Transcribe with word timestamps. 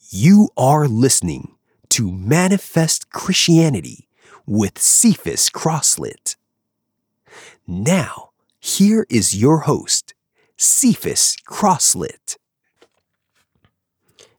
You 0.00 0.48
are 0.56 0.88
listening 0.88 1.56
to 1.90 2.10
Manifest 2.10 3.10
Christianity 3.10 4.08
with 4.46 4.78
Cephas 4.78 5.50
Crosslit. 5.50 6.36
Now, 7.66 8.30
here 8.58 9.06
is 9.10 9.36
your 9.36 9.58
host, 9.60 10.14
Cephas 10.56 11.36
Crosslit. 11.46 12.38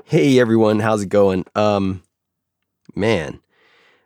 Hey 0.06 0.40
everyone, 0.40 0.80
how's 0.80 1.04
it 1.04 1.10
going? 1.10 1.46
Um, 1.54 2.02
man. 2.96 3.40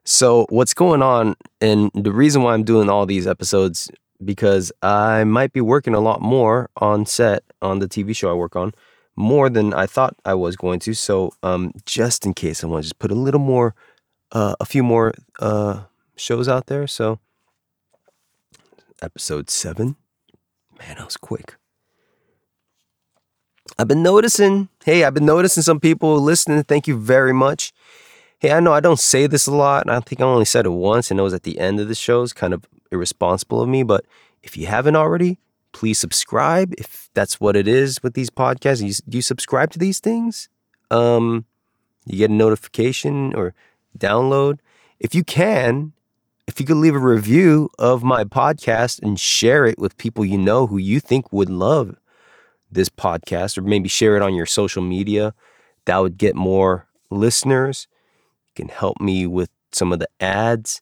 So 0.03 0.47
what's 0.49 0.73
going 0.73 1.01
on, 1.01 1.35
and 1.61 1.91
the 1.93 2.11
reason 2.11 2.41
why 2.41 2.55
I'm 2.55 2.63
doing 2.63 2.89
all 2.89 3.05
these 3.05 3.25
episodes 3.25 3.89
because 4.25 4.71
I 4.81 5.23
might 5.23 5.53
be 5.53 5.61
working 5.61 5.93
a 5.93 6.01
lot 6.01 6.21
more 6.21 6.69
on 6.77 7.05
set 7.05 7.43
on 7.61 7.79
the 7.79 7.87
TV 7.87 8.13
show 8.13 8.29
I 8.29 8.33
work 8.33 8.55
on 8.57 8.73
more 9.15 9.49
than 9.49 9.73
I 9.73 9.85
thought 9.85 10.15
I 10.25 10.33
was 10.33 10.55
going 10.55 10.79
to. 10.81 10.93
So, 10.93 11.33
um, 11.43 11.73
just 11.85 12.25
in 12.25 12.33
case, 12.33 12.63
I 12.63 12.67
want 12.67 12.83
to 12.83 12.89
just 12.89 12.99
put 12.99 13.11
a 13.11 13.15
little 13.15 13.39
more, 13.39 13.75
uh, 14.31 14.55
a 14.59 14.65
few 14.65 14.83
more 14.83 15.13
uh, 15.39 15.83
shows 16.15 16.47
out 16.47 16.67
there. 16.67 16.87
So, 16.87 17.19
episode 19.01 19.49
seven, 19.49 19.95
man, 20.79 20.97
that 20.97 21.05
was 21.05 21.17
quick. 21.17 21.55
I've 23.77 23.87
been 23.87 24.03
noticing, 24.03 24.69
hey, 24.85 25.03
I've 25.03 25.13
been 25.13 25.25
noticing 25.25 25.63
some 25.63 25.79
people 25.79 26.19
listening. 26.19 26.63
Thank 26.63 26.87
you 26.87 26.97
very 26.97 27.33
much. 27.33 27.73
Hey, 28.39 28.51
I 28.51 28.59
know 28.59 28.73
I 28.73 28.81
don't 28.81 28.99
say 28.99 29.25
this 29.25 29.47
a 29.47 29.51
lot, 29.51 29.83
and 29.83 29.91
I 29.91 29.99
think 30.01 30.19
I 30.19 30.25
only 30.25 30.45
said 30.45 30.65
it 30.65 30.71
once, 30.71 31.09
and 31.09 31.19
it 31.19 31.23
was 31.23 31.33
at 31.33 31.43
the 31.43 31.59
end 31.59 31.79
of 31.79 31.87
the 31.87 31.95
show. 31.95 32.23
It's 32.23 32.33
kind 32.33 32.53
of 32.53 32.65
irresponsible 32.91 33.61
of 33.61 33.69
me, 33.69 33.83
but 33.83 34.05
if 34.43 34.57
you 34.57 34.67
haven't 34.67 34.97
already, 34.97 35.39
please 35.73 35.99
subscribe 35.99 36.73
if 36.77 37.09
that's 37.13 37.39
what 37.41 37.55
it 37.55 37.67
is 37.67 38.01
with 38.01 38.13
these 38.13 38.29
podcasts. 38.29 38.81
You, 38.81 38.93
you 39.07 39.21
subscribe 39.21 39.71
to 39.71 39.79
these 39.79 39.99
things? 39.99 40.47
Um, 40.89 41.45
you 42.05 42.19
get 42.19 42.29
a 42.29 42.33
notification 42.33 43.33
or 43.35 43.53
download. 43.97 44.59
If 44.99 45.13
you 45.13 45.23
can, 45.23 45.93
if 46.47 46.59
you 46.59 46.65
could 46.65 46.77
leave 46.77 46.95
a 46.95 46.99
review 46.99 47.69
of 47.79 48.03
my 48.03 48.23
podcast 48.23 49.01
and 49.01 49.19
share 49.19 49.65
it 49.65 49.79
with 49.79 49.97
people 49.97 50.23
you 50.23 50.37
know 50.37 50.67
who 50.67 50.77
you 50.77 50.99
think 50.99 51.31
would 51.33 51.49
love 51.49 51.95
this 52.71 52.89
podcast, 52.89 53.57
or 53.57 53.61
maybe 53.61 53.87
share 53.87 54.15
it 54.15 54.21
on 54.21 54.33
your 54.33 54.45
social 54.45 54.81
media, 54.81 55.33
that 55.85 55.97
would 55.97 56.17
get 56.17 56.35
more 56.35 56.87
listeners. 57.09 57.87
It 58.49 58.55
can 58.55 58.69
help 58.69 58.99
me 58.99 59.27
with 59.27 59.49
some 59.71 59.93
of 59.93 59.99
the 59.99 60.09
ads. 60.19 60.81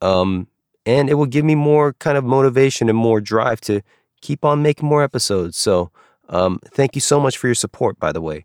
Um, 0.00 0.48
and 0.86 1.10
it 1.10 1.14
will 1.14 1.26
give 1.26 1.44
me 1.44 1.54
more 1.54 1.92
kind 1.94 2.16
of 2.16 2.24
motivation 2.24 2.88
and 2.88 2.96
more 2.96 3.20
drive 3.20 3.60
to 3.62 3.82
keep 4.22 4.44
on 4.44 4.62
making 4.62 4.88
more 4.88 5.02
episodes. 5.02 5.58
So, 5.58 5.90
um, 6.28 6.60
thank 6.72 6.94
you 6.94 7.00
so 7.00 7.20
much 7.20 7.36
for 7.36 7.48
your 7.48 7.54
support, 7.54 7.98
by 7.98 8.12
the 8.12 8.22
way. 8.22 8.44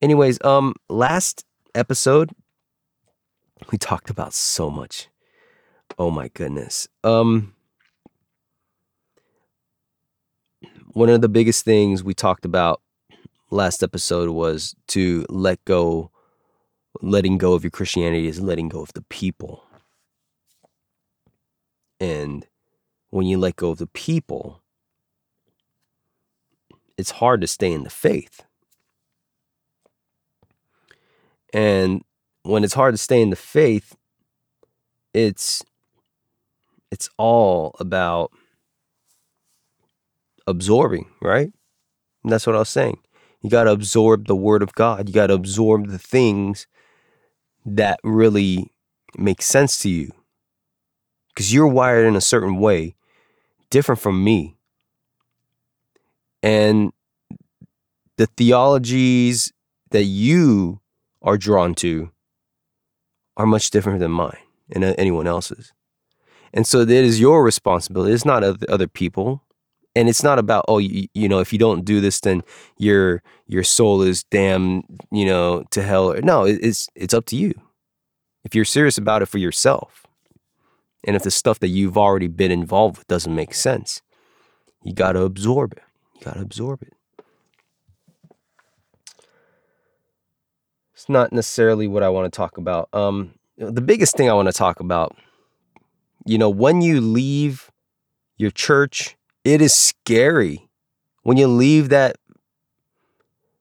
Anyways, 0.00 0.42
um, 0.44 0.74
last 0.88 1.44
episode 1.74 2.30
we 3.72 3.78
talked 3.78 4.10
about 4.10 4.34
so 4.34 4.70
much. 4.70 5.08
Oh 5.98 6.10
my 6.10 6.28
goodness. 6.28 6.88
Um, 7.02 7.54
one 10.92 11.08
of 11.08 11.20
the 11.20 11.28
biggest 11.28 11.64
things 11.64 12.04
we 12.04 12.14
talked 12.14 12.44
about 12.44 12.80
last 13.50 13.82
episode 13.82 14.30
was 14.30 14.74
to 14.88 15.24
let 15.28 15.64
go 15.64 16.10
letting 17.02 17.36
go 17.36 17.52
of 17.52 17.62
your 17.62 17.70
christianity 17.70 18.26
is 18.26 18.40
letting 18.40 18.70
go 18.70 18.80
of 18.80 18.90
the 18.94 19.02
people 19.02 19.65
and 22.06 22.46
when 23.10 23.26
you 23.26 23.36
let 23.36 23.56
go 23.56 23.70
of 23.70 23.78
the 23.78 23.88
people, 23.88 24.62
it's 26.96 27.10
hard 27.10 27.40
to 27.40 27.48
stay 27.48 27.72
in 27.72 27.82
the 27.82 27.90
faith. 27.90 28.44
And 31.52 32.04
when 32.42 32.62
it's 32.62 32.74
hard 32.74 32.94
to 32.94 32.98
stay 32.98 33.20
in 33.20 33.30
the 33.30 33.36
faith, 33.36 33.96
it's 35.12 35.64
it's 36.92 37.10
all 37.16 37.74
about 37.80 38.30
absorbing, 40.46 41.10
right? 41.20 41.50
And 42.22 42.32
that's 42.32 42.46
what 42.46 42.54
I 42.54 42.60
was 42.60 42.68
saying. 42.68 42.98
You 43.42 43.50
got 43.50 43.64
to 43.64 43.72
absorb 43.72 44.28
the 44.28 44.36
word 44.36 44.62
of 44.62 44.74
God. 44.74 45.08
You 45.08 45.14
got 45.14 45.26
to 45.26 45.34
absorb 45.34 45.88
the 45.88 45.98
things 45.98 46.68
that 47.64 47.98
really 48.04 48.70
make 49.18 49.42
sense 49.42 49.82
to 49.82 49.88
you 49.88 50.12
because 51.36 51.52
you're 51.52 51.68
wired 51.68 52.06
in 52.06 52.16
a 52.16 52.20
certain 52.20 52.56
way, 52.56 52.94
different 53.68 54.00
from 54.00 54.24
me. 54.24 54.56
And 56.42 56.94
the 58.16 58.26
theologies 58.26 59.52
that 59.90 60.04
you 60.04 60.80
are 61.20 61.36
drawn 61.36 61.74
to 61.74 62.10
are 63.36 63.44
much 63.44 63.70
different 63.70 64.00
than 64.00 64.12
mine 64.12 64.38
and 64.70 64.82
uh, 64.82 64.94
anyone 64.96 65.26
else's. 65.26 65.74
And 66.54 66.66
so 66.66 66.80
it 66.80 66.90
is 66.90 67.20
your 67.20 67.44
responsibility. 67.44 68.14
It's 68.14 68.24
not 68.24 68.42
other 68.42 68.88
people. 68.88 69.42
And 69.94 70.08
it's 70.08 70.22
not 70.22 70.38
about, 70.38 70.64
oh, 70.68 70.78
you, 70.78 71.08
you 71.12 71.28
know, 71.28 71.40
if 71.40 71.52
you 71.52 71.58
don't 71.58 71.84
do 71.84 72.00
this, 72.00 72.20
then 72.20 72.42
your 72.78 73.22
your 73.46 73.62
soul 73.62 74.02
is 74.02 74.24
damned, 74.24 74.84
you 75.10 75.24
know, 75.24 75.64
to 75.70 75.82
hell. 75.82 76.14
No, 76.22 76.44
it's 76.44 76.88
it's 76.94 77.14
up 77.14 77.26
to 77.26 77.36
you. 77.36 77.54
If 78.44 78.54
you're 78.54 78.64
serious 78.64 78.96
about 78.96 79.22
it 79.22 79.26
for 79.26 79.38
yourself. 79.38 80.05
And 81.06 81.14
if 81.14 81.22
the 81.22 81.30
stuff 81.30 81.60
that 81.60 81.68
you've 81.68 81.96
already 81.96 82.26
been 82.26 82.50
involved 82.50 82.98
with 82.98 83.06
doesn't 83.06 83.34
make 83.34 83.54
sense, 83.54 84.02
you 84.82 84.92
got 84.92 85.12
to 85.12 85.22
absorb 85.22 85.72
it. 85.72 85.82
You 86.16 86.20
got 86.22 86.34
to 86.34 86.40
absorb 86.40 86.82
it. 86.82 86.92
It's 90.92 91.08
not 91.08 91.32
necessarily 91.32 91.86
what 91.86 92.02
I 92.02 92.08
want 92.08 92.32
to 92.32 92.36
talk 92.36 92.58
about. 92.58 92.88
Um, 92.92 93.34
the 93.56 93.80
biggest 93.80 94.16
thing 94.16 94.28
I 94.28 94.34
want 94.34 94.48
to 94.48 94.52
talk 94.52 94.80
about, 94.80 95.16
you 96.24 96.38
know, 96.38 96.50
when 96.50 96.80
you 96.80 97.00
leave 97.00 97.70
your 98.36 98.50
church, 98.50 99.16
it 99.44 99.62
is 99.62 99.72
scary. 99.72 100.68
When 101.22 101.36
you 101.36 101.46
leave 101.46 101.88
that 101.90 102.16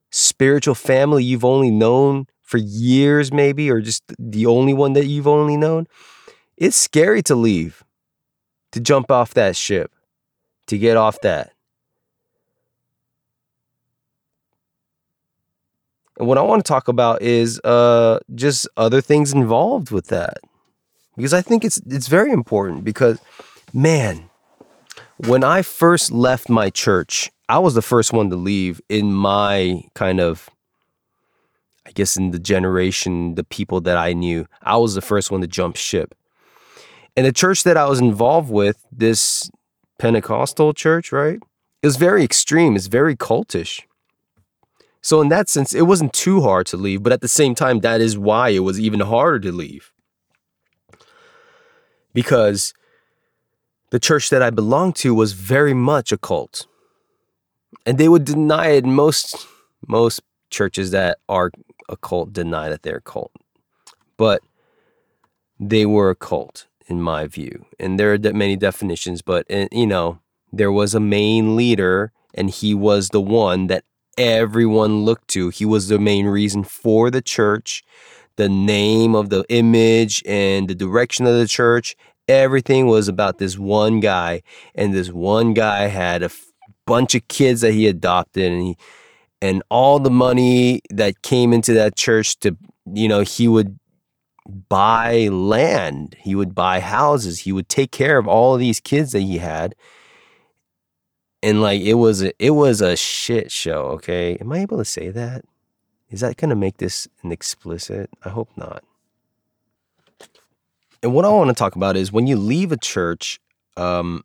spiritual 0.10 0.76
family 0.76 1.24
you've 1.24 1.46
only 1.46 1.70
known 1.70 2.26
for 2.42 2.58
years, 2.58 3.34
maybe, 3.34 3.70
or 3.70 3.82
just 3.82 4.04
the 4.18 4.46
only 4.46 4.74
one 4.74 4.94
that 4.94 5.06
you've 5.06 5.28
only 5.28 5.58
known, 5.58 5.88
it's 6.58 6.78
scary 6.78 7.22
to 7.24 7.36
leave, 7.36 7.84
to 8.72 8.80
jump 8.80 9.12
off 9.12 9.34
that 9.34 9.56
ship, 9.56 9.92
to 10.68 10.78
get 10.78 10.98
off 10.98 11.22
that. 11.22 11.52
And 16.18 16.28
what 16.28 16.38
I 16.38 16.42
want 16.42 16.64
to 16.64 16.68
talk 16.68 16.88
about 16.88 17.22
is 17.22 17.60
uh, 17.66 18.20
just 18.34 18.70
other 18.78 19.02
things 19.02 19.34
involved 19.34 19.92
with 19.92 20.08
that, 20.08 20.38
because 21.18 21.34
I 21.34 21.42
think 21.42 21.66
it's 21.66 21.78
it's 21.86 22.08
very 22.08 22.32
important. 22.32 22.86
Because, 22.86 23.20
man, 23.74 24.30
when 25.18 25.44
I 25.44 25.62
first 25.62 26.14
left 26.14 26.48
my 26.48 26.70
church, 26.70 27.32
I 27.50 27.60
was 27.60 27.74
the 27.74 27.82
first 27.82 28.14
one 28.14 28.30
to 28.30 28.38
leave 28.38 28.80
in 28.88 29.14
my 29.14 29.84
kind 29.94 30.22
of, 30.22 30.50
I 31.86 31.92
guess, 31.92 32.16
in 32.16 32.32
the 32.32 32.40
generation, 32.40 33.36
the 33.36 33.44
people 33.44 33.82
that 33.82 33.98
I 33.98 34.14
knew. 34.14 34.46
I 34.62 34.78
was 34.78 34.96
the 34.96 35.02
first 35.02 35.32
one 35.32 35.42
to 35.42 35.48
jump 35.48 35.76
ship. 35.76 36.16
And 37.16 37.26
the 37.26 37.32
church 37.32 37.64
that 37.64 37.78
I 37.78 37.86
was 37.88 38.00
involved 38.00 38.52
with, 38.52 38.86
this 38.92 39.50
Pentecostal 39.98 40.74
church, 40.74 41.12
right? 41.12 41.40
It 41.82 41.88
was 41.88 41.96
very 41.96 42.24
extreme. 42.24 42.76
It's 42.76 42.88
very 42.88 43.16
cultish. 43.16 43.84
So 45.02 45.22
in 45.22 45.30
that 45.30 45.48
sense, 45.48 45.74
it 45.74 45.84
wasn't 45.84 46.14
too 46.14 46.42
hard 46.42 46.66
to 46.68 46.78
leave, 46.78 47.04
but 47.04 47.14
at 47.14 47.22
the 47.22 47.28
same 47.28 47.56
time, 47.56 47.82
that 47.82 48.02
is 48.02 48.18
why 48.18 48.50
it 48.50 48.60
was 48.60 48.80
even 48.80 49.02
harder 49.02 49.40
to 49.40 49.52
leave. 49.52 49.94
Because 52.14 52.74
the 53.92 54.00
church 54.00 54.30
that 54.30 54.42
I 54.42 54.50
belonged 54.50 54.96
to 54.98 55.14
was 55.14 55.34
very 55.34 55.74
much 55.74 56.12
a 56.12 56.18
cult. 56.18 56.66
And 57.86 57.98
they 57.98 58.10
would 58.10 58.26
deny 58.26 58.70
it. 58.70 58.86
Most 58.86 59.48
most 59.88 60.22
churches 60.50 60.92
that 60.92 61.20
are 61.30 61.52
a 61.88 61.96
cult 61.96 62.34
deny 62.34 62.70
that 62.70 62.82
they're 62.82 62.98
a 62.98 63.02
cult. 63.02 63.32
But 64.18 64.42
they 65.60 65.86
were 65.86 66.10
a 66.10 66.16
cult 66.16 66.66
in 66.88 67.02
my 67.02 67.28
view. 67.28 67.66
And 67.80 68.00
there 68.00 68.14
are 68.14 68.34
many 68.34 68.56
definitions, 68.56 69.22
but 69.22 69.46
eh, 69.50 69.68
you 69.72 69.88
know, 69.88 70.20
there 70.52 70.72
was 70.72 70.94
a 70.94 71.00
main 71.00 71.56
leader 71.56 72.12
and 72.34 72.50
he 72.50 72.74
was 72.74 73.10
the 73.10 73.22
one 73.22 73.68
that 73.68 73.84
everyone 74.18 75.04
looked 75.04 75.28
to. 75.30 75.50
He 75.50 75.66
was 75.66 75.88
the 75.88 76.00
main 76.00 76.26
reason 76.28 76.64
for 76.64 77.10
the 77.10 77.22
church, 77.22 77.84
the 78.36 78.50
name 78.50 79.16
of 79.16 79.30
the 79.30 79.46
image 79.50 80.22
and 80.26 80.68
the 80.68 80.76
direction 80.76 81.26
of 81.26 81.36
the 81.36 81.48
church. 81.48 81.96
Everything 82.28 82.88
was 82.88 83.08
about 83.08 83.38
this 83.38 83.58
one 83.58 84.00
guy, 84.00 84.42
and 84.74 84.94
this 84.94 85.10
one 85.10 85.54
guy 85.54 85.88
had 85.88 86.24
a 86.24 86.26
f- 86.26 86.46
bunch 86.88 87.14
of 87.14 87.28
kids 87.28 87.62
that 87.62 87.74
he 87.74 87.88
adopted, 87.88 88.52
and 88.52 88.62
he 88.62 88.78
and 89.42 89.62
all 89.70 90.00
the 90.00 90.10
money 90.10 90.82
that 90.90 91.22
came 91.22 91.54
into 91.54 91.74
that 91.74 91.96
church 91.96 92.40
to 92.40 92.58
you 92.92 93.08
know 93.08 93.22
he 93.22 93.48
would 93.48 93.78
buy 94.48 95.28
land, 95.28 96.16
he 96.20 96.36
would 96.36 96.54
buy 96.54 96.80
houses, 96.80 97.40
he 97.40 97.52
would 97.52 97.70
take 97.70 97.92
care 97.92 98.18
of 98.18 98.28
all 98.28 98.54
of 98.54 98.60
these 98.60 98.80
kids 98.80 99.12
that 99.12 99.22
he 99.22 99.40
had. 99.40 99.76
And 101.42 101.62
like 101.62 101.82
it 101.82 101.96
was 101.96 102.24
a, 102.24 102.32
it 102.44 102.52
was 102.52 102.82
a 102.82 102.96
shit 102.96 103.52
show, 103.52 103.86
okay? 103.88 104.36
Am 104.38 104.52
I 104.52 104.60
able 104.60 104.78
to 104.78 104.86
say 104.86 105.10
that? 105.10 105.46
Is 106.10 106.22
that 106.22 106.38
going 106.38 106.50
to 106.50 106.56
make 106.56 106.78
this 106.78 107.08
an 107.24 107.32
explicit? 107.32 108.10
I 108.24 108.30
hope 108.30 108.50
not. 108.56 108.84
And 111.04 111.14
what 111.14 111.26
I 111.26 111.30
want 111.30 111.50
to 111.50 111.54
talk 111.54 111.76
about 111.76 111.98
is 111.98 112.12
when 112.12 112.26
you 112.26 112.36
leave 112.36 112.72
a 112.72 112.78
church, 112.78 113.40
um, 113.78 114.24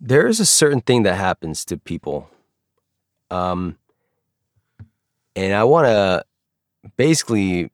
there 0.00 0.26
is 0.26 0.40
a 0.40 0.46
certain 0.46 0.80
thing 0.80 1.02
that 1.02 1.14
happens 1.14 1.64
to 1.66 1.76
people. 1.76 2.30
Um, 3.30 3.76
and 5.36 5.52
I 5.54 5.64
want 5.64 5.86
to 5.86 6.24
basically, 6.96 7.70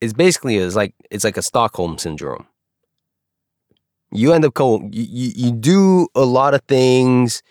it's 0.00 0.12
basically 0.12 0.56
is 0.56 0.76
like 0.76 0.94
it's 1.10 1.24
like 1.24 1.36
a 1.36 1.42
Stockholm 1.42 1.98
syndrome. 1.98 2.46
You 4.10 4.32
end 4.32 4.44
up 4.44 4.54
going, 4.54 4.90
you, 4.92 5.04
you, 5.08 5.32
you 5.36 5.52
do 5.52 6.08
a 6.14 6.24
lot 6.24 6.54
of 6.54 6.62
things 6.62 7.42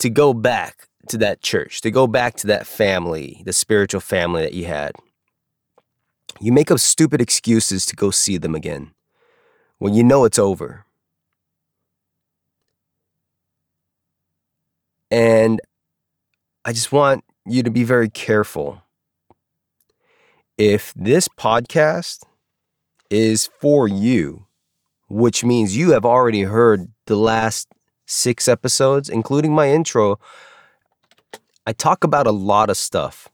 to 0.00 0.10
go 0.10 0.34
back 0.34 0.88
to 1.08 1.18
that 1.18 1.42
church, 1.42 1.80
to 1.82 1.90
go 1.90 2.08
back 2.08 2.34
to 2.36 2.48
that 2.48 2.66
family, 2.66 3.42
the 3.44 3.52
spiritual 3.52 4.00
family 4.00 4.42
that 4.42 4.52
you 4.52 4.64
had. 4.64 4.92
You 6.40 6.50
make 6.50 6.72
up 6.72 6.80
stupid 6.80 7.20
excuses 7.20 7.86
to 7.86 7.94
go 7.94 8.10
see 8.10 8.36
them 8.36 8.54
again 8.54 8.92
when 9.78 9.94
you 9.94 10.02
know 10.02 10.24
it's 10.24 10.38
over. 10.40 10.84
And 15.10 15.60
I 16.64 16.72
just 16.72 16.90
want 16.90 17.24
you 17.46 17.62
to 17.62 17.70
be 17.70 17.84
very 17.84 18.08
careful. 18.08 18.82
If 20.58 20.92
this 20.94 21.28
podcast 21.28 22.22
is 23.10 23.50
for 23.60 23.88
you, 23.88 24.46
which 25.08 25.44
means 25.44 25.76
you 25.76 25.92
have 25.92 26.04
already 26.04 26.42
heard 26.42 26.88
the 27.06 27.16
last 27.16 27.68
six 28.06 28.48
episodes, 28.48 29.08
including 29.08 29.54
my 29.54 29.70
intro, 29.70 30.18
I 31.66 31.72
talk 31.72 32.04
about 32.04 32.26
a 32.26 32.32
lot 32.32 32.70
of 32.70 32.76
stuff. 32.76 33.28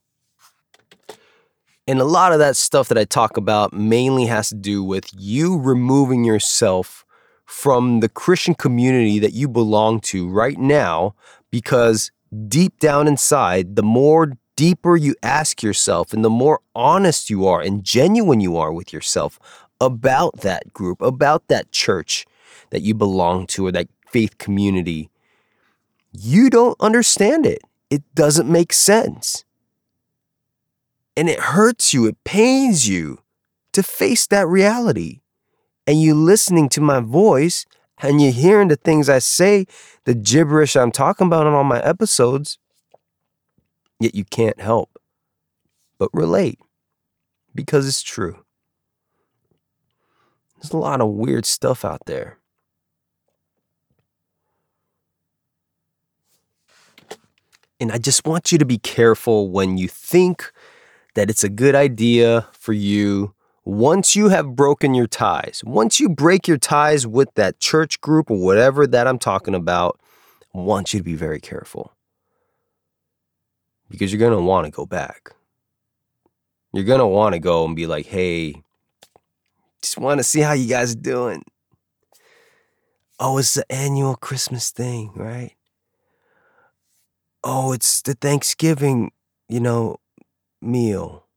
And 1.86 2.00
a 2.00 2.04
lot 2.04 2.32
of 2.32 2.38
that 2.38 2.56
stuff 2.56 2.88
that 2.88 2.98
I 2.98 3.04
talk 3.04 3.36
about 3.38 3.72
mainly 3.72 4.26
has 4.26 4.50
to 4.50 4.54
do 4.54 4.84
with 4.84 5.08
you 5.16 5.58
removing 5.58 6.24
yourself 6.24 7.06
from 7.46 8.00
the 8.00 8.10
Christian 8.10 8.54
community 8.54 9.18
that 9.18 9.32
you 9.32 9.48
belong 9.48 10.00
to 10.00 10.28
right 10.28 10.58
now 10.58 11.14
because 11.50 12.10
deep 12.48 12.78
down 12.78 13.06
inside, 13.08 13.76
the 13.76 13.82
more 13.82 14.36
deeper 14.56 14.96
you 14.96 15.14
ask 15.22 15.62
yourself 15.62 16.12
and 16.12 16.24
the 16.24 16.30
more 16.30 16.60
honest 16.74 17.30
you 17.30 17.46
are 17.46 17.60
and 17.60 17.84
genuine 17.84 18.40
you 18.40 18.56
are 18.56 18.72
with 18.72 18.92
yourself 18.92 19.38
about 19.80 20.40
that 20.40 20.72
group, 20.72 21.00
about 21.00 21.46
that 21.48 21.70
church 21.70 22.26
that 22.70 22.82
you 22.82 22.94
belong 22.94 23.46
to 23.46 23.66
or 23.66 23.72
that 23.72 23.88
faith 24.08 24.36
community, 24.38 25.10
you 26.12 26.50
don't 26.50 26.76
understand 26.80 27.46
it. 27.46 27.62
It 27.90 28.02
doesn't 28.14 28.50
make 28.50 28.72
sense. 28.72 29.44
And 31.16 31.28
it 31.28 31.40
hurts 31.40 31.94
you, 31.94 32.06
it 32.06 32.22
pains 32.24 32.88
you 32.88 33.20
to 33.72 33.82
face 33.82 34.26
that 34.26 34.46
reality. 34.46 35.20
And 35.86 36.00
you 36.00 36.14
listening 36.14 36.68
to 36.70 36.80
my 36.80 37.00
voice 37.00 37.64
and 38.00 38.20
you're 38.20 38.32
hearing 38.32 38.68
the 38.68 38.76
things 38.76 39.08
I 39.08 39.18
say, 39.18 39.66
the 40.04 40.14
gibberish 40.14 40.76
I'm 40.76 40.92
talking 40.92 41.26
about 41.26 41.46
on 41.46 41.54
all 41.54 41.64
my 41.64 41.80
episodes, 41.80 42.58
yet 44.00 44.14
you 44.14 44.24
can't 44.24 44.60
help 44.60 44.98
but 45.98 46.10
relate 46.12 46.58
because 47.54 47.86
it's 47.88 48.02
true. 48.02 48.44
There's 50.56 50.72
a 50.72 50.76
lot 50.76 51.00
of 51.00 51.08
weird 51.08 51.46
stuff 51.46 51.84
out 51.84 52.02
there. 52.06 52.38
And 57.80 57.92
I 57.92 57.98
just 57.98 58.26
want 58.26 58.50
you 58.50 58.58
to 58.58 58.64
be 58.64 58.78
careful 58.78 59.50
when 59.50 59.78
you 59.78 59.86
think 59.86 60.52
that 61.14 61.30
it's 61.30 61.44
a 61.44 61.48
good 61.48 61.76
idea 61.76 62.48
for 62.52 62.72
you 62.72 63.34
once 63.68 64.16
you 64.16 64.30
have 64.30 64.56
broken 64.56 64.94
your 64.94 65.06
ties, 65.06 65.62
once 65.62 66.00
you 66.00 66.08
break 66.08 66.48
your 66.48 66.56
ties 66.56 67.06
with 67.06 67.28
that 67.34 67.60
church 67.60 68.00
group 68.00 68.30
or 68.30 68.38
whatever 68.38 68.86
that 68.86 69.06
I'm 69.06 69.18
talking 69.18 69.54
about, 69.54 70.00
I 70.54 70.58
want 70.60 70.94
you 70.94 71.00
to 71.00 71.04
be 71.04 71.14
very 71.14 71.38
careful. 71.38 71.92
Because 73.90 74.10
you're 74.10 74.18
going 74.18 74.32
to 74.32 74.42
want 74.42 74.64
to 74.64 74.70
go 74.70 74.86
back. 74.86 75.34
You're 76.72 76.86
going 76.86 77.00
to 77.00 77.06
want 77.06 77.34
to 77.34 77.38
go 77.38 77.66
and 77.66 77.76
be 77.76 77.86
like, 77.86 78.06
hey, 78.06 78.54
just 79.82 79.98
want 79.98 80.18
to 80.18 80.24
see 80.24 80.40
how 80.40 80.54
you 80.54 80.66
guys 80.66 80.94
are 80.94 81.00
doing. 81.00 81.44
Oh, 83.20 83.36
it's 83.36 83.52
the 83.52 83.70
annual 83.70 84.16
Christmas 84.16 84.70
thing, 84.70 85.12
right? 85.14 85.52
Oh, 87.44 87.72
it's 87.72 88.00
the 88.00 88.14
Thanksgiving, 88.14 89.12
you 89.46 89.60
know, 89.60 89.98
meal 90.62 91.27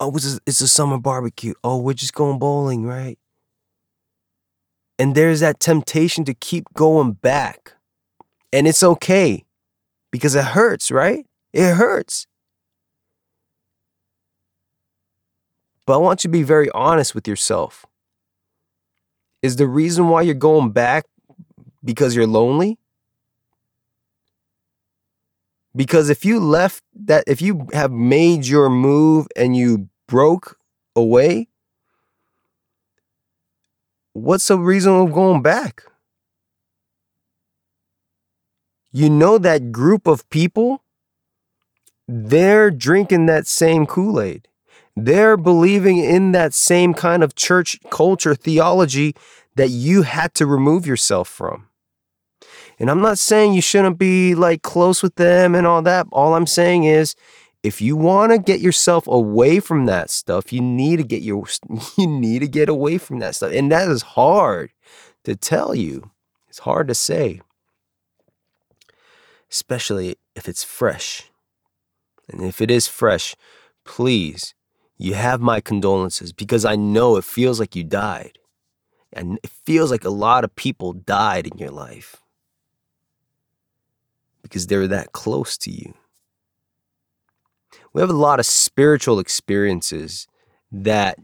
oh, 0.00 0.16
it's 0.16 0.36
a, 0.36 0.40
it's 0.46 0.60
a 0.60 0.68
summer 0.68 0.98
barbecue. 0.98 1.54
Oh, 1.62 1.78
we're 1.78 1.92
just 1.92 2.14
going 2.14 2.38
bowling, 2.38 2.84
right? 2.84 3.18
And 4.98 5.14
there's 5.14 5.40
that 5.40 5.60
temptation 5.60 6.24
to 6.24 6.34
keep 6.34 6.64
going 6.74 7.12
back. 7.12 7.74
And 8.52 8.66
it's 8.66 8.82
okay 8.82 9.44
because 10.10 10.34
it 10.34 10.44
hurts, 10.44 10.90
right? 10.90 11.26
It 11.52 11.74
hurts. 11.74 12.26
But 15.86 15.94
I 15.94 15.96
want 15.98 16.24
you 16.24 16.28
to 16.28 16.32
be 16.32 16.42
very 16.42 16.70
honest 16.70 17.14
with 17.14 17.28
yourself. 17.28 17.86
Is 19.42 19.56
the 19.56 19.66
reason 19.66 20.08
why 20.08 20.22
you're 20.22 20.34
going 20.34 20.70
back 20.70 21.06
because 21.82 22.14
you're 22.14 22.26
lonely? 22.26 22.78
Because 25.74 26.10
if 26.10 26.24
you 26.24 26.40
left 26.40 26.82
that, 26.94 27.24
if 27.26 27.40
you 27.40 27.68
have 27.72 27.92
made 27.92 28.46
your 28.46 28.68
move 28.68 29.28
and 29.36 29.56
you 29.56 29.88
broke 30.08 30.58
away, 30.96 31.48
what's 34.12 34.48
the 34.48 34.58
reason 34.58 34.92
of 34.94 35.12
going 35.12 35.42
back? 35.42 35.84
You 38.92 39.08
know 39.08 39.38
that 39.38 39.70
group 39.70 40.08
of 40.08 40.28
people, 40.30 40.82
they're 42.08 42.72
drinking 42.72 43.26
that 43.26 43.46
same 43.46 43.86
Kool 43.86 44.20
Aid. 44.20 44.48
They're 44.96 45.36
believing 45.36 45.98
in 45.98 46.32
that 46.32 46.52
same 46.52 46.92
kind 46.94 47.22
of 47.22 47.36
church 47.36 47.78
culture 47.90 48.34
theology 48.34 49.14
that 49.54 49.68
you 49.68 50.02
had 50.02 50.34
to 50.34 50.46
remove 50.46 50.86
yourself 50.86 51.28
from. 51.28 51.69
And 52.80 52.90
I'm 52.90 53.02
not 53.02 53.18
saying 53.18 53.52
you 53.52 53.60
shouldn't 53.60 53.98
be 53.98 54.34
like 54.34 54.62
close 54.62 55.02
with 55.02 55.16
them 55.16 55.54
and 55.54 55.66
all 55.66 55.82
that. 55.82 56.06
All 56.12 56.34
I'm 56.34 56.46
saying 56.46 56.84
is 56.84 57.14
if 57.62 57.82
you 57.82 57.94
want 57.94 58.32
to 58.32 58.38
get 58.38 58.60
yourself 58.60 59.06
away 59.06 59.60
from 59.60 59.84
that 59.84 60.08
stuff, 60.08 60.50
you 60.50 60.62
need 60.62 60.96
to 60.96 61.02
get 61.02 61.20
your 61.20 61.44
you 61.98 62.06
need 62.06 62.38
to 62.38 62.48
get 62.48 62.70
away 62.70 62.96
from 62.96 63.18
that 63.18 63.34
stuff. 63.34 63.52
And 63.52 63.70
that 63.70 63.88
is 63.88 64.02
hard 64.02 64.72
to 65.24 65.36
tell 65.36 65.74
you. 65.74 66.10
It's 66.48 66.60
hard 66.60 66.88
to 66.88 66.94
say. 66.94 67.42
Especially 69.50 70.16
if 70.34 70.48
it's 70.48 70.64
fresh. 70.64 71.30
And 72.30 72.40
if 72.40 72.62
it 72.62 72.70
is 72.70 72.88
fresh, 72.88 73.36
please, 73.84 74.54
you 74.96 75.14
have 75.14 75.40
my 75.40 75.60
condolences 75.60 76.32
because 76.32 76.64
I 76.64 76.76
know 76.76 77.16
it 77.16 77.24
feels 77.24 77.60
like 77.60 77.76
you 77.76 77.84
died. 77.84 78.38
And 79.12 79.38
it 79.42 79.50
feels 79.50 79.90
like 79.90 80.04
a 80.04 80.10
lot 80.10 80.44
of 80.44 80.56
people 80.56 80.92
died 80.92 81.46
in 81.46 81.58
your 81.58 81.72
life 81.72 82.19
because 84.42 84.66
they're 84.66 84.88
that 84.88 85.12
close 85.12 85.56
to 85.58 85.70
you. 85.70 85.94
We 87.92 88.00
have 88.00 88.10
a 88.10 88.14
lot 88.14 88.40
of 88.40 88.46
spiritual 88.46 89.18
experiences 89.18 90.26
that 90.70 91.18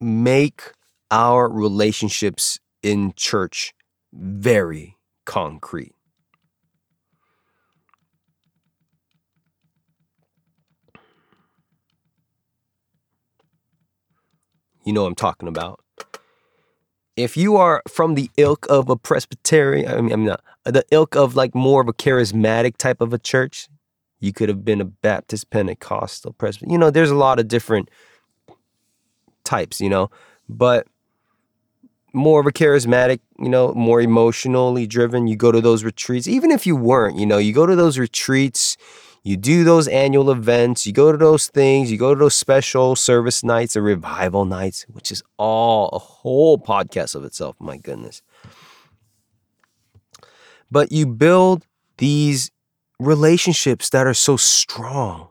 make 0.00 0.72
our 1.10 1.48
relationships 1.48 2.58
in 2.82 3.12
church 3.16 3.74
very 4.12 4.96
concrete. 5.24 5.94
You 14.84 14.92
know 14.92 15.06
I'm 15.06 15.14
talking 15.14 15.48
about. 15.48 15.83
If 17.16 17.36
you 17.36 17.56
are 17.56 17.82
from 17.88 18.14
the 18.14 18.30
ilk 18.36 18.66
of 18.68 18.90
a 18.90 18.96
Presbyterian, 18.96 19.90
I 19.90 20.00
mean, 20.00 20.12
I'm 20.12 20.24
not, 20.24 20.42
the 20.64 20.84
ilk 20.90 21.14
of 21.14 21.36
like 21.36 21.54
more 21.54 21.80
of 21.80 21.88
a 21.88 21.92
charismatic 21.92 22.76
type 22.76 23.00
of 23.00 23.12
a 23.12 23.18
church. 23.18 23.68
You 24.20 24.32
could 24.32 24.48
have 24.48 24.64
been 24.64 24.80
a 24.80 24.84
Baptist, 24.84 25.50
Pentecostal, 25.50 26.32
Presbyterian. 26.32 26.72
You 26.72 26.78
know, 26.78 26.90
there's 26.90 27.10
a 27.10 27.14
lot 27.14 27.38
of 27.38 27.46
different 27.46 27.90
types, 29.44 29.80
you 29.80 29.88
know, 29.88 30.10
but 30.48 30.86
more 32.12 32.40
of 32.40 32.46
a 32.46 32.52
charismatic, 32.52 33.20
you 33.38 33.48
know, 33.48 33.72
more 33.74 34.00
emotionally 34.00 34.86
driven. 34.86 35.26
You 35.26 35.36
go 35.36 35.52
to 35.52 35.60
those 35.60 35.84
retreats, 35.84 36.26
even 36.26 36.50
if 36.50 36.66
you 36.66 36.74
weren't, 36.74 37.18
you 37.18 37.26
know, 37.26 37.38
you 37.38 37.52
go 37.52 37.66
to 37.66 37.76
those 37.76 37.98
retreats, 37.98 38.76
you 39.24 39.36
do 39.36 39.64
those 39.64 39.88
annual 39.88 40.30
events, 40.30 40.86
you 40.86 40.92
go 40.92 41.10
to 41.10 41.18
those 41.18 41.48
things, 41.48 41.90
you 41.90 41.98
go 41.98 42.14
to 42.14 42.18
those 42.18 42.34
special 42.34 42.94
service 42.94 43.42
nights 43.42 43.76
or 43.76 43.82
revival 43.82 44.44
nights, 44.44 44.84
which 44.92 45.10
is 45.10 45.22
all 45.38 45.88
a 45.88 45.98
whole 45.98 46.58
podcast 46.58 47.14
of 47.14 47.24
itself. 47.24 47.56
My 47.58 47.78
goodness 47.78 48.22
but 50.74 50.90
you 50.90 51.06
build 51.06 51.64
these 51.98 52.50
relationships 52.98 53.90
that 53.90 54.08
are 54.08 54.14
so 54.14 54.36
strong. 54.36 55.28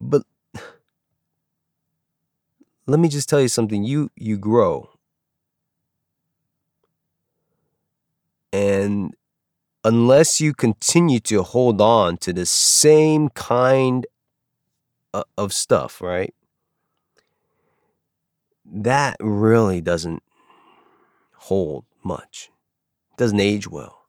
But 0.00 0.22
let 2.86 2.98
me 2.98 3.08
just 3.08 3.28
tell 3.28 3.40
you 3.40 3.46
something 3.48 3.84
you 3.84 4.10
you 4.16 4.36
grow 4.36 4.90
and 8.56 9.14
unless 9.84 10.40
you 10.40 10.54
continue 10.54 11.20
to 11.20 11.42
hold 11.42 11.78
on 11.78 12.16
to 12.16 12.32
the 12.32 12.46
same 12.46 13.28
kind 13.28 14.06
uh, 15.12 15.24
of 15.36 15.52
stuff 15.52 16.00
right? 16.00 16.34
That 18.64 19.16
really 19.20 19.82
doesn't 19.82 20.22
hold 21.34 21.84
much. 22.02 22.50
It 23.12 23.18
doesn't 23.18 23.40
age 23.40 23.68
well 23.68 24.06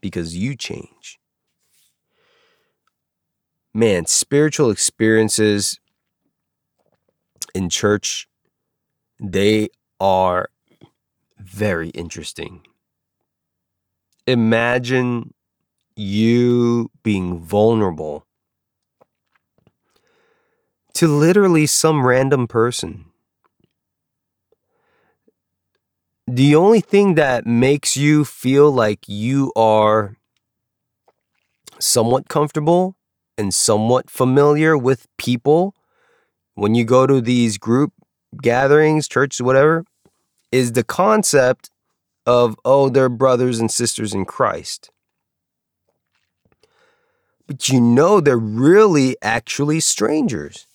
because 0.00 0.36
you 0.36 0.56
change. 0.56 1.20
Man 3.72 4.06
spiritual 4.06 4.70
experiences 4.70 5.78
in 7.54 7.70
church, 7.70 8.28
they 9.20 9.68
are 10.00 10.48
very 11.38 11.90
interesting. 11.90 12.62
Imagine 14.30 15.34
you 15.96 16.88
being 17.02 17.40
vulnerable 17.40 18.24
to 20.94 21.08
literally 21.08 21.66
some 21.66 22.06
random 22.06 22.46
person. 22.46 23.06
The 26.28 26.54
only 26.54 26.80
thing 26.80 27.16
that 27.16 27.44
makes 27.44 27.96
you 27.96 28.24
feel 28.24 28.70
like 28.70 29.00
you 29.08 29.52
are 29.56 30.16
somewhat 31.80 32.28
comfortable 32.28 32.94
and 33.36 33.52
somewhat 33.52 34.08
familiar 34.08 34.78
with 34.78 35.08
people 35.18 35.74
when 36.54 36.76
you 36.76 36.84
go 36.84 37.04
to 37.04 37.20
these 37.20 37.58
group 37.58 37.92
gatherings, 38.40 39.08
churches, 39.08 39.42
whatever, 39.42 39.84
is 40.52 40.70
the 40.72 40.84
concept 40.84 41.68
of, 42.30 42.54
oh, 42.64 42.88
they're 42.88 43.08
brothers 43.08 43.58
and 43.58 43.68
sisters 43.68 44.14
in 44.14 44.24
Christ. 44.24 44.92
But 47.48 47.68
you 47.68 47.80
know, 47.80 48.20
they're 48.20 48.38
really 48.38 49.16
actually 49.20 49.80
strangers. 49.80 50.68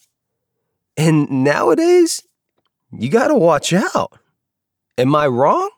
And 0.97 1.31
nowadays, 1.31 2.21
you 2.91 3.09
got 3.09 3.29
to 3.29 3.35
watch 3.35 3.71
out. 3.71 4.19
Am 4.97 5.15
I 5.15 5.27
wrong? 5.27 5.69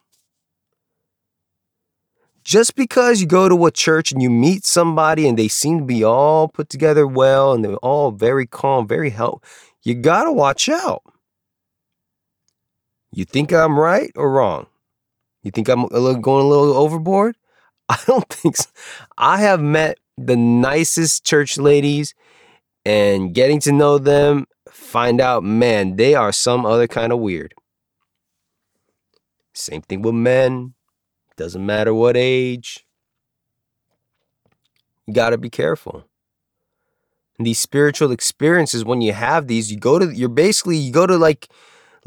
Just 2.43 2.75
because 2.75 3.21
you 3.21 3.27
go 3.27 3.47
to 3.47 3.65
a 3.67 3.71
church 3.71 4.11
and 4.11 4.19
you 4.19 4.31
meet 4.31 4.65
somebody 4.65 5.27
and 5.27 5.37
they 5.37 5.47
seem 5.47 5.79
to 5.79 5.85
be 5.85 6.03
all 6.03 6.47
put 6.47 6.69
together 6.69 7.05
well 7.05 7.53
and 7.53 7.63
they're 7.63 7.75
all 7.77 8.09
very 8.09 8.47
calm, 8.47 8.87
very 8.87 9.11
help, 9.11 9.45
you 9.83 9.93
gotta 9.93 10.31
watch 10.31 10.69
out. 10.69 11.03
You 13.11 13.25
think 13.25 13.53
I'm 13.53 13.77
right 13.77 14.11
or 14.15 14.31
wrong? 14.31 14.65
You 15.43 15.51
think 15.51 15.69
I'm 15.69 15.83
a 15.83 15.99
little, 15.99 16.21
going 16.21 16.45
a 16.45 16.47
little 16.47 16.75
overboard? 16.75 17.37
I 17.89 17.97
don't 18.05 18.27
think 18.29 18.57
so. 18.57 18.69
I 19.17 19.37
have 19.37 19.61
met 19.61 19.99
the 20.17 20.35
nicest 20.35 21.25
church 21.25 21.57
ladies 21.57 22.13
and 22.85 23.33
getting 23.33 23.59
to 23.61 23.71
know 23.71 23.97
them, 23.97 24.45
find 24.69 25.21
out, 25.21 25.43
man, 25.43 25.95
they 25.95 26.15
are 26.15 26.31
some 26.31 26.65
other 26.65 26.87
kind 26.87 27.13
of 27.13 27.19
weird. 27.19 27.53
Same 29.53 29.81
thing 29.81 30.01
with 30.01 30.15
men. 30.15 30.73
Doesn't 31.35 31.65
matter 31.65 31.93
what 31.93 32.17
age. 32.17 32.85
You 35.05 35.13
got 35.13 35.29
to 35.29 35.37
be 35.37 35.49
careful 35.49 36.05
these 37.39 37.59
spiritual 37.59 38.11
experiences 38.11 38.83
when 38.83 39.01
you 39.01 39.13
have 39.13 39.47
these 39.47 39.71
you 39.71 39.77
go 39.77 39.99
to 39.99 40.13
you're 40.15 40.29
basically 40.29 40.77
you 40.77 40.91
go 40.91 41.05
to 41.05 41.17
like 41.17 41.49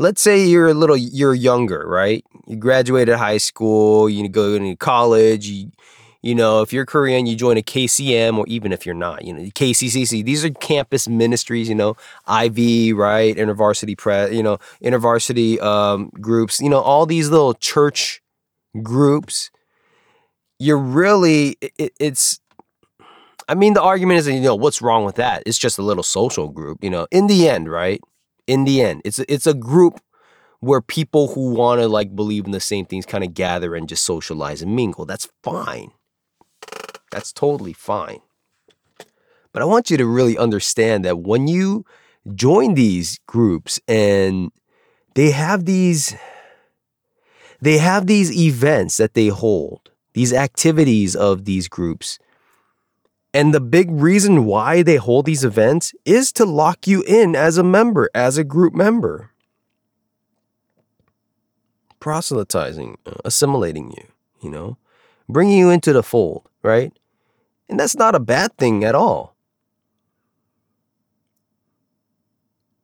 let's 0.01 0.23
say 0.23 0.43
you're 0.43 0.69
a 0.69 0.75
little 0.75 0.97
you're 0.97 1.35
younger 1.35 1.87
right 1.87 2.25
you 2.47 2.57
graduated 2.57 3.15
high 3.17 3.37
school 3.37 4.09
you 4.09 4.27
go 4.31 4.59
to 4.59 4.77
college 4.77 5.47
you, 5.47 5.71
you 6.23 6.35
know 6.35 6.63
if 6.63 6.73
you're 6.73 6.87
korean 6.87 7.27
you 7.27 7.37
join 7.37 7.59
a 7.59 7.63
kcm 7.63 8.39
or 8.39 8.47
even 8.49 8.73
if 8.73 8.87
you're 8.87 8.95
not 8.95 9.25
you 9.27 9.33
know 9.35 9.43
kccc 9.43 10.25
these 10.25 10.43
are 10.43 10.51
campus 10.51 11.07
ministries 11.07 11.69
you 11.69 11.75
know 11.75 11.95
iv 12.43 12.97
right 12.97 13.37
intervarsity 13.37 13.97
press 13.97 14.33
you 14.33 14.43
know 14.43 14.57
intervarsity 14.83 15.61
um, 15.61 16.09
groups 16.15 16.61
you 16.61 16.71
know 16.71 16.81
all 16.81 17.05
these 17.05 17.29
little 17.29 17.53
church 17.53 18.23
groups 18.83 19.51
you're 20.59 20.79
really 20.79 21.57
it, 21.61 21.93
it's 22.01 22.41
I 23.49 23.57
mean, 23.57 23.75
the 23.75 23.83
argument 23.83 24.21
is, 24.21 24.29
you 24.29 24.39
know, 24.39 24.55
what's 24.55 24.81
wrong 24.81 25.05
with 25.05 25.17
that? 25.17 25.43
It's 25.45 25.59
just 25.59 25.77
a 25.77 25.83
little 25.83 26.05
social 26.05 26.47
group, 26.51 26.85
you 26.85 26.89
know. 26.89 27.09
In 27.11 27.27
the 27.27 27.49
end, 27.49 27.69
right? 27.69 28.01
In 28.47 28.65
the 28.65 28.83
end, 28.83 29.03
it's 29.05 29.19
it's 29.21 29.47
a 29.47 29.55
group 29.55 30.01
where 30.61 30.81
people 30.81 31.29
who 31.29 31.55
want 31.55 31.81
to 31.81 31.89
like 31.89 32.15
believe 32.15 32.45
in 32.45 32.53
the 32.53 32.61
same 32.61 32.85
things 32.85 33.07
kind 33.07 33.25
of 33.25 33.35
gather 33.35 33.75
and 33.75 33.89
just 33.89 34.05
socialize 34.05 34.63
and 34.63 34.77
mingle. 34.77 35.07
That's 35.07 35.29
fine. 35.43 35.93
That's 37.11 37.33
totally 37.33 37.73
fine. 37.73 38.21
But 39.53 39.63
I 39.63 39.65
want 39.65 39.91
you 39.91 39.97
to 39.97 40.07
really 40.07 40.39
understand 40.39 41.05
that 41.05 41.21
when 41.21 41.49
you 41.49 41.85
join 42.35 42.75
these 42.75 43.19
groups 43.27 43.81
and 43.89 44.53
they 45.15 45.31
have 45.31 45.65
these 45.65 46.15
they 47.61 47.79
have 47.79 48.07
these 48.07 48.35
events 48.37 48.97
that 48.97 49.15
they 49.15 49.29
hold, 49.29 49.91
these 50.15 50.33
activities 50.33 51.15
of 51.15 51.45
these 51.45 51.69
groups 51.69 52.19
and 53.33 53.55
the 53.55 53.61
big 53.61 53.91
reason 53.91 54.45
why 54.45 54.83
they 54.83 54.97
hold 54.97 55.25
these 55.25 55.45
events 55.45 55.95
is 56.05 56.33
to 56.33 56.45
lock 56.45 56.87
you 56.87 57.03
in 57.07 57.37
as 57.37 57.59
a 57.59 57.63
member, 57.63 58.11
as 58.15 58.37
a 58.37 58.45
group 58.45 58.75
member. 58.75 59.31
Proselytizing, 62.01 62.99
uh, 63.07 63.13
assimilating 63.25 63.93
you, 63.93 64.07
you 64.41 64.51
know, 64.51 64.79
bringing 65.29 65.59
you 65.59 65.71
into 65.71 65.93
the 65.93 66.03
fold, 66.03 66.49
right? 66.63 66.93
And 67.69 67.79
that's 67.79 67.95
not 67.95 68.17
a 68.17 68.21
bad 68.21 68.57
thing 68.57 68.85
at 68.85 68.97
all. 68.97 69.37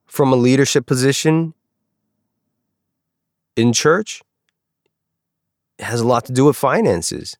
From 0.07 0.33
a 0.33 0.37
leadership 0.37 0.87
position 0.87 1.55
in 3.57 3.73
church, 3.73 4.23
it 5.79 5.85
has 5.85 6.01
a 6.01 6.07
lot 6.07 6.25
to 6.27 6.33
do 6.33 6.45
with 6.45 6.57
finances. 6.57 7.37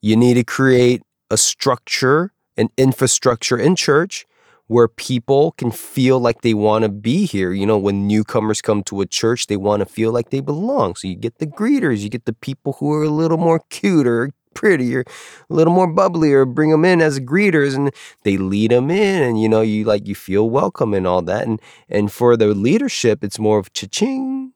You 0.00 0.16
need 0.16 0.34
to 0.34 0.44
create 0.44 1.02
a 1.30 1.36
structure, 1.36 2.32
an 2.56 2.68
infrastructure 2.76 3.58
in 3.58 3.76
church 3.76 4.26
where 4.66 4.88
people 4.88 5.52
can 5.52 5.70
feel 5.70 6.18
like 6.18 6.40
they 6.40 6.54
want 6.54 6.84
to 6.84 6.88
be 6.88 7.26
here. 7.26 7.52
You 7.52 7.66
know, 7.66 7.78
when 7.78 8.06
newcomers 8.06 8.62
come 8.62 8.82
to 8.84 9.00
a 9.00 9.06
church, 9.06 9.46
they 9.46 9.56
want 9.56 9.80
to 9.80 9.86
feel 9.86 10.10
like 10.10 10.30
they 10.30 10.40
belong. 10.40 10.94
So 10.96 11.08
you 11.08 11.16
get 11.16 11.38
the 11.38 11.46
greeters, 11.46 12.00
you 12.00 12.08
get 12.08 12.24
the 12.24 12.32
people 12.32 12.74
who 12.74 12.92
are 12.92 13.04
a 13.04 13.10
little 13.10 13.36
more 13.36 13.60
cuter, 13.68 14.30
prettier, 14.54 15.04
a 15.50 15.54
little 15.54 15.72
more 15.72 15.92
bubblier, 15.92 16.46
bring 16.46 16.70
them 16.70 16.84
in 16.84 17.02
as 17.02 17.20
greeters 17.20 17.74
and 17.74 17.92
they 18.22 18.36
lead 18.36 18.70
them 18.70 18.90
in 18.90 19.22
and 19.22 19.40
you 19.40 19.48
know, 19.48 19.60
you 19.60 19.84
like 19.84 20.06
you 20.06 20.14
feel 20.14 20.48
welcome 20.48 20.94
and 20.94 21.06
all 21.06 21.22
that. 21.22 21.46
And 21.46 21.60
and 21.88 22.10
for 22.10 22.36
the 22.36 22.48
leadership, 22.48 23.22
it's 23.22 23.38
more 23.38 23.58
of 23.58 23.72
cha-ching. 23.72 24.52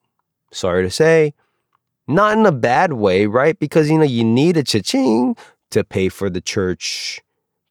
Sorry 0.53 0.83
to 0.83 0.91
say. 0.91 1.35
Not 2.11 2.39
in 2.39 2.47
a 2.47 2.53
bad 2.53 2.95
way, 2.95 3.27
right? 3.27 3.59
Because 3.59 3.91
you 3.91 3.99
know, 3.99 4.05
you 4.05 4.25
need 4.25 4.57
a 4.57 4.63
cha-ching 4.63 5.37
to 5.71 5.85
pay 5.85 6.09
for 6.09 6.31
the 6.31 6.41
church 6.41 7.21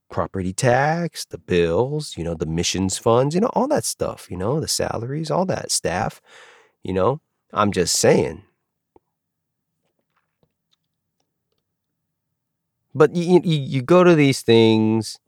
property 0.09 0.53
tax, 0.53 1.25
the 1.25 1.37
bills, 1.37 2.15
you 2.17 2.23
know, 2.23 2.33
the 2.33 2.45
missions 2.45 2.97
funds, 2.97 3.35
you 3.35 3.41
know, 3.41 3.51
all 3.53 3.67
that 3.67 3.85
stuff, 3.85 4.27
you 4.29 4.37
know, 4.37 4.59
the 4.59 4.67
salaries, 4.67 5.29
all 5.29 5.45
that 5.45 5.71
staff, 5.71 6.21
you 6.83 6.93
know. 6.93 7.19
I'm 7.53 7.71
just 7.71 7.95
saying. 7.97 8.43
But 12.93 13.15
you, 13.15 13.41
you, 13.43 13.57
you 13.57 13.81
go 13.81 14.03
to 14.03 14.15
these 14.15 14.41
things 14.41 15.19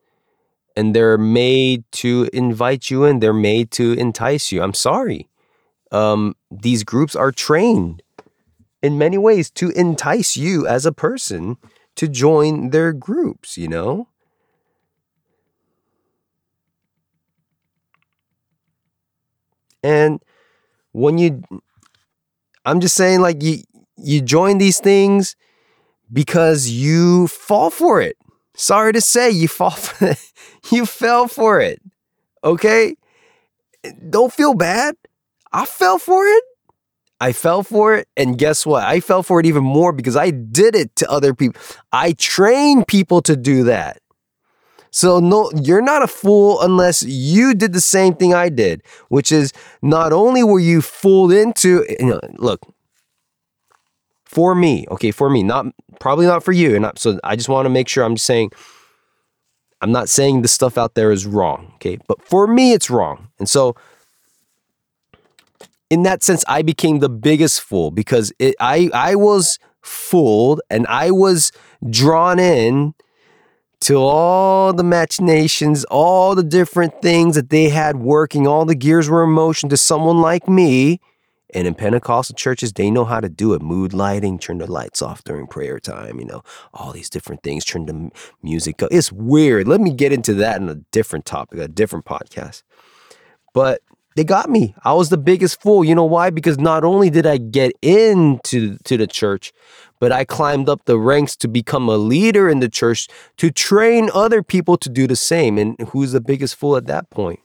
and 0.76 0.96
they're 0.96 1.18
made 1.18 1.84
to 1.92 2.30
invite 2.34 2.90
you 2.90 3.04
in, 3.04 3.20
they're 3.20 3.34
made 3.34 3.72
to 3.72 3.94
entice 3.94 4.52
you. 4.52 4.62
I'm 4.62 4.74
sorry. 4.74 5.30
Um, 5.92 6.36
these 6.50 6.84
groups 6.84 7.16
are 7.16 7.32
trained 7.32 8.04
in 8.82 8.98
many 8.98 9.18
ways 9.18 9.50
to 9.52 9.70
entice 9.72 10.38
you 10.38 10.66
as 10.68 10.86
a 10.86 10.92
person 10.92 11.58
to 12.00 12.08
join 12.08 12.70
their 12.70 12.94
groups, 12.94 13.58
you 13.58 13.68
know? 13.68 14.08
And 19.84 20.22
when 20.94 21.18
you 21.18 21.44
I'm 22.64 22.80
just 22.80 22.96
saying 22.96 23.20
like 23.20 23.44
you 23.44 23.64
you 23.98 24.22
join 24.22 24.60
these 24.60 24.80
things 24.80 25.36
because 26.12 26.70
you 26.70 27.28
fall 27.28 27.70
for 27.70 28.00
it. 28.00 28.16
Sorry 28.56 28.94
to 28.94 29.02
say 29.02 29.30
you 29.30 29.50
fall 29.50 29.72
for 29.88 30.12
it. 30.12 30.32
you 30.72 30.86
fell 30.86 31.28
for 31.28 31.60
it. 31.60 31.82
Okay? 32.46 32.96
Don't 34.10 34.32
feel 34.32 34.54
bad. 34.54 34.96
I 35.52 35.66
fell 35.66 36.00
for 36.00 36.26
it. 36.26 36.44
I 37.20 37.34
fell 37.34 37.64
for 37.64 37.96
it. 37.96 38.08
And 38.16 38.38
guess 38.38 38.66
what? 38.66 38.84
I 38.84 39.00
fell 39.00 39.24
for 39.24 39.40
it 39.40 39.46
even 39.46 39.64
more 39.64 39.92
because 39.92 40.16
I 40.16 40.32
did 40.32 40.76
it 40.76 40.96
to 40.98 41.10
other 41.10 41.34
people. 41.34 41.62
I 41.92 42.14
train 42.14 42.86
people 42.86 43.22
to 43.24 43.36
do 43.36 43.64
that. 43.66 44.02
So 44.92 45.20
no, 45.20 45.52
you're 45.56 45.82
not 45.82 46.02
a 46.02 46.08
fool 46.08 46.62
unless 46.62 47.04
you 47.04 47.54
did 47.54 47.74
the 47.74 47.82
same 47.82 48.16
thing 48.16 48.34
I 48.34 48.50
did, 48.50 48.82
which 49.10 49.32
is 49.32 49.54
not 49.82 50.14
only 50.14 50.44
were 50.44 50.60
you 50.60 50.82
fooled 50.82 51.32
into, 51.32 51.86
eh, 51.88 51.96
you 52.00 52.08
know, 52.08 52.20
look, 52.38 52.62
for 54.26 54.56
me, 54.56 54.86
okay, 54.92 55.12
for 55.12 55.30
me, 55.30 55.44
not 55.44 55.68
probably 56.00 56.26
not 56.26 56.44
for 56.44 56.52
you. 56.52 56.74
And 56.74 56.84
not, 56.84 57.00
so 57.00 57.20
I 57.24 57.36
just 57.36 57.50
want 57.50 57.66
to 57.66 57.70
make 57.70 57.88
sure 57.88 58.04
I'm 58.04 58.16
just 58.16 58.26
saying, 58.26 58.52
I'm 59.82 59.92
not 59.92 60.10
saying 60.10 60.42
the 60.42 60.48
stuff 60.48 60.78
out 60.78 60.96
there 60.96 61.12
is 61.12 61.26
wrong, 61.26 61.72
okay, 61.76 61.98
but 62.08 62.22
for 62.24 62.48
me, 62.48 62.74
it's 62.74 62.90
wrong. 62.90 63.30
And 63.40 63.48
so, 63.48 63.76
in 65.90 66.04
that 66.04 66.24
sense, 66.24 66.44
I 66.48 66.62
became 66.62 67.00
the 67.00 67.10
biggest 67.10 67.62
fool 67.62 67.92
because 67.92 68.32
it, 68.40 68.56
I 68.60 68.90
I 68.94 69.16
was 69.16 69.60
fooled 69.82 70.62
and 70.70 70.86
I 70.88 71.12
was 71.12 71.52
drawn 71.90 72.40
in 72.40 72.94
to 73.82 73.96
all 73.96 74.74
the 74.74 74.84
machinations, 74.84 75.86
all 75.86 76.36
the 76.36 76.44
different 76.44 77.02
things 77.02 77.36
that 77.36 77.50
they 77.50 77.70
had 77.70 77.96
working, 77.96 78.46
all 78.46 78.66
the 78.66 78.76
gears 78.76 79.10
were 79.10 79.24
in 79.24 79.30
motion 79.30 79.70
to 79.70 79.78
someone 79.78 80.20
like 80.22 80.50
me 80.50 81.00
and 81.54 81.68
in 81.68 81.74
Pentecostal 81.74 82.36
churches, 82.36 82.74
they 82.74 82.92
know 82.92 83.06
how 83.06 83.20
to 83.20 83.30
do 83.30 83.54
it. 83.54 83.62
Mood 83.62 83.94
lighting, 83.94 84.38
turn 84.38 84.60
the 84.60 84.72
lights 84.72 85.02
off 85.02 85.24
during 85.24 85.48
prayer 85.48 85.80
time, 85.80 86.20
you 86.20 86.26
know, 86.26 86.44
all 86.74 86.92
these 86.92 87.10
different 87.10 87.42
things, 87.42 87.66
turn 87.66 87.86
the 87.86 88.12
music 88.44 88.84
up. 88.84 88.90
It's 88.92 89.12
weird. 89.12 89.68
Let 89.68 89.82
me 89.82 89.92
get 89.92 90.14
into 90.14 90.34
that 90.36 90.62
in 90.62 90.70
a 90.70 90.76
different 90.76 91.26
topic, 91.26 91.60
a 91.60 91.68
different 91.68 92.06
podcast. 92.06 92.64
But 93.54 93.82
they 94.16 94.24
got 94.24 94.50
me. 94.50 94.76
I 94.84 94.94
was 94.94 95.10
the 95.10 95.18
biggest 95.18 95.62
fool. 95.62 95.84
You 95.84 95.96
know 95.96 96.06
why? 96.06 96.30
Because 96.30 96.58
not 96.58 96.84
only 96.84 97.10
did 97.10 97.26
I 97.26 97.38
get 97.38 97.74
into 97.82 98.78
to 98.84 98.98
the 98.98 99.08
church, 99.08 99.54
but 100.00 100.12
I 100.12 100.26
climbed 100.26 100.70
up 100.70 100.86
the 100.86 100.98
ranks 100.98 101.36
to 101.38 101.48
become 101.48 101.88
a 101.88 101.98
leader 101.98 102.50
in 102.50 102.60
the 102.60 102.70
church 102.70 103.08
to 103.38 103.52
train 103.52 104.10
other 104.14 104.42
people 104.42 104.78
to 104.78 104.90
do 104.90 105.08
the 105.08 105.16
same. 105.16 105.58
And 105.58 105.80
who's 105.90 106.12
the 106.12 106.22
biggest 106.22 106.56
fool 106.56 106.76
at 106.76 106.88
that 106.88 107.10
point? 107.10 107.40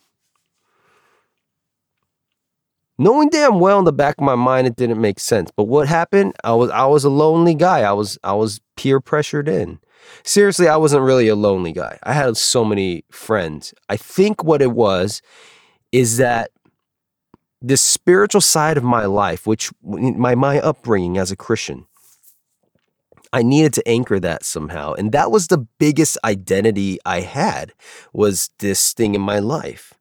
knowing 2.99 3.29
damn 3.29 3.61
well 3.61 3.79
in 3.79 3.85
the 3.85 3.93
back 3.93 4.17
of 4.19 4.25
my 4.25 4.35
mind 4.35 4.67
it 4.67 4.77
didn't 4.77 5.01
make 5.01 5.19
sense. 5.19 5.51
But 5.55 5.65
what 5.65 5.89
happened? 5.89 6.35
I 6.45 6.53
was 6.53 6.71
I 6.71 6.87
was 6.87 7.05
a 7.05 7.11
lonely 7.11 7.55
guy. 7.55 7.81
I 7.81 7.93
was 7.93 8.19
I 8.25 8.33
was 8.35 8.61
peer 8.77 9.01
pressured 9.01 9.49
in. 9.49 9.79
Seriously, 10.23 10.69
I 10.69 10.77
wasn't 10.77 11.03
really 11.03 11.29
a 11.29 11.35
lonely 11.35 11.73
guy. 11.73 11.99
I 12.03 12.13
had 12.13 12.37
so 12.37 12.65
many 12.65 13.05
friends. 13.11 13.73
I 13.89 13.97
think 13.97 14.45
what 14.45 14.61
it 14.61 14.73
was 14.73 15.23
is 15.93 16.19
that 16.19 16.51
the 17.67 17.77
spiritual 17.77 18.41
side 18.41 18.77
of 18.77 18.85
my 18.85 19.07
life, 19.07 19.47
which 19.47 19.71
my 19.83 20.35
my 20.35 20.61
upbringing 20.61 21.19
as 21.19 21.31
a 21.31 21.37
Christian, 21.37 21.87
I 23.33 23.43
needed 23.43 23.73
to 23.75 23.89
anchor 23.89 24.21
that 24.21 24.45
somehow. 24.45 24.93
And 24.93 25.13
that 25.13 25.31
was 25.31 25.49
the 25.49 25.67
biggest 25.79 26.19
identity 26.25 26.99
I 27.05 27.21
had 27.21 27.73
was 28.13 28.51
this 28.59 28.93
thing 28.93 29.15
in 29.15 29.21
my 29.21 29.39
life 29.39 29.95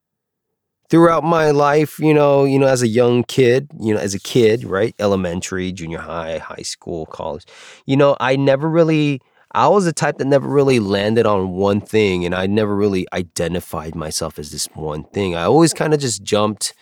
throughout 0.90 1.24
my 1.24 1.50
life, 1.50 1.98
you 1.98 2.14
know, 2.14 2.44
you 2.44 2.60
know, 2.60 2.68
as 2.68 2.84
a 2.84 2.88
young 2.88 3.24
kid, 3.24 3.68
you 3.80 3.96
know, 3.96 4.00
as 4.00 4.14
a 4.14 4.20
kid, 4.20 4.64
right? 4.64 4.94
Elementary, 5.00 5.72
junior 5.72 5.98
high, 5.98 6.38
high 6.38 6.62
school, 6.62 7.08
college, 7.08 7.46
you 7.88 7.98
know, 7.98 8.16
I 8.20 8.36
never 8.36 8.70
really, 8.70 9.20
I 9.54 9.68
was 9.70 9.86
the 9.86 9.92
type 9.92 10.20
that 10.20 10.28
never 10.28 10.48
really 10.48 10.80
landed 10.80 11.26
on 11.26 11.50
one 11.50 11.82
thing 11.82 12.26
and 12.26 12.36
I 12.36 12.46
never 12.46 12.76
really 12.76 13.08
identified 13.12 13.96
myself 13.96 14.38
as 14.38 14.52
this 14.52 14.68
one 14.76 15.06
thing. 15.06 15.34
I 15.34 15.46
always 15.46 15.74
kind 15.74 15.96
of 15.96 16.00
just 16.00 16.22
jumped 16.22 16.76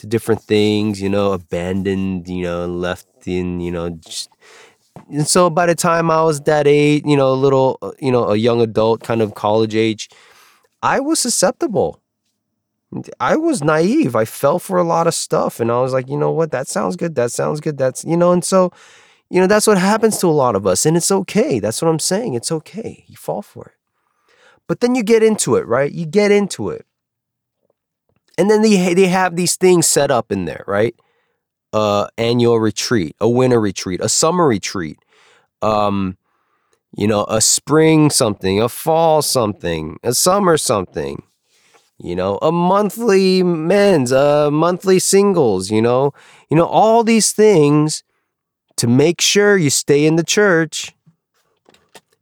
to 0.00 0.06
different 0.06 0.42
things, 0.42 1.00
you 1.00 1.08
know, 1.08 1.32
abandoned, 1.32 2.28
you 2.28 2.42
know, 2.42 2.66
left 2.66 3.06
in, 3.26 3.60
you 3.60 3.70
know, 3.70 3.90
just, 3.90 4.30
and 5.08 5.26
so 5.26 5.48
by 5.48 5.66
the 5.66 5.74
time 5.74 6.10
I 6.10 6.22
was 6.22 6.40
that 6.42 6.66
age, 6.66 7.04
you 7.06 7.16
know, 7.16 7.30
a 7.32 7.34
little, 7.34 7.78
uh, 7.80 7.92
you 8.00 8.12
know, 8.12 8.30
a 8.30 8.36
young 8.36 8.60
adult, 8.60 9.02
kind 9.02 9.22
of 9.22 9.34
college 9.34 9.74
age, 9.74 10.10
I 10.82 11.00
was 11.00 11.20
susceptible 11.20 12.00
I 13.20 13.36
was 13.36 13.62
naive. 13.62 14.16
I 14.16 14.24
fell 14.24 14.58
for 14.58 14.78
a 14.78 14.84
lot 14.84 15.06
of 15.06 15.14
stuff 15.14 15.60
and 15.60 15.70
I 15.70 15.80
was 15.80 15.92
like, 15.92 16.08
you 16.08 16.16
know 16.16 16.32
what? 16.32 16.50
That 16.50 16.66
sounds 16.66 16.96
good. 16.96 17.14
That 17.14 17.30
sounds 17.30 17.60
good. 17.60 17.78
That's, 17.78 18.04
you 18.04 18.16
know, 18.16 18.32
and 18.32 18.44
so, 18.44 18.72
you 19.28 19.40
know, 19.40 19.46
that's 19.46 19.66
what 19.66 19.78
happens 19.78 20.18
to 20.18 20.26
a 20.26 20.30
lot 20.30 20.56
of 20.56 20.66
us. 20.66 20.84
And 20.84 20.96
it's 20.96 21.10
okay. 21.10 21.60
That's 21.60 21.80
what 21.80 21.88
I'm 21.88 22.00
saying. 22.00 22.34
It's 22.34 22.50
okay. 22.50 23.04
You 23.06 23.16
fall 23.16 23.42
for 23.42 23.66
it. 23.66 23.74
But 24.66 24.80
then 24.80 24.94
you 24.94 25.02
get 25.04 25.22
into 25.22 25.54
it, 25.56 25.66
right? 25.66 25.90
You 25.90 26.04
get 26.04 26.32
into 26.32 26.70
it. 26.70 26.84
And 28.40 28.50
then 28.50 28.62
they, 28.62 28.94
they 28.94 29.08
have 29.08 29.36
these 29.36 29.56
things 29.56 29.86
set 29.86 30.10
up 30.10 30.32
in 30.32 30.46
there, 30.46 30.64
right? 30.66 30.94
Uh, 31.72 32.08
annual 32.16 32.58
retreat, 32.58 33.14
a 33.20 33.28
winter 33.28 33.60
retreat, 33.60 34.00
a 34.02 34.08
summer 34.08 34.46
retreat, 34.46 34.98
um, 35.62 36.16
you 36.96 37.06
know, 37.06 37.24
a 37.28 37.40
spring 37.40 38.10
something, 38.10 38.60
a 38.60 38.68
fall 38.68 39.22
something, 39.22 39.98
a 40.02 40.14
summer 40.14 40.56
something 40.56 41.22
you 42.02 42.16
know, 42.16 42.38
a 42.40 42.50
monthly 42.50 43.42
men's, 43.42 44.10
a 44.10 44.50
monthly 44.50 44.98
singles, 44.98 45.70
you 45.70 45.82
know, 45.82 46.14
you 46.48 46.56
know, 46.56 46.64
all 46.64 47.04
these 47.04 47.32
things 47.32 48.02
to 48.76 48.86
make 48.86 49.20
sure 49.20 49.58
you 49.58 49.68
stay 49.68 50.06
in 50.06 50.16
the 50.16 50.24
church. 50.24 50.94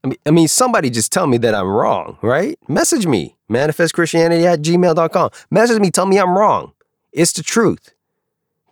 I 0.02 0.09
mean, 0.09 0.18
I 0.26 0.31
mean, 0.31 0.48
somebody 0.48 0.90
just 0.90 1.12
tell 1.12 1.28
me 1.28 1.38
that 1.38 1.54
I'm 1.54 1.68
wrong, 1.68 2.18
right? 2.22 2.59
Message 2.68 3.07
me, 3.07 3.37
manifestchristianity 3.51 4.45
at 4.45 4.61
gmail.com. 4.61 5.31
Message 5.51 5.81
me, 5.81 5.91
tell 5.91 6.07
me 6.07 6.19
I'm 6.19 6.37
wrong. 6.37 6.73
It's 7.13 7.33
the 7.33 7.43
truth. 7.43 7.95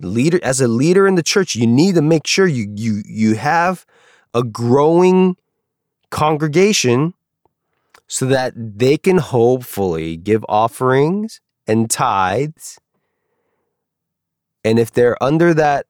Leader, 0.01 0.39
as 0.43 0.61
a 0.61 0.69
leader 0.69 1.07
in 1.07 1.15
the 1.15 1.23
church, 1.23 1.57
you 1.57 1.67
need 1.67 1.95
to 1.95 2.03
make 2.03 2.27
sure 2.27 2.47
you 2.47 2.71
you 2.75 3.03
you 3.07 3.35
have 3.37 3.87
a 4.35 4.43
growing 4.43 5.37
congregation 6.11 7.15
so 8.07 8.27
that 8.27 8.53
they 8.57 8.99
can 8.99 9.19
hopefully 9.19 10.17
give 10.17 10.45
offerings 10.49 11.41
and 11.67 11.91
tithes. 11.91 12.79
And 14.65 14.79
if 14.79 14.93
they're 14.93 15.21
under 15.23 15.55
that, 15.55 15.87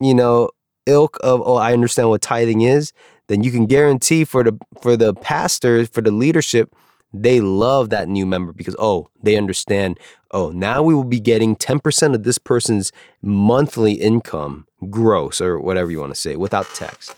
you 0.00 0.14
know, 0.14 0.50
ilk 0.86 1.18
of, 1.22 1.42
oh, 1.44 1.56
I 1.56 1.72
understand 1.72 2.08
what 2.08 2.22
tithing 2.22 2.60
is, 2.60 2.92
then 3.28 3.42
you 3.42 3.50
can 3.50 3.66
guarantee 3.66 4.24
for 4.24 4.42
the 4.42 4.58
for 4.80 4.96
the 4.96 5.14
pastor, 5.14 5.86
for 5.86 6.00
the 6.00 6.10
leadership, 6.10 6.74
they 7.12 7.40
love 7.40 7.90
that 7.90 8.08
new 8.08 8.26
member 8.26 8.52
because 8.52 8.76
oh, 8.78 9.08
they 9.22 9.36
understand, 9.36 9.98
oh, 10.30 10.50
now 10.50 10.82
we 10.82 10.94
will 10.94 11.04
be 11.04 11.20
getting 11.20 11.56
10% 11.56 12.14
of 12.14 12.22
this 12.22 12.38
person's 12.38 12.92
monthly 13.22 13.94
income 13.94 14.66
gross 14.90 15.40
or 15.40 15.58
whatever 15.58 15.90
you 15.90 16.00
want 16.00 16.14
to 16.14 16.20
say 16.20 16.36
without 16.36 16.66
tax. 16.74 17.14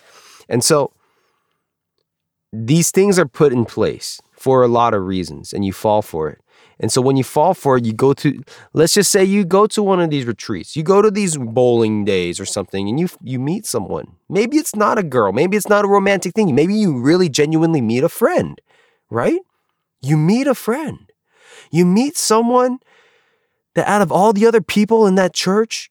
And 0.48 0.64
so 0.64 0.92
these 2.53 2.90
things 2.90 3.18
are 3.18 3.26
put 3.26 3.53
in 3.53 3.64
place 3.64 4.20
for 4.33 4.62
a 4.62 4.68
lot 4.68 4.94
of 4.94 5.05
reasons 5.05 5.53
and 5.53 5.64
you 5.64 5.72
fall 5.72 6.03
for 6.03 6.29
it. 6.31 6.40
And 6.83 6.90
so 6.90 7.03
when 7.03 7.16
you 7.18 7.24
fall 7.24 7.53
for 7.53 7.76
it, 7.76 7.85
you 7.85 7.92
go 7.92 8.14
to 8.14 8.42
let's 8.72 8.94
just 8.94 9.11
say 9.11 9.22
you 9.22 9.44
go 9.44 9.66
to 9.66 9.83
one 9.83 10.00
of 10.00 10.09
these 10.09 10.24
retreats. 10.24 10.76
You 10.76 10.83
go 10.83 11.03
to 11.03 11.11
these 11.11 11.37
bowling 11.37 12.07
days 12.07 12.40
or 12.40 12.46
something 12.46 12.88
and 12.88 12.98
you 12.98 13.09
you 13.22 13.38
meet 13.38 13.66
someone. 13.66 14.16
Maybe 14.31 14.57
it's 14.57 14.74
not 14.74 14.96
a 14.98 15.03
girl, 15.03 15.33
maybe 15.33 15.59
it's 15.59 15.68
not 15.68 15.85
a 15.85 15.88
romantic 15.88 16.35
thing. 16.35 16.55
Maybe 16.55 16.74
you 16.74 16.98
really 16.98 17.29
genuinely 17.29 17.83
meet 17.83 18.03
a 18.03 18.09
friend, 18.09 18.59
right? 19.11 19.40
You 20.01 20.17
meet 20.17 20.47
a 20.47 20.55
friend. 20.55 21.11
You 21.71 21.85
meet 21.85 22.17
someone 22.17 22.79
that 23.75 23.87
out 23.87 24.03
of 24.03 24.11
all 24.11 24.33
the 24.33 24.47
other 24.47 24.61
people 24.61 25.07
in 25.07 25.15
that 25.17 25.33
church, 25.33 25.91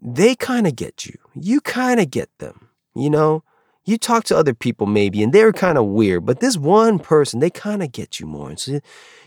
they 0.00 0.34
kind 0.34 0.66
of 0.66 0.76
get 0.76 1.06
you. 1.06 1.18
You 1.34 1.60
kind 1.60 2.00
of 2.00 2.10
get 2.10 2.30
them, 2.38 2.68
you 2.94 3.10
know? 3.10 3.42
you 3.88 3.96
talk 3.96 4.24
to 4.24 4.36
other 4.36 4.52
people 4.52 4.86
maybe 4.86 5.22
and 5.22 5.32
they're 5.32 5.52
kind 5.52 5.78
of 5.78 5.86
weird, 5.86 6.26
but 6.26 6.40
this 6.40 6.58
one 6.58 6.98
person, 6.98 7.40
they 7.40 7.48
kind 7.48 7.82
of 7.82 7.90
get 7.90 8.20
you 8.20 8.26
more. 8.26 8.50
And 8.50 8.60
so 8.60 8.80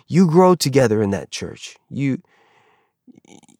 you 0.05 0.27
grow 0.27 0.53
together 0.53 1.01
in 1.01 1.09
that 1.09 1.31
church. 1.31 1.77
You 1.89 2.21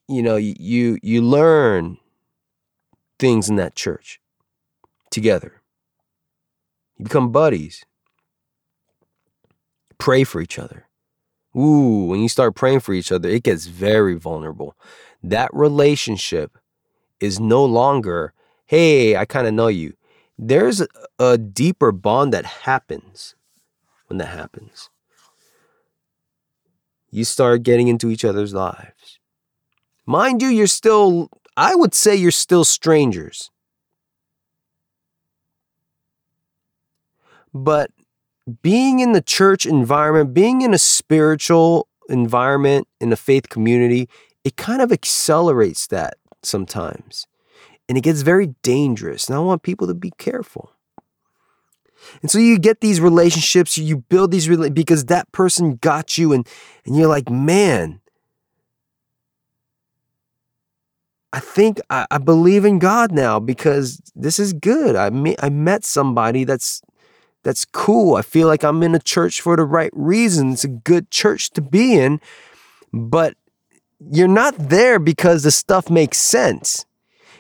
you 0.07 0.21
know, 0.21 0.35
you 0.35 0.99
you 1.01 1.21
learn 1.23 1.97
things 3.17 3.49
in 3.49 3.55
that 3.55 3.75
church 3.75 4.19
together. 5.09 5.63
You 6.97 7.05
become 7.05 7.31
buddies. 7.31 7.83
Pray 10.01 10.23
for 10.23 10.41
each 10.41 10.57
other. 10.57 10.87
Ooh, 11.55 12.05
when 12.05 12.21
you 12.21 12.29
start 12.29 12.55
praying 12.55 12.79
for 12.79 12.93
each 12.93 13.11
other, 13.11 13.29
it 13.29 13.43
gets 13.43 13.67
very 13.67 14.15
vulnerable. 14.15 14.75
That 15.21 15.49
relationship 15.53 16.57
is 17.19 17.39
no 17.39 17.63
longer, 17.63 18.33
hey, 18.65 19.15
I 19.15 19.25
kind 19.25 19.47
of 19.47 19.53
know 19.53 19.67
you 19.67 19.93
there's 20.43 20.81
a 21.19 21.37
deeper 21.37 21.91
bond 21.91 22.33
that 22.33 22.45
happens 22.45 23.35
when 24.07 24.17
that 24.17 24.29
happens. 24.29 24.89
You 27.11 27.25
start 27.25 27.61
getting 27.61 27.87
into 27.87 28.09
each 28.09 28.25
other's 28.25 28.51
lives. 28.51 29.19
Mind 30.07 30.41
you, 30.41 30.47
you're 30.47 30.65
still, 30.65 31.29
I 31.55 31.75
would 31.75 31.93
say 31.93 32.15
you're 32.15 32.31
still 32.31 32.63
strangers. 32.63 33.51
But 37.53 37.91
being 38.61 38.99
in 38.99 39.13
the 39.13 39.21
church 39.21 39.65
environment, 39.65 40.33
being 40.33 40.61
in 40.61 40.73
a 40.73 40.77
spiritual 40.77 41.87
environment, 42.09 42.87
in 42.99 43.13
a 43.13 43.15
faith 43.15 43.49
community, 43.49 44.09
it 44.43 44.57
kind 44.57 44.81
of 44.81 44.91
accelerates 44.91 45.87
that 45.87 46.15
sometimes 46.43 47.27
And 47.89 47.97
it 47.97 48.01
gets 48.01 48.21
very 48.21 48.55
dangerous. 48.63 49.27
And 49.27 49.35
I 49.35 49.39
want 49.39 49.63
people 49.63 49.87
to 49.87 49.93
be 49.93 50.11
careful. 50.17 50.71
And 52.21 52.31
so 52.31 52.39
you 52.39 52.59
get 52.59 52.81
these 52.81 53.01
relationships, 53.01 53.77
you 53.77 53.97
build 53.97 54.31
these 54.31 54.47
rela- 54.47 54.73
because 54.73 55.05
that 55.05 55.31
person 55.31 55.77
got 55.77 56.17
you, 56.17 56.33
and 56.33 56.47
and 56.85 56.97
you're 56.97 57.07
like, 57.07 57.29
man, 57.29 58.01
I 61.33 61.39
think 61.39 61.79
I, 61.89 62.05
I 62.11 62.17
believe 62.17 62.65
in 62.65 62.79
God 62.79 63.11
now 63.11 63.39
because 63.39 64.01
this 64.15 64.39
is 64.39 64.53
good. 64.53 64.95
I 64.95 65.09
me- 65.09 65.37
I 65.41 65.49
met 65.49 65.85
somebody 65.85 66.43
that's 66.43 66.81
that's 67.43 67.65
cool. 67.65 68.15
I 68.15 68.21
feel 68.21 68.47
like 68.47 68.63
I'm 68.63 68.83
in 68.83 68.95
a 68.95 68.99
church 68.99 69.41
for 69.41 69.55
the 69.55 69.63
right 69.63 69.91
reasons. 69.93 70.53
It's 70.55 70.63
a 70.63 70.67
good 70.67 71.09
church 71.11 71.51
to 71.51 71.61
be 71.61 71.95
in, 71.95 72.21
but 72.93 73.35
you're 73.99 74.27
not 74.27 74.55
there 74.57 74.99
because 74.99 75.43
the 75.43 75.51
stuff 75.51 75.89
makes 75.89 76.17
sense. 76.17 76.85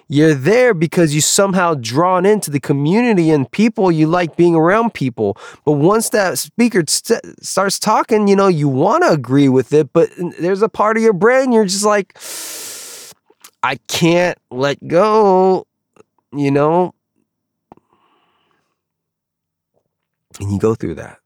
You're 0.07 0.33
there 0.33 0.73
because 0.73 1.15
you 1.15 1.21
somehow 1.21 1.75
drawn 1.75 2.25
into 2.25 2.51
the 2.51 2.59
community 2.59 3.29
and 3.29 3.49
people. 3.49 3.89
You 3.89 4.07
like 4.07 4.35
being 4.35 4.55
around 4.55 4.93
people. 4.93 5.37
But 5.63 5.73
once 5.73 6.09
that 6.09 6.37
speaker 6.37 6.83
st- 6.85 7.21
starts 7.41 7.79
talking, 7.79 8.27
you 8.27 8.35
know, 8.35 8.49
you 8.49 8.67
want 8.67 9.03
to 9.03 9.11
agree 9.11 9.47
with 9.47 9.71
it, 9.71 9.93
but 9.93 10.09
there's 10.37 10.61
a 10.61 10.67
part 10.67 10.97
of 10.97 11.03
your 11.03 11.13
brain 11.13 11.53
you're 11.53 11.63
just 11.63 11.85
like, 11.85 12.17
I 13.63 13.77
can't 13.87 14.37
let 14.49 14.85
go, 14.85 15.65
you 16.33 16.51
know? 16.51 16.93
And 20.39 20.51
you 20.51 20.59
go 20.59 20.75
through 20.75 20.95
that. 20.95 21.19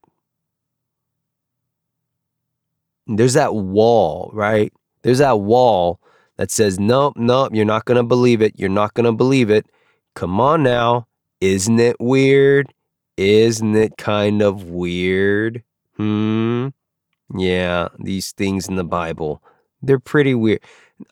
There's 3.06 3.34
that 3.34 3.54
wall, 3.54 4.30
right? 4.32 4.72
There's 5.02 5.18
that 5.18 5.40
wall 5.40 6.00
that 6.36 6.50
says, 6.50 6.78
nope, 6.78 7.14
nope, 7.16 7.52
you're 7.54 7.64
not 7.64 7.84
going 7.84 7.96
to 7.96 8.02
believe 8.02 8.42
it. 8.42 8.54
You're 8.58 8.68
not 8.68 8.94
going 8.94 9.04
to 9.04 9.12
believe 9.12 9.50
it. 9.50 9.66
Come 10.14 10.40
on 10.40 10.62
now. 10.62 11.06
Isn't 11.40 11.78
it 11.78 11.96
weird? 12.00 12.72
Isn't 13.16 13.76
it 13.76 13.96
kind 13.96 14.42
of 14.42 14.64
weird? 14.64 15.62
Hmm. 15.96 16.68
Yeah, 17.34 17.88
these 17.98 18.32
things 18.32 18.68
in 18.68 18.76
the 18.76 18.84
Bible, 18.84 19.42
they're 19.82 19.98
pretty 19.98 20.34
weird. 20.34 20.60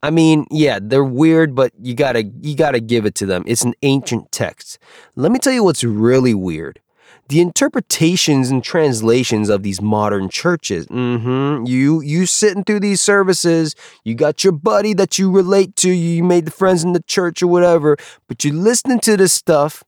I 0.02 0.10
mean, 0.10 0.46
yeah, 0.50 0.78
they're 0.80 1.04
weird, 1.04 1.54
but 1.54 1.72
you 1.80 1.94
gotta 1.94 2.22
you 2.22 2.56
gotta 2.56 2.80
give 2.80 3.04
it 3.04 3.14
to 3.16 3.26
them. 3.26 3.42
It's 3.46 3.64
an 3.64 3.74
ancient 3.82 4.30
text. 4.32 4.78
Let 5.16 5.32
me 5.32 5.38
tell 5.38 5.52
you 5.52 5.64
what's 5.64 5.84
really 5.84 6.34
weird 6.34 6.80
the 7.28 7.40
interpretations 7.40 8.50
and 8.50 8.62
translations 8.62 9.48
of 9.48 9.62
these 9.62 9.80
modern 9.80 10.28
churches. 10.28 10.86
Mm-hmm. 10.86 11.66
You 11.66 12.00
you 12.02 12.26
sitting 12.26 12.64
through 12.64 12.80
these 12.80 13.00
services, 13.00 13.74
you 14.04 14.14
got 14.14 14.44
your 14.44 14.52
buddy 14.52 14.92
that 14.94 15.18
you 15.18 15.30
relate 15.30 15.76
to, 15.76 15.90
you 15.90 16.22
made 16.22 16.46
the 16.46 16.50
friends 16.50 16.84
in 16.84 16.92
the 16.92 17.02
church 17.02 17.42
or 17.42 17.46
whatever, 17.46 17.96
but 18.28 18.44
you're 18.44 18.54
listening 18.54 19.00
to 19.00 19.16
this 19.16 19.32
stuff 19.32 19.82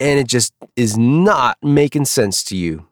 and 0.00 0.18
it 0.18 0.26
just 0.26 0.52
is 0.74 0.98
not 0.98 1.58
making 1.62 2.04
sense 2.04 2.42
to 2.44 2.56
you. 2.56 2.86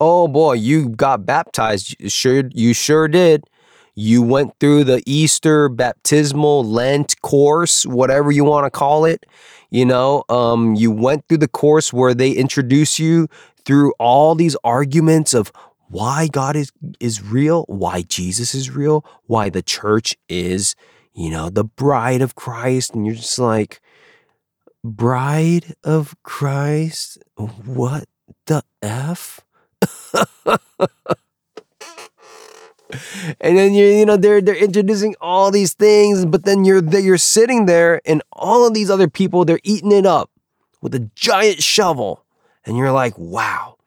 Oh 0.00 0.26
boy, 0.26 0.54
you 0.54 0.88
got 0.88 1.26
baptized. 1.26 2.10
Sure, 2.10 2.42
you 2.52 2.74
sure 2.74 3.06
did. 3.06 3.44
You 3.94 4.22
went 4.22 4.58
through 4.58 4.84
the 4.84 5.02
Easter 5.04 5.68
baptismal 5.68 6.64
Lent 6.64 7.20
course, 7.20 7.84
whatever 7.84 8.32
you 8.32 8.44
want 8.44 8.64
to 8.64 8.70
call 8.70 9.04
it. 9.04 9.26
You 9.72 9.86
know, 9.86 10.24
um, 10.28 10.74
you 10.74 10.90
went 10.90 11.26
through 11.26 11.38
the 11.38 11.48
course 11.48 11.94
where 11.94 12.12
they 12.12 12.30
introduce 12.30 12.98
you 12.98 13.26
through 13.64 13.94
all 13.98 14.34
these 14.34 14.54
arguments 14.62 15.32
of 15.32 15.50
why 15.88 16.28
God 16.28 16.56
is 16.56 16.70
is 17.00 17.22
real, 17.22 17.64
why 17.68 18.02
Jesus 18.02 18.54
is 18.54 18.68
real, 18.68 19.02
why 19.24 19.48
the 19.48 19.62
church 19.62 20.14
is, 20.28 20.76
you 21.14 21.30
know, 21.30 21.48
the 21.48 21.64
bride 21.64 22.20
of 22.20 22.34
Christ, 22.34 22.94
and 22.94 23.06
you're 23.06 23.14
just 23.14 23.38
like, 23.38 23.80
bride 24.84 25.74
of 25.82 26.14
Christ? 26.22 27.16
What 27.36 28.04
the 28.44 28.64
F? 28.82 29.40
and 33.40 33.56
then 33.56 33.74
you 33.74 33.86
you 33.86 34.06
know 34.06 34.16
they're 34.16 34.40
they're 34.40 34.54
introducing 34.54 35.14
all 35.20 35.50
these 35.50 35.74
things 35.74 36.24
but 36.26 36.44
then 36.44 36.64
you're 36.64 36.82
you're 36.98 37.18
sitting 37.18 37.66
there 37.66 38.00
and 38.04 38.22
all 38.32 38.66
of 38.66 38.74
these 38.74 38.90
other 38.90 39.08
people 39.08 39.44
they're 39.44 39.60
eating 39.64 39.92
it 39.92 40.06
up 40.06 40.30
with 40.82 40.94
a 40.94 41.10
giant 41.14 41.62
shovel. 41.62 42.26
And 42.66 42.76
you're 42.76 42.92
like 42.92 43.16
wow. 43.16 43.78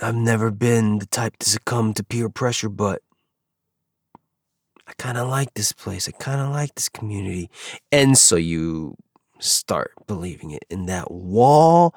I've 0.00 0.14
never 0.14 0.50
been 0.52 1.00
the 1.00 1.06
type 1.06 1.36
to 1.38 1.50
succumb 1.50 1.92
to 1.94 2.04
peer 2.04 2.28
pressure 2.28 2.68
but 2.68 3.02
I 4.86 4.92
kind 4.96 5.18
of 5.18 5.28
like 5.28 5.52
this 5.52 5.72
place. 5.72 6.08
I 6.08 6.12
kind 6.12 6.40
of 6.40 6.50
like 6.50 6.74
this 6.74 6.88
community. 6.88 7.50
And 7.92 8.16
so 8.16 8.36
you 8.36 8.96
start 9.38 9.92
believing 10.06 10.50
it 10.50 10.64
and 10.70 10.88
that 10.88 11.10
wall 11.10 11.94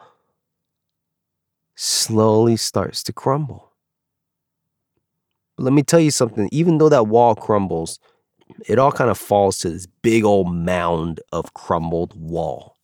slowly 1.75 2.57
starts 2.57 3.01
to 3.03 3.13
crumble 3.13 3.70
let 5.61 5.73
me 5.73 5.83
tell 5.83 5.99
you 5.99 6.11
something. 6.11 6.49
Even 6.51 6.77
though 6.77 6.89
that 6.89 7.07
wall 7.07 7.35
crumbles, 7.35 7.99
it 8.67 8.79
all 8.79 8.91
kind 8.91 9.09
of 9.09 9.17
falls 9.17 9.57
to 9.59 9.69
this 9.69 9.87
big 10.01 10.23
old 10.23 10.53
mound 10.53 11.21
of 11.31 11.53
crumbled 11.53 12.13
wall. 12.15 12.77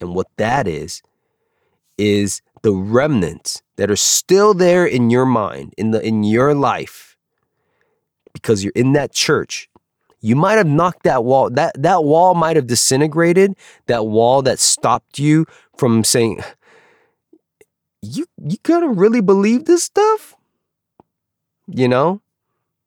And 0.00 0.14
what 0.14 0.28
that 0.36 0.66
is, 0.66 1.02
is 1.98 2.40
the 2.62 2.72
remnants 2.72 3.62
that 3.76 3.90
are 3.90 3.96
still 3.96 4.54
there 4.54 4.86
in 4.86 5.10
your 5.10 5.26
mind, 5.26 5.74
in 5.76 5.90
the 5.90 6.06
in 6.06 6.24
your 6.24 6.54
life, 6.54 7.16
because 8.32 8.64
you're 8.64 8.72
in 8.74 8.92
that 8.94 9.12
church. 9.12 9.68
You 10.22 10.36
might 10.36 10.54
have 10.54 10.66
knocked 10.66 11.04
that 11.04 11.24
wall. 11.24 11.50
That 11.50 11.80
that 11.82 12.04
wall 12.04 12.34
might 12.34 12.56
have 12.56 12.66
disintegrated. 12.66 13.56
That 13.86 14.06
wall 14.06 14.42
that 14.42 14.58
stopped 14.58 15.18
you 15.18 15.46
from 15.76 16.04
saying, 16.04 16.40
"You 18.02 18.26
you 18.42 18.56
gotta 18.62 18.88
really 18.88 19.20
believe 19.20 19.64
this 19.64 19.82
stuff." 19.82 20.36
You 21.72 21.88
know? 21.88 22.20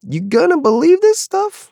You 0.02 0.19
gonna 0.19 0.60
believe 0.60 1.00
this 1.02 1.19
stuff? 1.19 1.72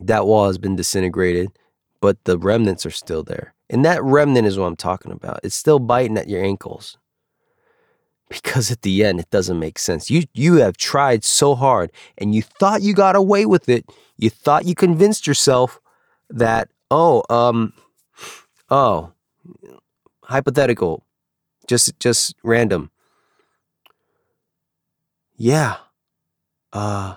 That 0.00 0.26
wall 0.26 0.46
has 0.46 0.58
been 0.58 0.76
disintegrated, 0.76 1.50
but 2.00 2.24
the 2.24 2.38
remnants 2.38 2.84
are 2.84 2.90
still 2.90 3.22
there. 3.22 3.54
And 3.68 3.84
that 3.84 4.02
remnant 4.02 4.46
is 4.46 4.58
what 4.58 4.66
I'm 4.66 4.76
talking 4.76 5.12
about. 5.12 5.40
It's 5.44 5.54
still 5.54 5.78
biting 5.78 6.18
at 6.18 6.28
your 6.28 6.42
ankles. 6.42 6.98
Because 8.28 8.70
at 8.70 8.82
the 8.82 9.04
end 9.04 9.20
it 9.20 9.30
doesn't 9.30 9.58
make 9.58 9.78
sense. 9.78 10.10
You 10.10 10.22
you 10.34 10.56
have 10.56 10.76
tried 10.76 11.24
so 11.24 11.54
hard 11.54 11.90
and 12.16 12.34
you 12.34 12.42
thought 12.42 12.82
you 12.82 12.94
got 12.94 13.16
away 13.16 13.44
with 13.44 13.68
it. 13.68 13.84
You 14.18 14.30
thought 14.30 14.66
you 14.66 14.74
convinced 14.74 15.26
yourself 15.26 15.80
that 16.28 16.68
oh, 16.90 17.24
um 17.28 17.72
oh, 18.70 19.12
hypothetical 20.22 21.04
just 21.70 22.00
just 22.00 22.34
random. 22.42 22.90
Yeah. 25.36 25.76
Uh 26.72 27.16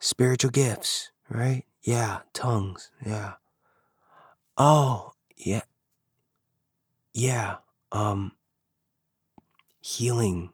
spiritual 0.00 0.50
gifts, 0.50 1.10
right? 1.30 1.64
Yeah, 1.82 2.20
tongues. 2.34 2.90
Yeah. 3.06 3.34
Oh, 4.58 5.12
yeah. 5.36 5.62
Yeah. 7.14 7.56
Um 7.90 8.32
healing 9.80 10.50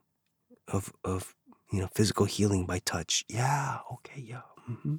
of 0.69 0.93
of 1.05 1.35
you 1.73 1.81
know 1.81 1.89
physical 1.95 2.27
healing 2.27 2.65
by 2.65 2.79
touch. 2.79 3.25
Yeah, 3.29 3.79
okay, 3.95 4.21
yeah. 4.23 4.43
Mm-hmm. 4.71 4.97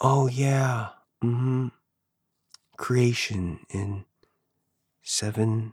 Oh 0.00 0.26
yeah. 0.26 0.88
Mm-hmm. 1.22 1.68
Creation 2.76 3.60
in 3.70 4.04
seven 5.10 5.72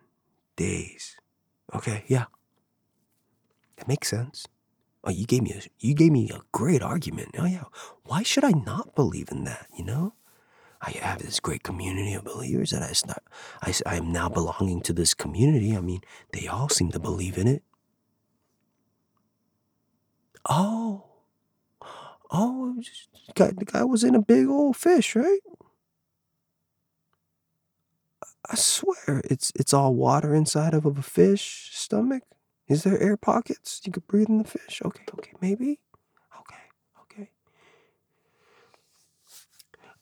days. 0.56 1.15
Okay, 1.73 2.04
yeah. 2.08 2.26
That 3.78 3.88
makes 3.88 4.10
sense. 4.10 4.47
Oh, 5.04 5.12
you 5.12 5.26
gave 5.26 5.43
me 5.43 5.54
a 5.54 5.62
you 5.80 5.93
gave 5.93 6.12
me 6.12 6.30
a 6.32 6.41
great 6.52 6.82
argument. 6.82 7.36
Oh 7.38 7.45
yeah. 7.45 7.65
Why 8.04 8.23
should 8.23 8.43
I 8.43 8.52
not 8.52 8.95
believe 8.95 9.30
in 9.30 9.43
that, 9.43 9.67
you 9.78 9.86
know? 9.86 10.13
I 10.82 10.91
have 10.91 11.19
this 11.19 11.39
great 11.39 11.63
community 11.63 12.13
of 12.13 12.23
believers 12.23 12.71
that 12.71 12.84
I 12.84 12.93
start, 12.93 13.23
I, 13.62 13.73
I 13.86 13.95
am 13.95 14.12
now 14.12 14.30
belonging 14.30 14.82
to 14.82 14.93
this 14.93 15.13
community. 15.13 15.76
I 15.76 15.82
mean, 15.82 16.02
they 16.34 16.47
all 16.47 16.69
seem 16.69 16.91
to 16.91 17.00
believe 17.00 17.38
in 17.38 17.47
it. 17.47 17.63
Oh, 20.47 21.06
oh, 22.32 22.80
the 23.36 23.65
guy 23.65 23.84
was 23.84 24.04
in 24.04 24.15
a 24.15 24.21
big 24.21 24.47
old 24.47 24.78
fish, 24.78 25.15
right? 25.15 25.39
I 28.50 28.56
swear, 28.56 29.21
it's 29.26 29.52
it's 29.56 29.73
all 29.73 29.93
water 29.93 30.34
inside 30.34 30.73
of 30.73 30.86
a 30.86 31.02
fish 31.02 31.69
stomach. 31.73 32.23
Is 32.67 32.84
there 32.84 33.00
air 33.00 33.17
pockets 33.17 33.82
you 33.86 33.91
could 33.91 34.08
breathe 34.08 34.30
in 34.30 34.38
the 34.38 34.43
fish? 34.43 34.82
Okay, 34.84 35.04
okay, 35.13 35.32
maybe. 35.41 35.80
Okay, 36.39 36.63
okay. 37.02 37.30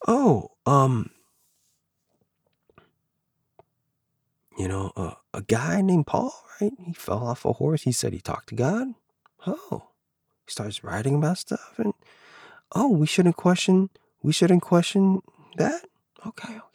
Oh, 0.07 0.51
um, 0.65 1.11
you 4.57 4.67
know, 4.67 4.91
uh, 4.95 5.13
a 5.33 5.41
guy 5.41 5.81
named 5.81 6.07
Paul, 6.07 6.33
right? 6.59 6.73
He 6.83 6.93
fell 6.93 7.25
off 7.25 7.45
a 7.45 7.53
horse. 7.53 7.83
He 7.83 7.91
said 7.91 8.13
he 8.13 8.21
talked 8.21 8.49
to 8.49 8.55
God. 8.55 8.89
Oh, 9.47 9.89
he 10.45 10.51
starts 10.51 10.83
writing 10.83 11.15
about 11.15 11.37
stuff, 11.37 11.75
and 11.77 11.93
oh, 12.73 12.89
we 12.89 13.07
shouldn't 13.07 13.37
question. 13.37 13.89
We 14.23 14.33
shouldn't 14.33 14.63
question 14.63 15.21
that. 15.57 15.85
Okay, 16.25 16.47
okay, 16.47 16.57
okay. 16.57 16.74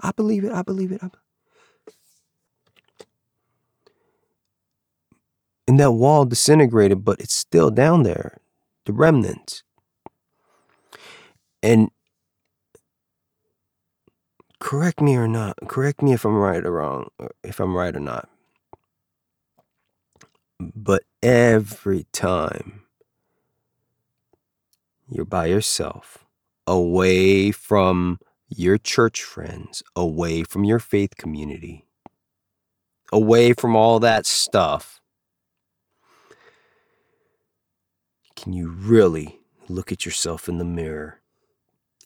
I 0.00 0.12
believe 0.12 0.44
it. 0.44 0.52
I 0.52 0.62
believe 0.62 0.92
it. 0.92 1.02
I 1.02 1.10
and 5.70 5.78
that 5.78 5.92
wall 5.92 6.24
disintegrated, 6.24 7.04
but 7.04 7.20
it's 7.20 7.32
still 7.34 7.70
down 7.70 8.02
there, 8.02 8.38
the 8.86 8.92
remnants. 8.92 9.62
And 11.62 11.90
correct 14.58 15.00
me 15.00 15.14
or 15.14 15.28
not, 15.28 15.56
correct 15.68 16.02
me 16.02 16.12
if 16.12 16.24
I'm 16.24 16.34
right 16.34 16.64
or 16.66 16.72
wrong, 16.72 17.08
if 17.44 17.60
I'm 17.60 17.76
right 17.76 17.94
or 17.94 18.00
not. 18.00 18.28
But 20.58 21.04
every 21.22 22.04
time 22.12 22.82
you're 25.08 25.24
by 25.24 25.46
yourself, 25.46 26.24
away 26.66 27.52
from 27.52 28.18
your 28.50 28.78
church 28.78 29.22
friends, 29.22 29.82
away 29.94 30.42
from 30.42 30.64
your 30.64 30.78
faith 30.78 31.16
community, 31.16 31.86
away 33.12 33.52
from 33.52 33.76
all 33.76 34.00
that 34.00 34.26
stuff, 34.26 35.00
can 38.36 38.52
you 38.52 38.68
really 38.68 39.40
look 39.68 39.92
at 39.92 40.04
yourself 40.04 40.48
in 40.48 40.58
the 40.58 40.64
mirror 40.64 41.20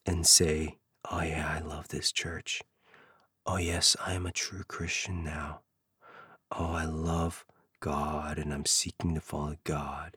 and 0.05 0.27
say, 0.27 0.77
Oh, 1.11 1.23
yeah, 1.23 1.49
I 1.55 1.61
love 1.61 1.89
this 1.89 2.11
church. 2.11 2.63
Oh, 3.47 3.59
yes, 3.59 3.95
I 4.05 4.15
am 4.15 4.25
a 4.25 4.33
true 4.33 4.65
Christian 4.67 5.23
now. 5.23 5.61
Oh, 6.51 6.73
I 6.73 6.85
love 6.85 7.45
God 7.81 8.39
and 8.39 8.53
I'm 8.55 8.65
seeking 8.65 9.15
to 9.15 9.21
follow 9.21 9.57
God. 9.65 10.17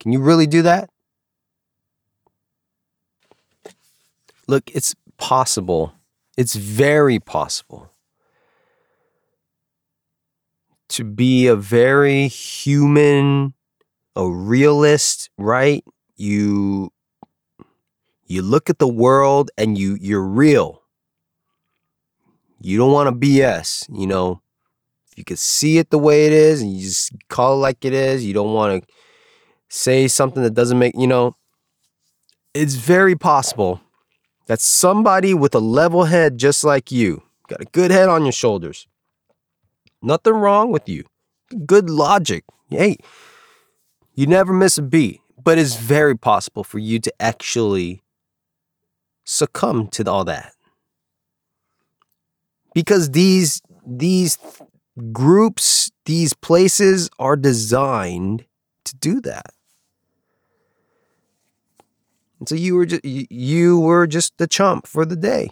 Can 0.00 0.12
you 0.12 0.20
really 0.20 0.46
do 0.46 0.60
that? 0.62 0.90
Look, 4.46 4.70
it's 4.74 4.94
possible. 5.18 5.92
It's 6.36 6.54
very 6.54 7.18
possible 7.18 7.92
to 10.88 11.04
be 11.04 11.46
a 11.46 11.56
very 11.56 12.28
human 12.28 13.54
a 14.16 14.28
realist, 14.28 15.30
right? 15.38 15.84
You 16.16 16.90
you 18.26 18.42
look 18.42 18.68
at 18.68 18.78
the 18.78 18.88
world 18.88 19.50
and 19.56 19.78
you 19.78 19.96
you're 20.00 20.26
real. 20.26 20.82
You 22.60 22.76
don't 22.76 22.92
want 22.92 23.08
to 23.08 23.26
BS, 23.26 23.88
you 23.96 24.06
know. 24.06 24.42
If 25.06 25.16
you 25.18 25.24
could 25.24 25.38
see 25.38 25.78
it 25.78 25.90
the 25.90 25.98
way 25.98 26.26
it 26.26 26.32
is 26.32 26.60
and 26.60 26.72
you 26.72 26.82
just 26.82 27.12
call 27.28 27.54
it 27.54 27.58
like 27.58 27.84
it 27.84 27.92
is, 27.92 28.24
you 28.24 28.34
don't 28.34 28.52
want 28.52 28.82
to 28.82 28.88
say 29.68 30.08
something 30.08 30.42
that 30.42 30.54
doesn't 30.54 30.78
make, 30.78 30.94
you 30.96 31.06
know, 31.06 31.36
it's 32.54 32.74
very 32.74 33.14
possible 33.14 33.80
that 34.48 34.60
somebody 34.60 35.34
with 35.34 35.54
a 35.54 35.60
level 35.60 36.04
head 36.04 36.38
just 36.38 36.64
like 36.64 36.90
you, 36.90 37.22
got 37.48 37.60
a 37.60 37.66
good 37.66 37.90
head 37.90 38.08
on 38.08 38.24
your 38.24 38.32
shoulders. 38.32 38.88
Nothing 40.02 40.34
wrong 40.34 40.72
with 40.72 40.88
you. 40.88 41.04
Good 41.66 41.88
logic. 41.88 42.44
Hey, 42.70 42.96
you 44.14 44.26
never 44.26 44.52
miss 44.52 44.78
a 44.78 44.82
beat, 44.82 45.20
but 45.42 45.58
it's 45.58 45.76
very 45.76 46.16
possible 46.16 46.64
for 46.64 46.78
you 46.78 46.98
to 46.98 47.12
actually 47.20 48.02
succumb 49.24 49.88
to 49.88 50.10
all 50.10 50.24
that. 50.24 50.52
Because 52.74 53.10
these 53.10 53.60
these 53.86 54.38
groups, 55.12 55.90
these 56.06 56.32
places 56.32 57.10
are 57.18 57.36
designed 57.36 58.44
to 58.84 58.96
do 58.96 59.20
that. 59.22 59.52
And 62.38 62.48
so 62.48 62.54
you 62.54 62.74
were 62.74 62.86
just 62.86 63.04
you 63.04 63.80
were 63.80 64.06
just 64.06 64.36
the 64.38 64.46
chump 64.46 64.86
for 64.86 65.04
the 65.04 65.16
day. 65.16 65.50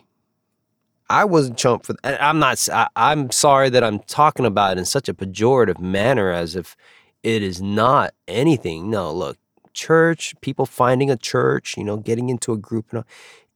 I 1.09 1.25
wasn't 1.25 1.59
chump 1.59 1.87
for. 1.87 1.95
I'm 2.03 2.39
not. 2.39 2.69
I, 2.73 2.89
I'm 2.97 3.31
sorry 3.31 3.71
that 3.71 3.85
I'm 3.85 4.01
talking 4.01 4.47
about 4.47 4.77
it 4.77 4.81
in 4.81 4.85
such 4.85 5.09
a 5.09 5.15
pejorative 5.15 5.81
manner, 5.81 6.31
as 6.31 6.57
if 6.57 6.77
it 7.23 7.43
is 7.43 7.61
not 7.63 8.13
anything. 8.27 8.91
No, 8.91 9.13
look, 9.13 9.39
church, 9.73 10.35
people 10.41 10.67
finding 10.67 11.11
a 11.11 11.17
church, 11.17 11.77
you 11.77 11.85
know, 11.85 11.97
getting 11.97 12.29
into 12.29 12.53
a 12.53 12.57
group, 12.57 12.87
you 12.93 13.01
know, 13.01 13.05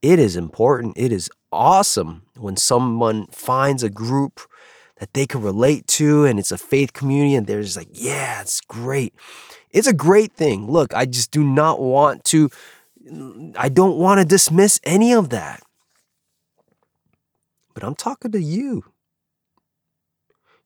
it 0.02 0.18
is 0.18 0.36
important. 0.36 0.96
It 0.96 1.12
is 1.12 1.30
awesome 1.52 2.22
when 2.36 2.56
someone 2.56 3.26
finds 3.28 3.82
a 3.82 3.90
group 3.90 4.40
that 4.98 5.14
they 5.14 5.26
can 5.26 5.42
relate 5.42 5.86
to 5.86 6.24
and 6.24 6.38
it's 6.38 6.52
a 6.52 6.58
faith 6.58 6.92
community 6.92 7.34
and 7.34 7.46
they're 7.46 7.62
just 7.62 7.76
like, 7.76 7.88
yeah, 7.92 8.40
it's 8.42 8.60
great. 8.60 9.14
It's 9.70 9.86
a 9.86 9.94
great 9.94 10.32
thing. 10.32 10.70
Look, 10.70 10.94
I 10.94 11.06
just 11.06 11.30
do 11.30 11.42
not 11.42 11.80
want 11.80 12.24
to, 12.26 12.50
I 13.56 13.68
don't 13.68 13.98
want 13.98 14.20
to 14.20 14.24
dismiss 14.24 14.80
any 14.84 15.12
of 15.12 15.30
that. 15.30 15.62
But 17.74 17.84
I'm 17.84 17.94
talking 17.94 18.32
to 18.32 18.40
you. 18.40 18.84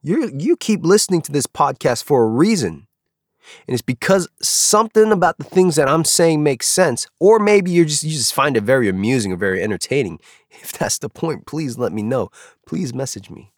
You 0.03 0.31
you 0.37 0.57
keep 0.57 0.85
listening 0.85 1.23
to 1.23 1.33
this 1.33 1.47
podcast 1.47 2.05
for 2.05 2.25
a 2.25 2.29
reason. 2.29 2.87
And 3.67 3.75
it's 3.75 3.83
because 3.83 4.29
something 4.43 5.13
about 5.13 5.39
the 5.39 5.45
things 5.45 5.77
that 5.77 5.89
I'm 5.89 6.05
saying 6.05 6.43
makes 6.43 6.67
sense, 6.67 7.07
or 7.21 7.39
maybe 7.39 7.71
you 7.71 7.85
just 7.85 8.05
you 8.05 8.11
just 8.11 8.35
find 8.35 8.57
it 8.57 8.63
very 8.63 8.89
amusing 8.89 9.33
or 9.33 9.37
very 9.37 9.63
entertaining. 9.63 10.21
If 10.63 10.73
that's 10.73 10.99
the 10.99 11.09
point, 11.09 11.47
please 11.47 11.79
let 11.79 11.93
me 11.93 12.03
know. 12.03 12.31
Please 12.65 12.95
message 12.95 13.29
me. 13.29 13.53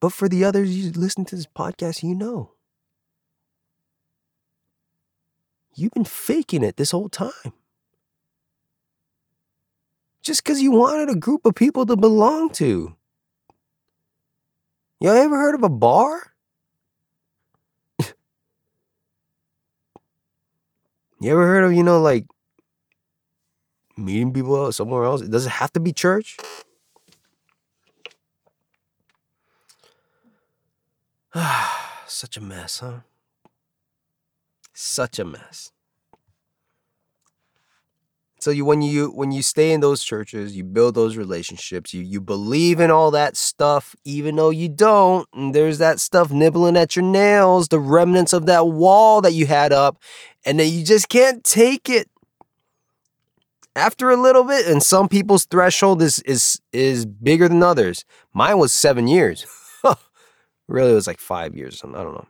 But 0.00 0.12
for 0.12 0.28
the 0.28 0.44
others 0.44 0.76
you 0.76 0.92
listen 0.92 1.24
to 1.26 1.36
this 1.36 1.46
podcast, 1.46 2.02
you 2.02 2.14
know. 2.14 2.52
You've 5.74 5.92
been 5.92 6.04
faking 6.04 6.62
it 6.62 6.76
this 6.76 6.90
whole 6.90 7.08
time. 7.08 7.52
Just 10.22 10.44
because 10.44 10.60
you 10.60 10.72
wanted 10.72 11.08
a 11.08 11.14
group 11.16 11.46
of 11.46 11.54
people 11.54 11.86
to 11.86 11.96
belong 11.96 12.50
to. 12.50 12.94
Y'all 15.00 15.12
ever 15.14 15.36
heard 15.36 15.54
of 15.54 15.62
a 15.62 15.68
bar? 15.68 16.34
You 21.22 21.32
ever 21.32 21.46
heard 21.46 21.64
of, 21.64 21.74
you 21.74 21.82
know, 21.82 22.00
like 22.00 22.24
meeting 23.94 24.32
people 24.32 24.72
somewhere 24.72 25.04
else? 25.04 25.20
It 25.20 25.30
doesn't 25.30 25.52
have 25.52 25.70
to 25.74 25.80
be 25.80 25.92
church. 25.92 26.38
Such 32.06 32.38
a 32.38 32.40
mess, 32.40 32.80
huh? 32.80 33.00
Such 34.82 35.18
a 35.18 35.26
mess. 35.26 35.72
So 38.38 38.50
you 38.50 38.64
when 38.64 38.80
you 38.80 39.08
when 39.10 39.30
you 39.30 39.42
stay 39.42 39.72
in 39.72 39.82
those 39.82 40.02
churches, 40.02 40.56
you 40.56 40.64
build 40.64 40.94
those 40.94 41.18
relationships, 41.18 41.92
you 41.92 42.00
you 42.00 42.18
believe 42.18 42.80
in 42.80 42.90
all 42.90 43.10
that 43.10 43.36
stuff, 43.36 43.94
even 44.06 44.36
though 44.36 44.48
you 44.48 44.70
don't, 44.70 45.28
and 45.34 45.54
there's 45.54 45.76
that 45.76 46.00
stuff 46.00 46.30
nibbling 46.30 46.78
at 46.78 46.96
your 46.96 47.04
nails, 47.04 47.68
the 47.68 47.78
remnants 47.78 48.32
of 48.32 48.46
that 48.46 48.68
wall 48.68 49.20
that 49.20 49.34
you 49.34 49.44
had 49.44 49.70
up, 49.70 49.98
and 50.46 50.58
then 50.58 50.72
you 50.72 50.82
just 50.82 51.10
can't 51.10 51.44
take 51.44 51.90
it. 51.90 52.08
After 53.76 54.08
a 54.08 54.16
little 54.16 54.44
bit, 54.44 54.66
and 54.66 54.82
some 54.82 55.10
people's 55.10 55.44
threshold 55.44 56.00
is 56.00 56.20
is 56.20 56.58
is 56.72 57.04
bigger 57.04 57.50
than 57.50 57.62
others. 57.62 58.06
Mine 58.32 58.56
was 58.56 58.72
seven 58.72 59.08
years. 59.08 59.44
really, 60.68 60.92
it 60.92 60.94
was 60.94 61.06
like 61.06 61.20
five 61.20 61.54
years. 61.54 61.82
I 61.84 62.02
don't 62.02 62.14
know. 62.14 62.26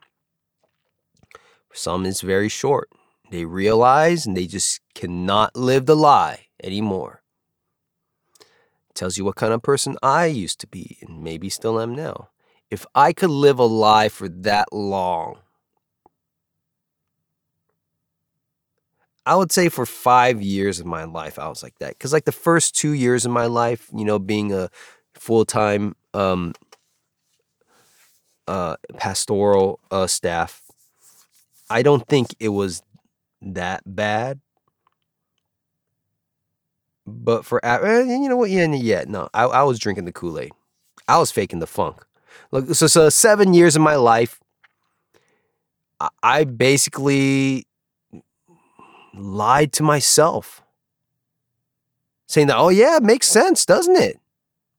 Some, 1.80 2.04
is 2.04 2.20
very 2.20 2.50
short. 2.50 2.90
They 3.30 3.46
realize 3.46 4.26
and 4.26 4.36
they 4.36 4.46
just 4.46 4.80
cannot 4.94 5.56
live 5.56 5.86
the 5.86 5.96
lie 5.96 6.48
anymore. 6.62 7.22
tells 8.92 9.16
you 9.16 9.24
what 9.24 9.36
kind 9.36 9.54
of 9.54 9.62
person 9.62 9.96
I 10.02 10.26
used 10.26 10.60
to 10.60 10.66
be 10.66 10.98
and 11.00 11.22
maybe 11.22 11.48
still 11.48 11.80
am 11.80 11.94
now. 11.94 12.28
If 12.70 12.84
I 12.94 13.14
could 13.14 13.30
live 13.30 13.58
a 13.58 13.64
lie 13.64 14.10
for 14.10 14.28
that 14.28 14.72
long, 14.72 15.38
I 19.24 19.36
would 19.36 19.50
say 19.50 19.70
for 19.70 19.86
five 19.86 20.42
years 20.42 20.80
of 20.80 20.86
my 20.86 21.04
life, 21.04 21.38
I 21.38 21.48
was 21.48 21.62
like 21.62 21.78
that. 21.78 21.90
Because, 21.90 22.12
like, 22.12 22.26
the 22.26 22.32
first 22.32 22.76
two 22.76 22.92
years 22.92 23.24
of 23.24 23.32
my 23.32 23.46
life, 23.46 23.88
you 23.94 24.04
know, 24.04 24.18
being 24.18 24.52
a 24.52 24.68
full 25.14 25.44
time 25.44 25.94
um, 26.12 26.52
uh, 28.46 28.76
pastoral 28.96 29.80
uh, 29.90 30.06
staff, 30.06 30.59
I 31.70 31.82
don't 31.82 32.06
think 32.08 32.34
it 32.40 32.48
was 32.48 32.82
that 33.40 33.82
bad. 33.86 34.40
But 37.06 37.44
for 37.44 37.64
eh, 37.64 38.02
you 38.02 38.28
know 38.28 38.36
what? 38.36 38.50
Yeah, 38.50 38.66
yeah, 38.66 39.04
no. 39.06 39.28
I, 39.32 39.44
I 39.44 39.62
was 39.62 39.78
drinking 39.78 40.04
the 40.04 40.12
Kool 40.12 40.38
Aid. 40.38 40.52
I 41.08 41.18
was 41.18 41.30
faking 41.30 41.60
the 41.60 41.66
funk. 41.66 42.04
Look, 42.52 42.74
so 42.74 42.86
so 42.86 43.08
seven 43.08 43.54
years 43.54 43.76
of 43.76 43.82
my 43.82 43.96
life, 43.96 44.40
I, 45.98 46.08
I 46.22 46.44
basically 46.44 47.66
lied 49.14 49.72
to 49.74 49.82
myself, 49.82 50.62
saying 52.26 52.46
that, 52.48 52.56
oh 52.56 52.68
yeah, 52.68 52.96
it 52.96 53.02
makes 53.02 53.26
sense, 53.28 53.64
doesn't 53.64 53.96
it? 53.96 54.20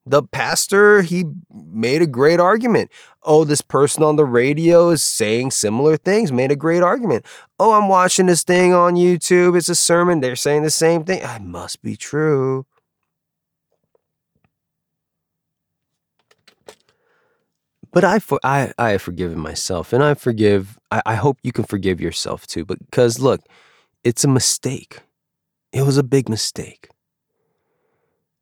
The 0.05 0.23
pastor, 0.23 1.03
he 1.03 1.25
made 1.53 2.01
a 2.01 2.07
great 2.07 2.39
argument. 2.39 2.89
Oh, 3.23 3.43
this 3.43 3.61
person 3.61 4.01
on 4.01 4.15
the 4.15 4.25
radio 4.25 4.89
is 4.89 5.03
saying 5.03 5.51
similar 5.51 5.95
things, 5.95 6.31
made 6.31 6.51
a 6.51 6.55
great 6.55 6.81
argument. 6.81 7.25
Oh, 7.59 7.73
I'm 7.73 7.87
watching 7.87 8.25
this 8.25 8.43
thing 8.43 8.73
on 8.73 8.95
YouTube. 8.95 9.55
It's 9.55 9.69
a 9.69 9.75
sermon. 9.75 10.19
They're 10.19 10.35
saying 10.35 10.63
the 10.63 10.71
same 10.71 11.03
thing. 11.03 11.21
It 11.21 11.41
must 11.43 11.83
be 11.83 11.95
true. 11.95 12.65
But 17.91 18.03
I, 18.03 18.19
for, 18.19 18.39
I, 18.43 18.73
I 18.77 18.91
have 18.91 19.01
forgiven 19.01 19.37
myself, 19.37 19.91
and 19.93 20.03
I 20.03 20.13
forgive. 20.13 20.79
I, 20.91 21.01
I 21.05 21.15
hope 21.15 21.37
you 21.43 21.51
can 21.51 21.65
forgive 21.65 21.99
yourself 21.99 22.47
too. 22.47 22.65
Because 22.65 23.19
look, 23.19 23.41
it's 24.03 24.23
a 24.23 24.29
mistake. 24.29 25.01
It 25.73 25.83
was 25.83 25.97
a 25.97 26.03
big 26.03 26.29
mistake. 26.29 26.89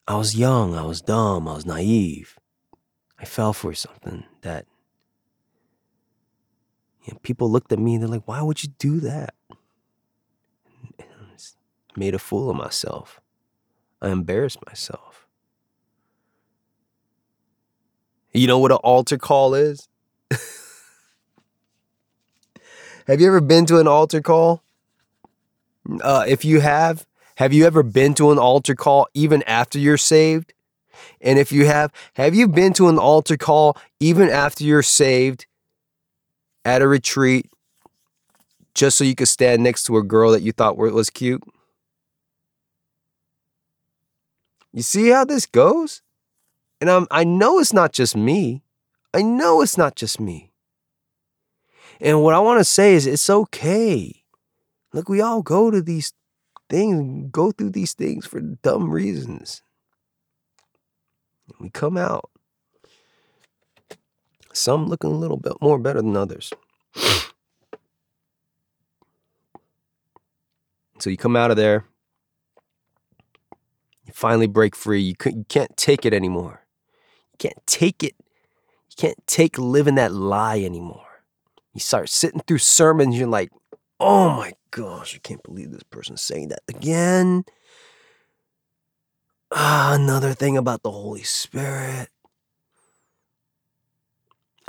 I 0.10 0.16
was 0.16 0.36
young, 0.36 0.74
I 0.74 0.82
was 0.82 1.02
dumb, 1.02 1.48
I 1.48 1.54
was 1.54 1.68
naive. 1.68 2.40
I 3.20 3.26
fell 3.26 3.54
for 3.54 3.76
something 3.76 4.24
that 4.42 4.66
you 7.06 7.14
know, 7.14 7.20
people 7.22 7.52
looked 7.52 7.72
at 7.72 7.78
me 7.78 7.94
and 7.94 8.02
they're 8.02 8.10
like, 8.10 8.28
why 8.28 8.42
would 8.42 8.64
you 8.64 8.70
do 8.80 9.00
that? 9.02 9.36
I 11.00 11.04
made 11.96 12.16
a 12.16 12.20
fool 12.20 12.50
of 12.50 12.56
myself. 12.56 13.22
I 14.02 14.10
embarrassed 14.10 14.58
myself. 14.66 15.28
You 18.34 18.48
know 18.48 18.58
what 18.58 18.72
an 18.72 18.78
altar 18.78 19.20
call 19.20 19.54
is? 19.54 19.88
have 23.06 23.22
you 23.22 23.28
ever 23.28 23.42
been 23.42 23.68
to 23.68 23.80
an 23.80 23.88
altar 23.88 24.22
call? 24.22 24.64
Uh, 26.02 26.26
if 26.28 26.44
you 26.44 26.62
have, 26.62 27.06
have 27.40 27.54
you 27.54 27.66
ever 27.66 27.84
been 27.84 28.14
to 28.14 28.32
an 28.32 28.38
altar 28.38 28.76
call 28.76 29.08
even 29.14 29.42
after 29.44 29.80
you're 29.80 29.96
saved? 29.96 30.54
And 31.22 31.40
if 31.40 31.54
you 31.54 31.66
have, 31.68 31.90
have 32.16 32.36
you 32.36 32.50
been 32.50 32.74
to 32.74 32.90
an 32.90 33.00
altar 33.00 33.38
call 33.38 33.78
even 34.02 34.30
after 34.30 34.66
you're 34.66 34.84
saved 34.84 35.46
at 36.66 36.82
a 36.82 36.88
retreat 36.88 37.50
just 38.74 38.98
so 38.98 39.06
you 39.06 39.16
could 39.16 39.30
stand 39.30 39.64
next 39.64 39.84
to 39.84 39.96
a 39.96 40.04
girl 40.04 40.32
that 40.32 40.42
you 40.42 40.52
thought 40.52 40.76
was 40.76 41.10
cute? 41.10 41.42
You 44.74 44.82
see 44.82 45.08
how 45.08 45.24
this 45.24 45.46
goes? 45.46 46.02
And 46.82 46.90
I'm, 46.90 47.08
I 47.10 47.24
know 47.24 47.60
it's 47.60 47.72
not 47.72 47.94
just 47.94 48.18
me. 48.18 48.64
I 49.14 49.22
know 49.22 49.62
it's 49.62 49.78
not 49.78 49.96
just 49.96 50.20
me. 50.20 50.52
And 52.02 52.22
what 52.22 52.34
I 52.36 52.40
want 52.40 52.60
to 52.60 52.66
say 52.66 52.96
is 52.96 53.08
it's 53.08 53.30
okay. 53.30 54.24
Look, 54.92 55.08
we 55.08 55.22
all 55.22 55.42
go 55.42 55.72
to 55.72 55.82
these 55.82 56.12
things, 56.70 57.30
go 57.32 57.52
through 57.52 57.72
these 57.72 57.94
things 57.94 58.26
for 58.26 58.40
dumb 58.40 58.90
reasons. 58.90 59.62
We 61.60 61.70
come 61.70 61.98
out. 61.98 62.30
Some 64.54 64.88
looking 64.88 65.12
a 65.12 65.18
little 65.18 65.38
bit 65.38 65.54
more 65.62 65.80
better 65.80 66.02
than 66.02 66.16
others. 66.16 66.52
So 71.00 71.10
you 71.10 71.18
come 71.18 71.36
out 71.36 71.50
of 71.50 71.58
there, 71.58 71.86
you 74.06 74.12
finally 74.14 74.48
break 74.48 74.76
free. 74.76 75.02
You, 75.02 75.16
you 75.26 75.46
can't 75.48 75.78
take 75.78 76.06
it 76.06 76.14
anymore. 76.14 76.66
You 77.32 77.38
can't 77.38 77.66
take 77.66 78.04
it. 78.04 78.16
You 78.20 78.96
can't 78.98 79.26
take 79.26 79.58
living 79.58 79.96
that 79.96 80.12
lie 80.12 80.60
anymore. 80.60 81.06
You 81.74 81.80
start 81.80 82.10
sitting 82.10 82.42
through 82.42 82.58
sermons, 82.58 83.18
you're 83.18 83.28
like, 83.28 83.52
oh 84.00 84.30
my 84.32 84.54
gosh, 84.72 85.16
I 85.16 85.20
can't 85.20 85.44
believe 85.44 85.72
this 85.72 85.84
person's 85.84 86.22
saying 86.22 86.50
that 86.50 86.64
again. 86.68 87.44
Ah, 89.52 89.94
another 89.96 90.34
thing 90.34 90.58
about 90.58 90.84
the 90.84 90.92
Holy 90.92 91.24
Spirit. 91.24 92.10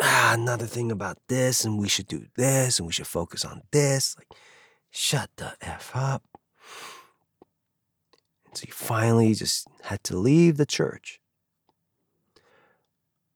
Ah, 0.01 0.33
another 0.35 0.67
thing 0.67 0.91
about 0.91 1.19
this, 1.29 1.65
and 1.65 1.79
we 1.79 1.89
should 1.89 2.07
do 2.07 2.27
this, 2.37 2.79
and 2.79 2.87
we 2.87 2.93
should 2.93 3.07
focus 3.07 3.45
on 3.45 3.63
this. 3.71 4.17
Like, 4.17 4.29
shut 4.91 5.31
the 5.37 5.55
F 5.61 5.93
up. 5.95 6.23
And 8.47 8.57
so 8.57 8.63
he 8.65 8.71
finally 8.73 9.35
just 9.35 9.69
had 9.83 10.03
to 10.05 10.17
leave 10.17 10.57
the 10.57 10.67
church. 10.67 11.20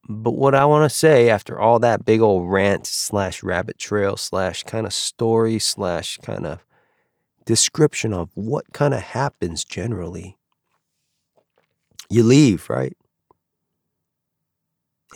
But 0.06 0.32
what 0.32 0.54
I 0.54 0.66
want 0.66 0.90
to 0.90 0.94
say 0.94 1.30
after 1.30 1.58
all 1.58 1.78
that 1.78 2.04
big 2.04 2.20
old 2.20 2.50
rant 2.50 2.86
slash 2.86 3.42
rabbit 3.42 3.78
trail 3.78 4.16
slash 4.16 4.62
kind 4.64 4.86
of 4.86 4.92
story 4.92 5.58
slash 5.58 6.18
kind 6.18 6.46
of 6.46 6.64
description 7.46 8.12
of 8.12 8.30
what 8.34 8.72
kind 8.72 8.92
of 8.92 9.00
happens 9.00 9.64
generally, 9.64 10.36
you 12.10 12.22
leave, 12.22 12.68
right? 12.68 12.94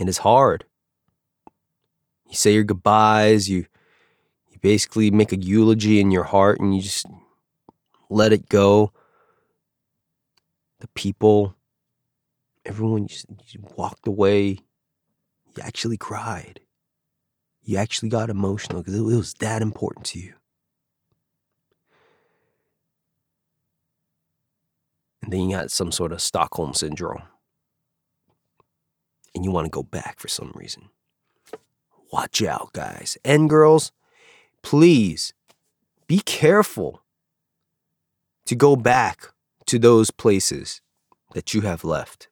And 0.01 0.09
it's 0.09 0.19
hard. 0.19 0.65
You 2.27 2.35
say 2.35 2.55
your 2.55 2.65
goodbyes, 2.65 3.49
you 3.49 3.67
you 4.49 4.59
basically 4.61 5.11
make 5.11 5.33
a 5.33 5.39
eulogy 5.39 6.01
in 6.01 6.11
your 6.11 6.25
heart 6.25 6.61
and 6.61 6.75
you 6.75 6.81
just 6.81 7.07
let 8.09 8.33
it 8.33 8.49
go. 8.49 8.93
The 10.81 10.89
people, 10.89 11.55
everyone 12.65 13.07
just, 13.07 13.27
just 13.45 13.59
walked 13.77 14.07
away 14.07 14.61
you 15.57 15.63
actually 15.63 15.97
cried. 15.97 16.61
You 17.63 17.77
actually 17.77 18.09
got 18.09 18.31
emotional 18.31 18.83
because 18.83 18.95
it 18.95 19.03
was 19.03 19.35
that 19.35 19.63
important 19.63 20.07
to 20.07 20.19
you. 20.19 20.35
And 25.23 25.33
then 25.33 25.51
you 25.51 25.57
got 25.57 25.71
some 25.71 25.93
sort 25.93 26.13
of 26.13 26.23
Stockholm 26.23 26.73
syndrome. 26.73 27.23
And 29.35 29.45
you 29.45 29.51
want 29.51 29.67
to 29.67 29.71
go 29.71 29.83
back 29.83 30.19
for 30.19 30.29
some 30.29 30.53
reason. 30.55 30.89
Watch 32.11 32.43
out, 32.43 32.73
guys. 32.73 33.19
And 33.25 33.51
girls, 33.51 33.93
please 34.63 35.35
be 36.07 36.21
careful 36.21 37.03
to 38.47 38.55
go 38.55 38.75
back 38.75 39.29
to 39.67 39.79
those 39.79 40.11
places 40.11 40.81
that 41.35 41.53
you 41.53 41.61
have 41.61 41.85
left. 41.85 42.29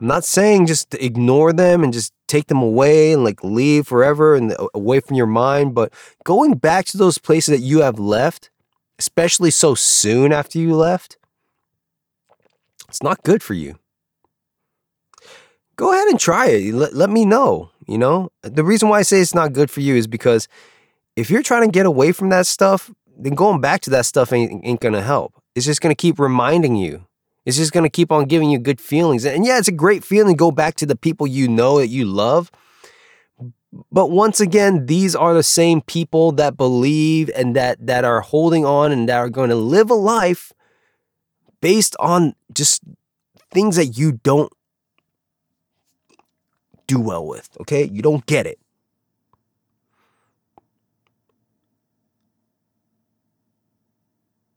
I'm 0.00 0.06
not 0.06 0.24
saying 0.24 0.66
just 0.66 0.94
ignore 0.94 1.52
them 1.52 1.84
and 1.84 1.92
just 1.92 2.12
take 2.26 2.46
them 2.46 2.62
away 2.62 3.12
and 3.12 3.22
like 3.22 3.44
leave 3.44 3.86
forever 3.86 4.34
and 4.34 4.52
uh, 4.52 4.68
away 4.74 5.00
from 5.00 5.16
your 5.16 5.26
mind, 5.26 5.74
but 5.74 5.92
going 6.24 6.54
back 6.54 6.86
to 6.86 6.96
those 6.96 7.18
places 7.18 7.58
that 7.58 7.64
you 7.64 7.82
have 7.82 7.98
left, 7.98 8.50
especially 8.98 9.50
so 9.50 9.74
soon 9.74 10.32
after 10.32 10.58
you 10.58 10.74
left, 10.74 11.16
it's 12.88 13.02
not 13.02 13.22
good 13.22 13.42
for 13.42 13.54
you. 13.54 13.78
Go 15.76 15.92
ahead 15.92 16.08
and 16.08 16.20
try 16.20 16.48
it. 16.48 16.74
Let, 16.74 16.94
let 16.94 17.10
me 17.10 17.24
know. 17.24 17.70
You 17.86 17.98
know, 17.98 18.30
the 18.42 18.64
reason 18.64 18.88
why 18.88 19.00
I 19.00 19.02
say 19.02 19.20
it's 19.20 19.34
not 19.34 19.52
good 19.52 19.70
for 19.70 19.80
you 19.80 19.94
is 19.96 20.06
because 20.06 20.48
if 21.16 21.30
you're 21.30 21.42
trying 21.42 21.62
to 21.62 21.70
get 21.70 21.86
away 21.86 22.12
from 22.12 22.30
that 22.30 22.46
stuff, 22.46 22.90
then 23.16 23.34
going 23.34 23.60
back 23.60 23.80
to 23.82 23.90
that 23.90 24.06
stuff 24.06 24.32
ain't, 24.32 24.64
ain't 24.64 24.80
gonna 24.80 25.02
help. 25.02 25.34
It's 25.54 25.66
just 25.66 25.80
gonna 25.80 25.94
keep 25.94 26.18
reminding 26.18 26.76
you 26.76 27.06
it's 27.44 27.56
just 27.56 27.72
going 27.72 27.84
to 27.84 27.90
keep 27.90 28.10
on 28.10 28.24
giving 28.24 28.50
you 28.50 28.58
good 28.58 28.80
feelings. 28.80 29.24
And 29.24 29.44
yeah, 29.44 29.58
it's 29.58 29.68
a 29.68 29.72
great 29.72 30.04
feeling 30.04 30.36
go 30.36 30.50
back 30.50 30.76
to 30.76 30.86
the 30.86 30.96
people 30.96 31.26
you 31.26 31.48
know 31.48 31.78
that 31.78 31.88
you 31.88 32.04
love. 32.04 32.50
But 33.90 34.10
once 34.10 34.40
again, 34.40 34.86
these 34.86 35.16
are 35.16 35.34
the 35.34 35.42
same 35.42 35.80
people 35.80 36.32
that 36.32 36.56
believe 36.56 37.30
and 37.34 37.56
that 37.56 37.84
that 37.86 38.04
are 38.04 38.20
holding 38.20 38.64
on 38.64 38.92
and 38.92 39.08
that 39.08 39.16
are 39.16 39.28
going 39.28 39.50
to 39.50 39.56
live 39.56 39.90
a 39.90 39.94
life 39.94 40.52
based 41.60 41.96
on 41.98 42.34
just 42.52 42.82
things 43.50 43.76
that 43.76 43.98
you 43.98 44.12
don't 44.12 44.52
do 46.86 47.00
well 47.00 47.26
with, 47.26 47.48
okay? 47.60 47.88
You 47.90 48.02
don't 48.02 48.26
get 48.26 48.46
it. 48.46 48.58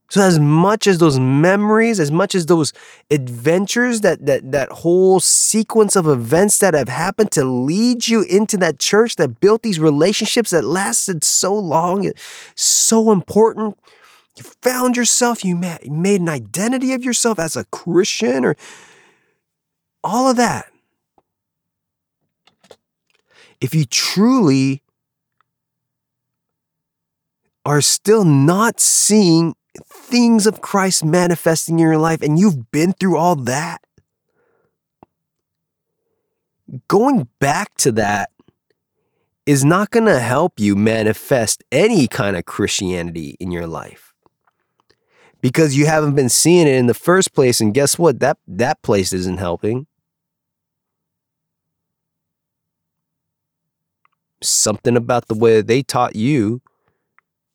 So 0.09 0.21
as 0.21 0.39
much 0.39 0.87
as 0.87 0.99
those 0.99 1.19
memories, 1.19 1.99
as 1.99 2.11
much 2.11 2.33
as 2.33 2.45
those 2.45 2.71
adventures, 3.11 4.01
that 4.01 4.25
that 4.25 4.51
that 4.51 4.69
whole 4.69 5.19
sequence 5.19 5.95
of 5.97 6.07
events 6.07 6.59
that 6.59 6.73
have 6.73 6.87
happened 6.87 7.31
to 7.31 7.43
lead 7.43 8.07
you 8.07 8.21
into 8.23 8.55
that 8.57 8.79
church 8.79 9.17
that 9.17 9.41
built 9.41 9.63
these 9.63 9.79
relationships 9.79 10.51
that 10.51 10.63
lasted 10.63 11.23
so 11.23 11.53
long, 11.53 12.09
so 12.55 13.11
important. 13.11 13.77
You 14.37 14.43
found 14.61 14.95
yourself, 14.95 15.43
you 15.43 15.55
made 15.55 16.21
an 16.21 16.29
identity 16.29 16.93
of 16.93 17.03
yourself 17.03 17.39
as 17.39 17.55
a 17.55 17.65
Christian 17.65 18.45
or 18.45 18.55
all 20.03 20.29
of 20.29 20.37
that. 20.37 20.71
If 23.59 23.73
you 23.73 23.85
truly 23.85 24.83
are 27.65 27.81
still 27.81 28.23
not 28.23 28.79
seeing 28.79 29.55
things 30.07 30.47
of 30.47 30.61
Christ 30.61 31.03
manifesting 31.03 31.75
in 31.75 31.79
your 31.79 31.97
life, 31.97 32.21
and 32.21 32.39
you've 32.39 32.71
been 32.71 32.93
through 32.93 33.17
all 33.17 33.35
that. 33.35 33.81
Going 36.87 37.27
back 37.39 37.75
to 37.77 37.91
that 37.93 38.31
is 39.45 39.63
not 39.63 39.91
going 39.91 40.05
to 40.05 40.19
help 40.19 40.59
you 40.59 40.75
manifest 40.75 41.63
any 41.71 42.07
kind 42.07 42.35
of 42.35 42.45
Christianity 42.45 43.37
in 43.39 43.51
your 43.51 43.67
life 43.67 44.13
because 45.41 45.77
you 45.77 45.85
haven't 45.85 46.15
been 46.15 46.29
seeing 46.29 46.67
it 46.67 46.75
in 46.75 46.87
the 46.87 46.93
first 46.93 47.33
place. 47.33 47.61
And 47.61 47.73
guess 47.73 47.97
what? 47.97 48.19
That, 48.19 48.37
that 48.47 48.81
place 48.81 49.13
isn't 49.13 49.37
helping. 49.37 49.87
Something 54.41 54.97
about 54.97 55.27
the 55.27 55.35
way 55.35 55.61
they 55.61 55.81
taught 55.81 56.15
you 56.15 56.61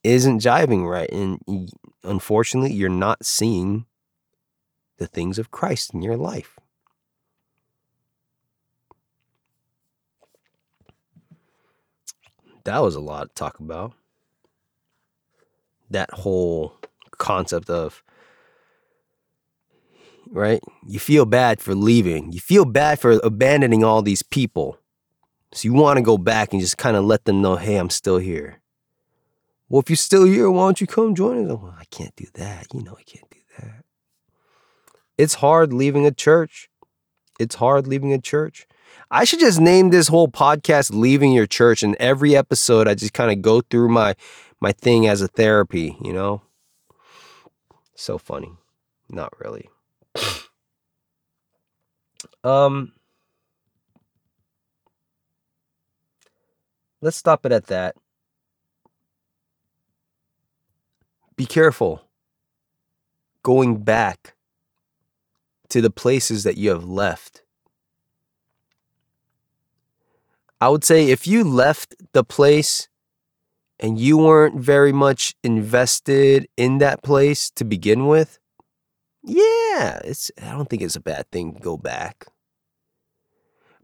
isn't 0.03 0.40
jiving 0.42 0.88
right 0.88 1.11
and 1.12 1.70
unfortunately, 2.05 2.72
you're 2.72 2.88
not 2.88 3.24
seeing 3.24 3.86
the 4.98 5.07
things 5.07 5.38
of 5.38 5.50
Christ 5.50 5.94
in 5.94 6.03
your 6.03 6.16
life. 6.16 6.59
That 12.64 12.80
was 12.80 12.94
a 12.94 13.00
lot 13.00 13.28
to 13.28 13.34
talk 13.34 13.59
about. 13.59 13.94
That 15.90 16.11
whole 16.12 16.78
concept 17.18 17.68
of, 17.68 18.03
right? 20.30 20.62
You 20.86 20.98
feel 20.98 21.26
bad 21.26 21.61
for 21.61 21.74
leaving. 21.74 22.32
You 22.32 22.40
feel 22.40 22.64
bad 22.64 23.00
for 23.00 23.20
abandoning 23.24 23.84
all 23.84 24.00
these 24.00 24.22
people. 24.22 24.78
So 25.53 25.68
you 25.68 25.74
want 25.74 25.98
to 25.98 26.03
go 26.03 26.16
back 26.16 26.53
and 26.53 26.62
just 26.62 26.78
kind 26.78 26.96
of 26.96 27.05
let 27.05 27.24
them 27.24 27.42
know, 27.42 27.57
hey, 27.57 27.76
I'm 27.76 27.90
still 27.90 28.18
here. 28.18 28.61
Well, 29.72 29.80
if 29.80 29.88
you're 29.88 29.96
still 29.96 30.26
here, 30.26 30.50
why 30.50 30.66
don't 30.66 30.82
you 30.82 30.86
come 30.86 31.14
join 31.14 31.46
us? 31.50 31.58
Well, 31.58 31.74
I 31.78 31.84
can't 31.86 32.14
do 32.14 32.26
that. 32.34 32.66
You 32.74 32.82
know, 32.82 32.94
I 32.98 33.04
can't 33.04 33.30
do 33.30 33.38
that. 33.58 33.86
It's 35.16 35.32
hard 35.32 35.72
leaving 35.72 36.04
a 36.04 36.10
church. 36.10 36.68
It's 37.40 37.54
hard 37.54 37.86
leaving 37.86 38.12
a 38.12 38.20
church. 38.20 38.66
I 39.10 39.24
should 39.24 39.40
just 39.40 39.62
name 39.62 39.88
this 39.88 40.08
whole 40.08 40.28
podcast 40.28 40.92
"Leaving 40.92 41.32
Your 41.32 41.46
Church," 41.46 41.82
and 41.82 41.96
every 41.98 42.36
episode 42.36 42.86
I 42.86 42.92
just 42.94 43.14
kind 43.14 43.30
of 43.32 43.40
go 43.40 43.62
through 43.62 43.88
my 43.88 44.14
my 44.60 44.72
thing 44.72 45.06
as 45.06 45.22
a 45.22 45.28
therapy. 45.28 45.96
You 46.02 46.12
know, 46.12 46.42
so 47.94 48.18
funny. 48.18 48.52
Not 49.08 49.32
really. 49.40 49.70
um. 52.44 52.92
Let's 57.00 57.16
stop 57.16 57.46
it 57.46 57.52
at 57.52 57.68
that. 57.68 57.96
Be 61.37 61.47
careful 61.47 62.03
going 63.43 63.78
back 63.78 64.35
to 65.68 65.80
the 65.80 65.91
places 65.91 66.45
that 66.45 66.57
you 66.57 66.70
have 66.70 66.85
left. 66.85 67.43
I 70.61 70.68
would 70.68 70.85
say 70.85 71.11
if 71.11 71.26
you 71.26 71.43
left 71.43 71.97
the 72.12 72.22
place 72.22 72.89
and 73.80 73.99
you 73.99 74.18
weren't 74.18 74.61
very 74.61 74.93
much 74.93 75.35
invested 75.43 76.47
in 76.57 76.78
that 76.78 77.03
place 77.03 77.51
to 77.53 77.64
begin 77.64 78.07
with, 78.07 78.39
yeah, 79.24 80.01
it's 80.05 80.30
I 80.41 80.53
don't 80.53 80.68
think 80.68 80.83
it's 80.83 80.97
a 80.97 81.01
bad 81.01 81.30
thing 81.33 81.55
to 81.55 81.61
go 81.61 81.76
back. 81.76 82.26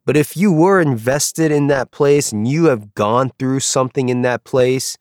But 0.05 0.17
if 0.17 0.37
you 0.37 0.53
were 0.53 0.81
invested 0.81 1.51
in 1.51 1.67
that 1.67 1.91
place 1.91 2.33
and 2.33 2.47
you 2.47 2.67
have 2.67 2.95
gone 2.95 3.33
through 3.39 3.61
something 3.61 4.09
in 4.09 4.23
that 4.23 4.45
place 4.45 4.97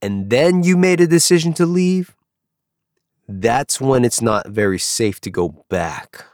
and 0.00 0.30
then 0.30 0.62
you 0.62 0.76
made 0.76 1.00
a 1.00 1.06
decision 1.06 1.52
to 1.54 1.66
leave, 1.66 2.14
that's 3.28 3.80
when 3.80 4.04
it's 4.04 4.22
not 4.22 4.48
very 4.48 4.78
safe 4.78 5.20
to 5.22 5.30
go 5.30 5.64
back. 5.68 6.24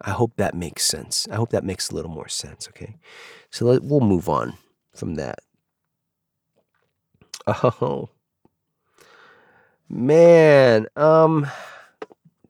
I 0.00 0.10
hope 0.10 0.36
that 0.36 0.54
makes 0.54 0.84
sense. 0.84 1.26
I 1.30 1.36
hope 1.36 1.50
that 1.50 1.64
makes 1.64 1.90
a 1.90 1.94
little 1.94 2.10
more 2.10 2.28
sense, 2.28 2.68
okay? 2.68 2.96
So 3.50 3.64
let, 3.66 3.82
we'll 3.82 4.00
move 4.00 4.28
on 4.28 4.54
from 4.94 5.14
that. 5.16 5.38
Oh. 7.46 8.08
Man, 9.90 10.86
um 10.96 11.46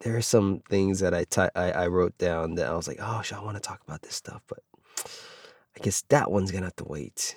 there 0.05 0.17
are 0.17 0.23
some 0.23 0.63
things 0.69 1.01
that 1.01 1.15
I, 1.15 1.25
I, 1.57 1.73
I 1.73 1.87
wrote 1.89 2.17
down 2.19 2.57
that 2.57 2.69
I 2.69 2.75
was 2.75 2.87
like, 2.87 2.99
oh, 3.01 3.23
I 3.29 3.41
want 3.41 3.57
to 3.57 3.61
talk 3.61 3.81
about 3.87 4.03
this 4.03 4.15
stuff, 4.15 4.43
but 4.47 4.61
I 5.77 5.81
guess 5.83 6.03
that 6.11 6.31
one's 6.31 6.53
gonna 6.53 6.67
have 6.67 6.77
to 6.77 6.85
wait. 6.85 7.37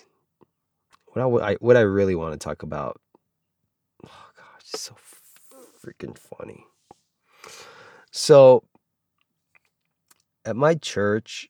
What 1.05 1.41
I 1.41 1.53
what 1.55 1.77
I 1.77 1.81
really 1.81 2.13
want 2.13 2.33
to 2.33 2.37
talk 2.37 2.61
about. 2.61 2.99
So 4.77 4.95
freaking 5.83 6.17
funny. 6.17 6.65
So 8.11 8.63
at 10.45 10.55
my 10.55 10.75
church, 10.75 11.49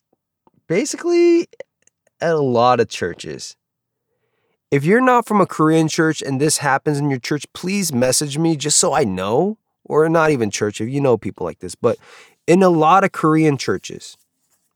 basically 0.67 1.47
at 2.21 2.34
a 2.34 2.39
lot 2.39 2.80
of 2.80 2.88
churches, 2.88 3.57
if 4.71 4.86
you're 4.86 5.01
not 5.01 5.28
from 5.28 5.41
a 5.41 5.45
Korean 5.45 5.88
church 5.88 6.21
and 6.21 6.39
this 6.39 6.59
happens 6.59 6.99
in 6.99 7.09
your 7.09 7.19
church, 7.19 7.45
please 7.53 7.93
message 7.93 8.38
me 8.38 8.55
just 8.55 8.78
so 8.78 8.93
I 8.93 9.03
know, 9.03 9.57
or 9.84 10.07
not 10.09 10.32
even 10.32 10.49
church 10.49 10.80
if 10.80 10.89
you 10.89 11.01
know 11.01 11.17
people 11.17 11.45
like 11.45 11.59
this. 11.59 11.75
But 11.75 11.97
in 12.47 12.63
a 12.63 12.69
lot 12.69 13.03
of 13.03 13.11
Korean 13.11 13.57
churches, 13.57 14.17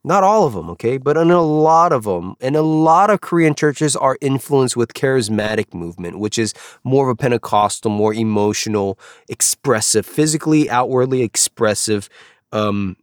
not 0.03 0.23
all 0.23 0.47
of 0.47 0.53
them, 0.53 0.69
okay, 0.71 0.97
but 0.97 1.15
in 1.15 1.29
a 1.29 1.41
lot 1.41 1.93
of 1.93 2.05
them, 2.05 2.35
and 2.41 2.55
a 2.55 2.63
lot 2.63 3.09
of 3.11 3.21
Korean 3.21 3.53
churches 3.53 3.95
are 3.95 4.17
influenced 4.19 4.75
with 4.75 4.93
charismatic 4.93 5.73
movement, 5.73 6.17
which 6.17 6.39
is 6.39 6.53
more 6.83 7.09
of 7.09 7.13
a 7.13 7.15
Pentecostal, 7.15 7.91
more 7.91 8.13
emotional, 8.13 8.97
expressive, 9.29 10.05
physically, 10.05 10.69
outwardly 10.69 11.21
expressive, 11.21 12.09
um, 12.51 12.97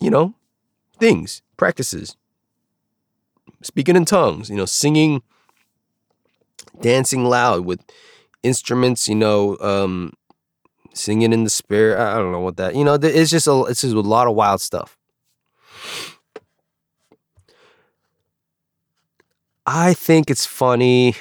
you 0.00 0.10
know, 0.10 0.34
things, 0.98 1.42
practices. 1.58 2.16
Speaking 3.62 3.96
in 3.96 4.06
tongues, 4.06 4.48
you 4.48 4.56
know, 4.56 4.64
singing, 4.64 5.22
dancing 6.80 7.24
loud 7.24 7.66
with 7.66 7.80
instruments, 8.42 9.08
you 9.08 9.14
know, 9.14 9.58
um, 9.60 10.12
singing 10.94 11.34
in 11.34 11.44
the 11.44 11.50
spirit. 11.50 11.98
I 11.98 12.16
don't 12.16 12.32
know 12.32 12.40
what 12.40 12.56
that, 12.56 12.74
you 12.74 12.84
know, 12.84 12.94
it's 12.94 13.30
just 13.30 13.46
a, 13.46 13.64
it's 13.64 13.82
just 13.82 13.94
a 13.94 14.00
lot 14.00 14.26
of 14.26 14.34
wild 14.34 14.62
stuff. 14.62 14.96
I 19.66 19.94
think 19.94 20.30
it's 20.30 20.46
funny 20.46 21.16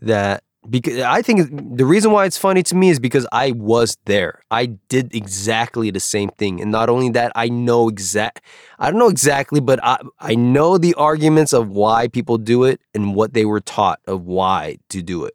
that 0.00 0.42
because 0.68 0.98
I 1.00 1.22
think 1.22 1.76
the 1.76 1.86
reason 1.86 2.10
why 2.12 2.26
it's 2.26 2.36
funny 2.36 2.62
to 2.64 2.74
me 2.74 2.90
is 2.90 2.98
because 2.98 3.26
I 3.32 3.52
was 3.52 3.96
there. 4.04 4.42
I 4.50 4.66
did 4.66 5.14
exactly 5.14 5.90
the 5.90 6.00
same 6.00 6.28
thing. 6.30 6.60
And 6.60 6.70
not 6.70 6.90
only 6.90 7.08
that, 7.10 7.32
I 7.34 7.48
know 7.48 7.88
exact 7.88 8.42
I 8.78 8.90
don't 8.90 8.98
know 8.98 9.08
exactly, 9.08 9.60
but 9.60 9.78
I 9.82 9.98
I 10.18 10.34
know 10.34 10.78
the 10.78 10.94
arguments 10.94 11.52
of 11.52 11.68
why 11.68 12.08
people 12.08 12.38
do 12.38 12.64
it 12.64 12.80
and 12.92 13.14
what 13.14 13.32
they 13.32 13.44
were 13.44 13.60
taught 13.60 14.00
of 14.06 14.24
why 14.24 14.78
to 14.90 15.00
do 15.00 15.24
it. 15.24 15.34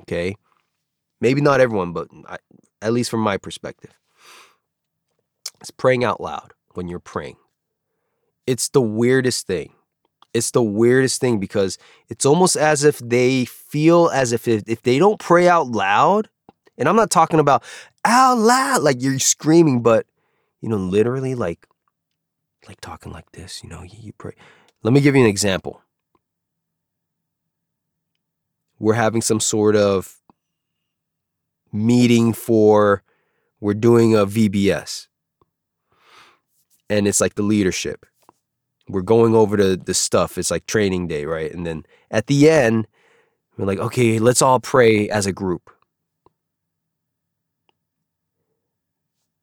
Okay? 0.00 0.34
Maybe 1.20 1.40
not 1.40 1.60
everyone, 1.60 1.92
but 1.92 2.08
I, 2.28 2.38
at 2.82 2.92
least 2.92 3.10
from 3.10 3.20
my 3.20 3.38
perspective. 3.38 3.92
It's 5.60 5.70
praying 5.70 6.04
out 6.04 6.20
loud 6.20 6.52
when 6.74 6.88
you're 6.88 6.98
praying. 6.98 7.36
It's 8.46 8.68
the 8.68 8.82
weirdest 8.82 9.46
thing 9.46 9.72
it's 10.36 10.50
the 10.50 10.62
weirdest 10.62 11.20
thing 11.20 11.38
because 11.38 11.78
it's 12.08 12.26
almost 12.26 12.56
as 12.56 12.84
if 12.84 12.98
they 12.98 13.44
feel 13.46 14.08
as 14.10 14.32
if 14.32 14.46
if, 14.46 14.62
if 14.66 14.82
they 14.82 14.98
don't 14.98 15.18
pray 15.18 15.48
out 15.48 15.68
loud, 15.68 16.28
and 16.78 16.88
I'm 16.88 16.96
not 16.96 17.10
talking 17.10 17.40
about 17.40 17.64
out 18.04 18.38
loud 18.38 18.82
like 18.82 19.02
you're 19.02 19.18
screaming, 19.18 19.82
but 19.82 20.06
you 20.60 20.68
know, 20.68 20.76
literally 20.76 21.34
like 21.34 21.66
like 22.68 22.80
talking 22.80 23.12
like 23.12 23.32
this, 23.32 23.62
you 23.62 23.70
know, 23.70 23.82
you, 23.82 23.98
you 24.00 24.12
pray. 24.12 24.32
Let 24.82 24.92
me 24.92 25.00
give 25.00 25.16
you 25.16 25.22
an 25.22 25.28
example. 25.28 25.82
We're 28.78 28.94
having 28.94 29.22
some 29.22 29.40
sort 29.40 29.74
of 29.74 30.18
meeting 31.72 32.32
for 32.32 33.02
we're 33.60 33.74
doing 33.74 34.14
a 34.14 34.26
VBS. 34.26 35.06
And 36.88 37.08
it's 37.08 37.20
like 37.20 37.34
the 37.34 37.42
leadership 37.42 38.06
we're 38.88 39.02
going 39.02 39.34
over 39.34 39.56
the 39.56 39.76
the 39.76 39.94
stuff. 39.94 40.38
It's 40.38 40.50
like 40.50 40.66
training 40.66 41.08
day, 41.08 41.24
right? 41.24 41.52
And 41.52 41.66
then 41.66 41.84
at 42.10 42.26
the 42.26 42.48
end, 42.48 42.86
we're 43.56 43.66
like, 43.66 43.78
okay, 43.78 44.18
let's 44.18 44.42
all 44.42 44.60
pray 44.60 45.08
as 45.08 45.26
a 45.26 45.32
group. 45.32 45.70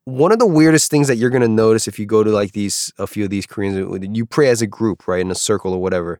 One 0.05 0.31
of 0.33 0.39
the 0.39 0.45
weirdest 0.45 0.91
things 0.91 1.07
that 1.07 1.15
you're 1.15 1.29
gonna 1.29 1.47
notice 1.47 1.87
if 1.87 1.97
you 1.97 2.05
go 2.05 2.23
to 2.23 2.29
like 2.31 2.51
these 2.51 2.91
a 2.97 3.07
few 3.07 3.23
of 3.23 3.29
these 3.29 3.45
Koreans, 3.45 3.77
uh, 3.77 4.07
you 4.11 4.25
pray 4.25 4.49
as 4.49 4.61
a 4.61 4.67
group, 4.67 5.07
right, 5.07 5.21
in 5.21 5.31
a 5.31 5.35
circle 5.35 5.73
or 5.73 5.81
whatever. 5.81 6.19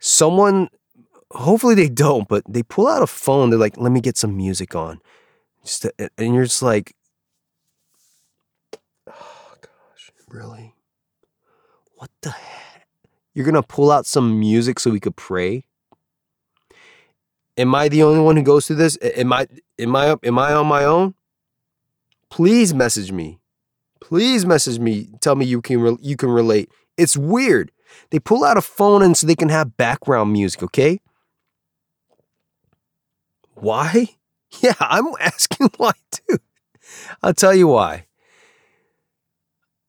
Someone, 0.00 0.68
hopefully 1.32 1.74
they 1.74 1.88
don't, 1.88 2.28
but 2.28 2.42
they 2.48 2.62
pull 2.62 2.88
out 2.88 3.02
a 3.02 3.06
phone. 3.06 3.50
They're 3.50 3.58
like, 3.58 3.76
"Let 3.76 3.92
me 3.92 4.00
get 4.00 4.16
some 4.16 4.36
music 4.36 4.74
on," 4.74 5.00
just 5.64 5.82
to, 5.82 5.92
and 6.18 6.34
you're 6.34 6.44
just 6.44 6.62
like, 6.62 6.94
"Oh 9.06 9.54
gosh, 9.60 10.10
really." 10.28 10.74
The? 12.28 12.36
You're 13.34 13.46
gonna 13.46 13.62
pull 13.62 13.90
out 13.90 14.06
some 14.06 14.38
music 14.38 14.80
so 14.80 14.90
we 14.90 15.00
could 15.00 15.16
pray? 15.16 15.64
Am 17.56 17.74
I 17.74 17.88
the 17.88 18.02
only 18.02 18.20
one 18.20 18.36
who 18.36 18.42
goes 18.42 18.66
through 18.66 18.76
this? 18.76 18.98
Am 19.02 19.32
I 19.32 19.46
am 19.78 19.94
I 19.96 20.16
am 20.22 20.38
I 20.38 20.52
on 20.54 20.66
my 20.66 20.84
own? 20.84 21.14
Please 22.30 22.72
message 22.74 23.12
me. 23.12 23.40
Please 24.00 24.46
message 24.46 24.78
me. 24.78 25.08
Tell 25.20 25.34
me 25.34 25.44
you 25.44 25.60
can 25.60 25.80
re- 25.80 25.98
you 26.00 26.16
can 26.16 26.30
relate. 26.30 26.70
It's 26.96 27.16
weird. 27.16 27.72
They 28.10 28.18
pull 28.18 28.44
out 28.44 28.56
a 28.56 28.62
phone 28.62 29.02
and 29.02 29.16
so 29.16 29.26
they 29.26 29.34
can 29.34 29.48
have 29.48 29.76
background 29.76 30.32
music, 30.32 30.62
okay? 30.62 31.00
Why? 33.54 34.10
Yeah, 34.62 34.72
I'm 34.80 35.08
asking 35.20 35.68
why 35.76 35.92
too. 36.10 36.38
I'll 37.22 37.34
tell 37.34 37.54
you 37.54 37.68
why. 37.68 38.06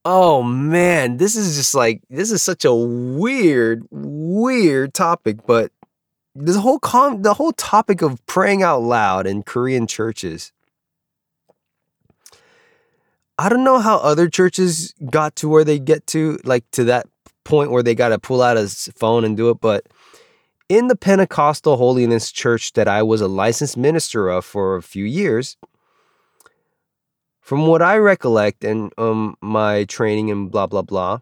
Oh 0.06 0.42
man, 0.42 1.18
this 1.18 1.36
is 1.36 1.58
just 1.58 1.76
like 1.76 2.02
this 2.10 2.32
is 2.32 2.42
such 2.42 2.64
a 2.66 2.74
weird, 2.74 3.86
weird 3.92 4.94
topic, 4.94 5.46
but 5.46 5.72
this 6.36 6.56
whole 6.56 6.80
com 6.80 7.22
the 7.22 7.34
whole 7.34 7.52
topic 7.54 8.02
of 8.02 8.26
praying 8.26 8.64
out 8.64 8.82
loud 8.82 9.28
in 9.28 9.44
Korean 9.44 9.88
churches. 9.88 10.52
I 13.38 13.48
don't 13.50 13.64
know 13.64 13.80
how 13.80 13.98
other 13.98 14.30
churches 14.30 14.94
got 15.10 15.36
to 15.38 15.48
where 15.48 15.64
they 15.64 15.80
get 15.80 16.06
to, 16.08 16.40
like 16.44 16.70
to 16.72 16.84
that 16.86 17.08
point 17.46 17.72
where 17.72 17.84
they 17.84 17.96
got 17.96 18.10
to 18.10 18.20
pull 18.20 18.42
out 18.42 18.58
a 18.58 18.68
phone 18.68 19.24
and 19.24 19.38
do 19.38 19.50
it, 19.50 19.62
but 19.62 19.88
in 20.68 20.88
the 20.88 20.96
Pentecostal 20.96 21.78
Holiness 21.78 22.32
Church 22.32 22.74
that 22.74 22.88
I 22.88 23.02
was 23.02 23.22
a 23.22 23.28
licensed 23.28 23.78
minister 23.78 24.30
of 24.30 24.46
for 24.46 24.76
a 24.76 24.84
few 24.84 25.06
years, 25.06 25.58
from 27.50 27.66
what 27.66 27.82
I 27.82 27.98
recollect 27.98 28.64
and 28.64 28.94
um, 29.00 29.36
my 29.42 29.86
training 29.86 30.30
and 30.30 30.52
blah, 30.52 30.68
blah, 30.68 30.84
blah, 30.84 31.22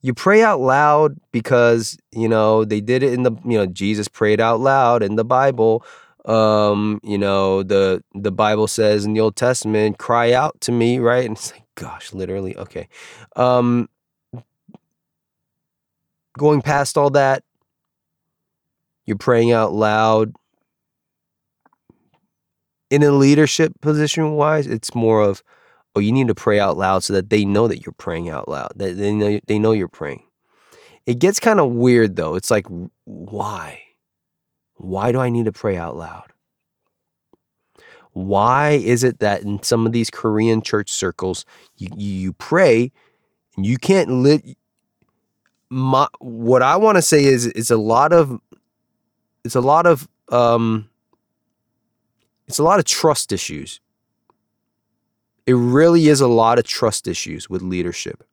you 0.00 0.14
pray 0.14 0.42
out 0.42 0.62
loud 0.62 1.18
because, 1.30 1.98
you 2.10 2.26
know, 2.26 2.64
they 2.64 2.80
did 2.80 3.02
it 3.02 3.12
in 3.12 3.24
the, 3.24 3.32
you 3.44 3.58
know, 3.58 3.66
Jesus 3.66 4.08
prayed 4.08 4.40
out 4.40 4.60
loud 4.60 5.02
in 5.02 5.16
the 5.16 5.24
Bible. 5.24 5.84
Um, 6.24 7.02
you 7.02 7.18
know, 7.18 7.62
the 7.62 8.02
the 8.14 8.32
Bible 8.32 8.66
says 8.66 9.04
in 9.04 9.12
the 9.12 9.20
Old 9.20 9.36
Testament, 9.36 9.98
cry 9.98 10.32
out 10.32 10.58
to 10.62 10.72
me, 10.72 10.98
right? 10.98 11.26
And 11.26 11.36
it's 11.36 11.52
like, 11.52 11.64
gosh, 11.74 12.14
literally, 12.14 12.56
okay. 12.56 12.88
Um, 13.36 13.90
going 16.38 16.62
past 16.62 16.96
all 16.96 17.10
that, 17.10 17.44
you're 19.04 19.18
praying 19.18 19.52
out 19.52 19.74
loud 19.74 20.32
in 22.90 23.02
a 23.02 23.12
leadership 23.12 23.72
position 23.80 24.32
wise, 24.32 24.66
it's 24.66 24.94
more 24.94 25.22
of, 25.22 25.42
oh, 25.94 26.00
you 26.00 26.12
need 26.12 26.28
to 26.28 26.34
pray 26.34 26.60
out 26.60 26.76
loud 26.76 27.04
so 27.04 27.12
that 27.12 27.30
they 27.30 27.44
know 27.44 27.68
that 27.68 27.86
you're 27.86 27.92
praying 27.92 28.28
out 28.28 28.48
loud. 28.48 28.72
That 28.76 28.96
they 28.96 29.12
know 29.12 29.40
they 29.46 29.58
know 29.58 29.72
you're 29.72 29.88
praying. 29.88 30.24
It 31.06 31.18
gets 31.18 31.40
kind 31.40 31.60
of 31.60 31.70
weird 31.70 32.16
though. 32.16 32.34
It's 32.34 32.50
like, 32.50 32.66
why? 33.04 33.82
Why 34.74 35.12
do 35.12 35.20
I 35.20 35.30
need 35.30 35.44
to 35.46 35.52
pray 35.52 35.76
out 35.76 35.96
loud? 35.96 36.32
Why 38.12 38.70
is 38.70 39.04
it 39.04 39.20
that 39.20 39.42
in 39.42 39.62
some 39.62 39.86
of 39.86 39.92
these 39.92 40.10
Korean 40.10 40.62
church 40.62 40.90
circles, 40.90 41.44
you, 41.76 41.88
you 41.96 42.32
pray 42.32 42.90
and 43.56 43.64
you 43.64 43.76
can't 43.76 44.10
lit 44.10 44.56
my 45.70 46.08
what 46.18 46.62
I 46.62 46.76
want 46.76 46.96
to 46.96 47.02
say 47.02 47.24
is 47.24 47.46
it's 47.46 47.70
a 47.70 47.76
lot 47.76 48.12
of 48.12 48.40
it's 49.44 49.54
a 49.54 49.60
lot 49.60 49.86
of 49.86 50.08
um 50.30 50.89
it's 52.50 52.58
a 52.58 52.64
lot 52.64 52.80
of 52.80 52.84
trust 52.84 53.30
issues. 53.30 53.78
It 55.46 55.54
really 55.54 56.08
is 56.08 56.20
a 56.20 56.26
lot 56.26 56.58
of 56.58 56.64
trust 56.64 57.06
issues 57.06 57.48
with 57.48 57.62
leadership. 57.62 58.24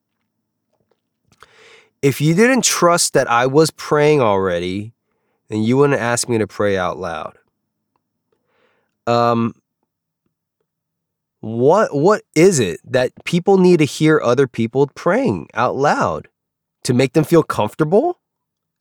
If 2.01 2.19
you 2.19 2.33
didn't 2.33 2.63
trust 2.63 3.13
that 3.13 3.29
I 3.29 3.45
was 3.45 3.69
praying 3.69 4.21
already, 4.21 4.93
then 5.49 5.61
you 5.61 5.77
wouldn't 5.77 5.99
ask 5.99 6.27
me 6.27 6.39
to 6.39 6.47
pray 6.47 6.75
out 6.75 6.97
loud. 6.97 7.37
Um, 9.05 9.53
what 11.41 11.95
what 11.95 12.23
is 12.33 12.59
it 12.59 12.79
that 12.85 13.11
people 13.23 13.59
need 13.59 13.77
to 13.77 13.85
hear 13.85 14.19
other 14.19 14.47
people 14.47 14.87
praying 14.95 15.47
out 15.53 15.75
loud 15.75 16.27
to 16.85 16.93
make 16.95 17.13
them 17.13 17.23
feel 17.23 17.43
comfortable? 17.43 18.19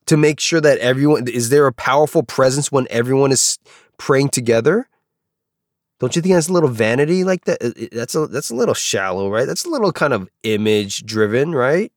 To 0.06 0.16
make 0.16 0.40
sure 0.40 0.62
that 0.62 0.78
everyone 0.78 1.28
is 1.28 1.50
there 1.50 1.66
a 1.66 1.74
powerful 1.74 2.22
presence 2.22 2.72
when 2.72 2.86
everyone 2.88 3.32
is 3.32 3.58
praying 3.98 4.30
together? 4.30 4.88
Don't 5.98 6.14
you 6.14 6.20
think 6.20 6.34
that's 6.34 6.48
a 6.48 6.52
little 6.52 6.68
vanity 6.68 7.24
like 7.24 7.44
that? 7.46 7.62
Uh, 7.62 7.86
that's 7.92 8.14
a 8.14 8.26
that's 8.26 8.50
a 8.50 8.54
little 8.54 8.74
shallow, 8.74 9.30
right? 9.30 9.46
That's 9.46 9.64
a 9.64 9.70
little 9.70 9.92
kind 9.92 10.12
of 10.12 10.28
image 10.42 11.04
driven, 11.06 11.54
right? 11.54 11.90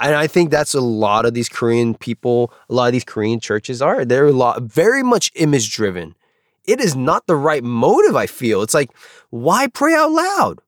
And 0.00 0.14
I 0.14 0.26
think 0.26 0.50
that's 0.50 0.74
a 0.74 0.80
lot 0.80 1.24
of 1.24 1.34
these 1.34 1.48
Korean 1.48 1.94
people, 1.94 2.52
a 2.68 2.74
lot 2.74 2.86
of 2.86 2.92
these 2.92 3.04
Korean 3.04 3.40
churches 3.40 3.80
are. 3.80 4.04
They're 4.04 4.26
a 4.26 4.32
lot 4.32 4.62
very 4.62 5.02
much 5.02 5.30
image 5.36 5.72
driven. 5.72 6.16
It 6.64 6.80
is 6.80 6.96
not 6.96 7.26
the 7.26 7.36
right 7.36 7.62
motive, 7.62 8.16
I 8.16 8.26
feel. 8.26 8.62
It's 8.62 8.74
like, 8.74 8.90
why 9.30 9.66
pray 9.66 9.94
out 9.94 10.10
loud? 10.10 10.60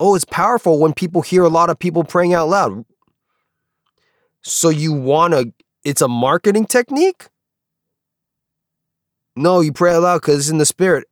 Oh, 0.00 0.14
it's 0.14 0.24
powerful 0.24 0.78
when 0.78 0.92
people 0.94 1.22
hear 1.22 1.42
a 1.42 1.48
lot 1.48 1.70
of 1.70 1.78
people 1.78 2.04
praying 2.04 2.34
out 2.34 2.48
loud. 2.48 2.84
So 4.42 4.68
you 4.68 4.92
want 4.92 5.34
to, 5.34 5.52
it's 5.84 6.02
a 6.02 6.08
marketing 6.08 6.66
technique? 6.66 7.28
No, 9.36 9.60
you 9.60 9.72
pray 9.72 9.94
out 9.94 10.02
loud 10.02 10.20
because 10.20 10.38
it's 10.38 10.48
in 10.48 10.58
the 10.58 10.66
spirit. 10.66 11.06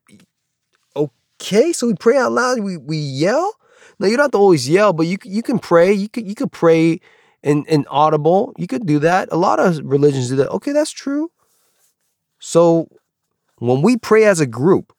Okay, 0.97 1.73
so 1.73 1.89
we 1.89 1.95
pray 1.95 2.17
out 2.17 2.33
loud. 2.33 2.61
We 2.61 2.77
we 2.77 2.97
yell. 2.97 3.53
No, 3.99 4.07
you 4.07 4.17
don't 4.17 4.25
have 4.25 4.31
to 4.33 4.39
always 4.39 4.69
yell, 4.69 4.93
but 4.93 5.07
you 5.07 5.19
you 5.25 5.43
can 5.43 5.59
pray. 5.59 5.93
You 5.93 6.09
could 6.09 6.27
you 6.27 6.35
could 6.35 6.53
pray 6.53 7.01
in 7.43 7.65
in 7.67 7.85
audible. 7.91 8.53
You 8.57 8.67
could 8.67 8.87
do 8.87 8.99
that. 9.01 9.29
A 9.33 9.37
lot 9.37 9.59
of 9.59 9.81
religions 9.85 10.29
do 10.29 10.37
that. 10.37 10.51
Okay, 10.51 10.73
that's 10.73 10.93
true. 10.93 11.31
So 12.39 12.89
when 13.59 13.83
we 13.83 13.97
pray 13.97 14.25
as 14.25 14.41
a 14.41 14.47
group, 14.47 14.93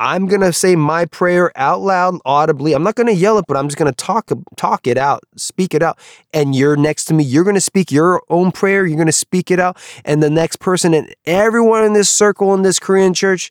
I'm 0.00 0.26
gonna 0.26 0.52
say 0.52 0.76
my 0.76 1.06
prayer 1.06 1.50
out 1.56 1.80
loud, 1.80 2.20
audibly. 2.24 2.72
I'm 2.72 2.82
not 2.84 2.94
gonna 2.94 3.12
yell 3.12 3.38
it, 3.38 3.46
but 3.48 3.56
I'm 3.56 3.66
just 3.66 3.76
gonna 3.76 3.92
talk 3.92 4.30
talk 4.56 4.86
it 4.86 4.96
out, 4.96 5.24
speak 5.36 5.74
it 5.74 5.82
out. 5.82 5.98
And 6.32 6.54
you're 6.54 6.76
next 6.76 7.06
to 7.06 7.14
me. 7.14 7.24
You're 7.24 7.44
gonna 7.44 7.60
speak 7.60 7.90
your 7.90 8.22
own 8.30 8.52
prayer. 8.52 8.86
You're 8.86 8.98
gonna 8.98 9.12
speak 9.12 9.50
it 9.50 9.58
out. 9.58 9.76
And 10.04 10.22
the 10.22 10.30
next 10.30 10.56
person 10.56 10.94
and 10.94 11.12
everyone 11.26 11.84
in 11.84 11.94
this 11.94 12.08
circle 12.08 12.54
in 12.54 12.62
this 12.62 12.78
Korean 12.78 13.12
church, 13.12 13.50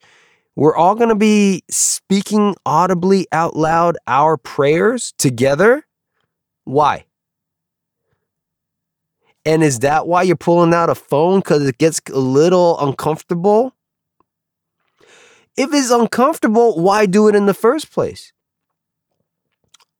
we're 0.55 0.75
all 0.75 0.95
gonna 0.95 1.15
be 1.15 1.63
speaking 1.69 2.55
audibly 2.65 3.27
out 3.31 3.55
loud 3.55 3.97
our 4.07 4.37
prayers 4.37 5.13
together. 5.17 5.85
Why? 6.63 7.05
And 9.45 9.63
is 9.63 9.79
that 9.79 10.07
why 10.07 10.23
you're 10.23 10.35
pulling 10.35 10.73
out 10.73 10.89
a 10.89 10.95
phone? 10.95 11.39
Because 11.39 11.65
it 11.67 11.77
gets 11.77 12.01
a 12.11 12.19
little 12.19 12.77
uncomfortable? 12.79 13.73
If 15.57 15.73
it's 15.73 15.89
uncomfortable, 15.89 16.79
why 16.79 17.07
do 17.07 17.27
it 17.27 17.35
in 17.35 17.47
the 17.47 17.53
first 17.53 17.91
place? 17.91 18.31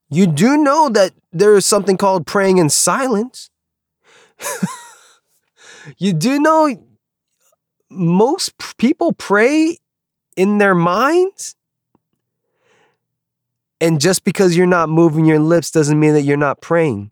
You 0.10 0.28
do 0.28 0.58
know 0.58 0.88
that 0.90 1.14
there 1.34 1.56
is 1.56 1.66
something 1.66 1.98
called 1.98 2.26
praying 2.26 2.60
in 2.60 2.70
silence. 2.70 3.50
you 5.98 6.14
do 6.14 6.40
know 6.40 6.88
most 7.90 8.54
people 8.78 9.14
pray 9.14 9.80
in 10.36 10.60
their 10.60 10.76
minds. 10.76 11.56
And 13.82 14.00
just 14.00 14.24
because 14.24 14.56
you're 14.56 14.66
not 14.66 14.90
moving 14.90 15.26
your 15.26 15.40
lips 15.40 15.72
doesn't 15.72 16.00
mean 16.00 16.14
that 16.14 16.22
you're 16.22 16.38
not 16.38 16.62
praying. 16.62 17.12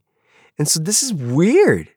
And 0.57 0.67
so 0.67 0.79
this 0.79 1.03
is 1.03 1.13
weird. 1.13 1.89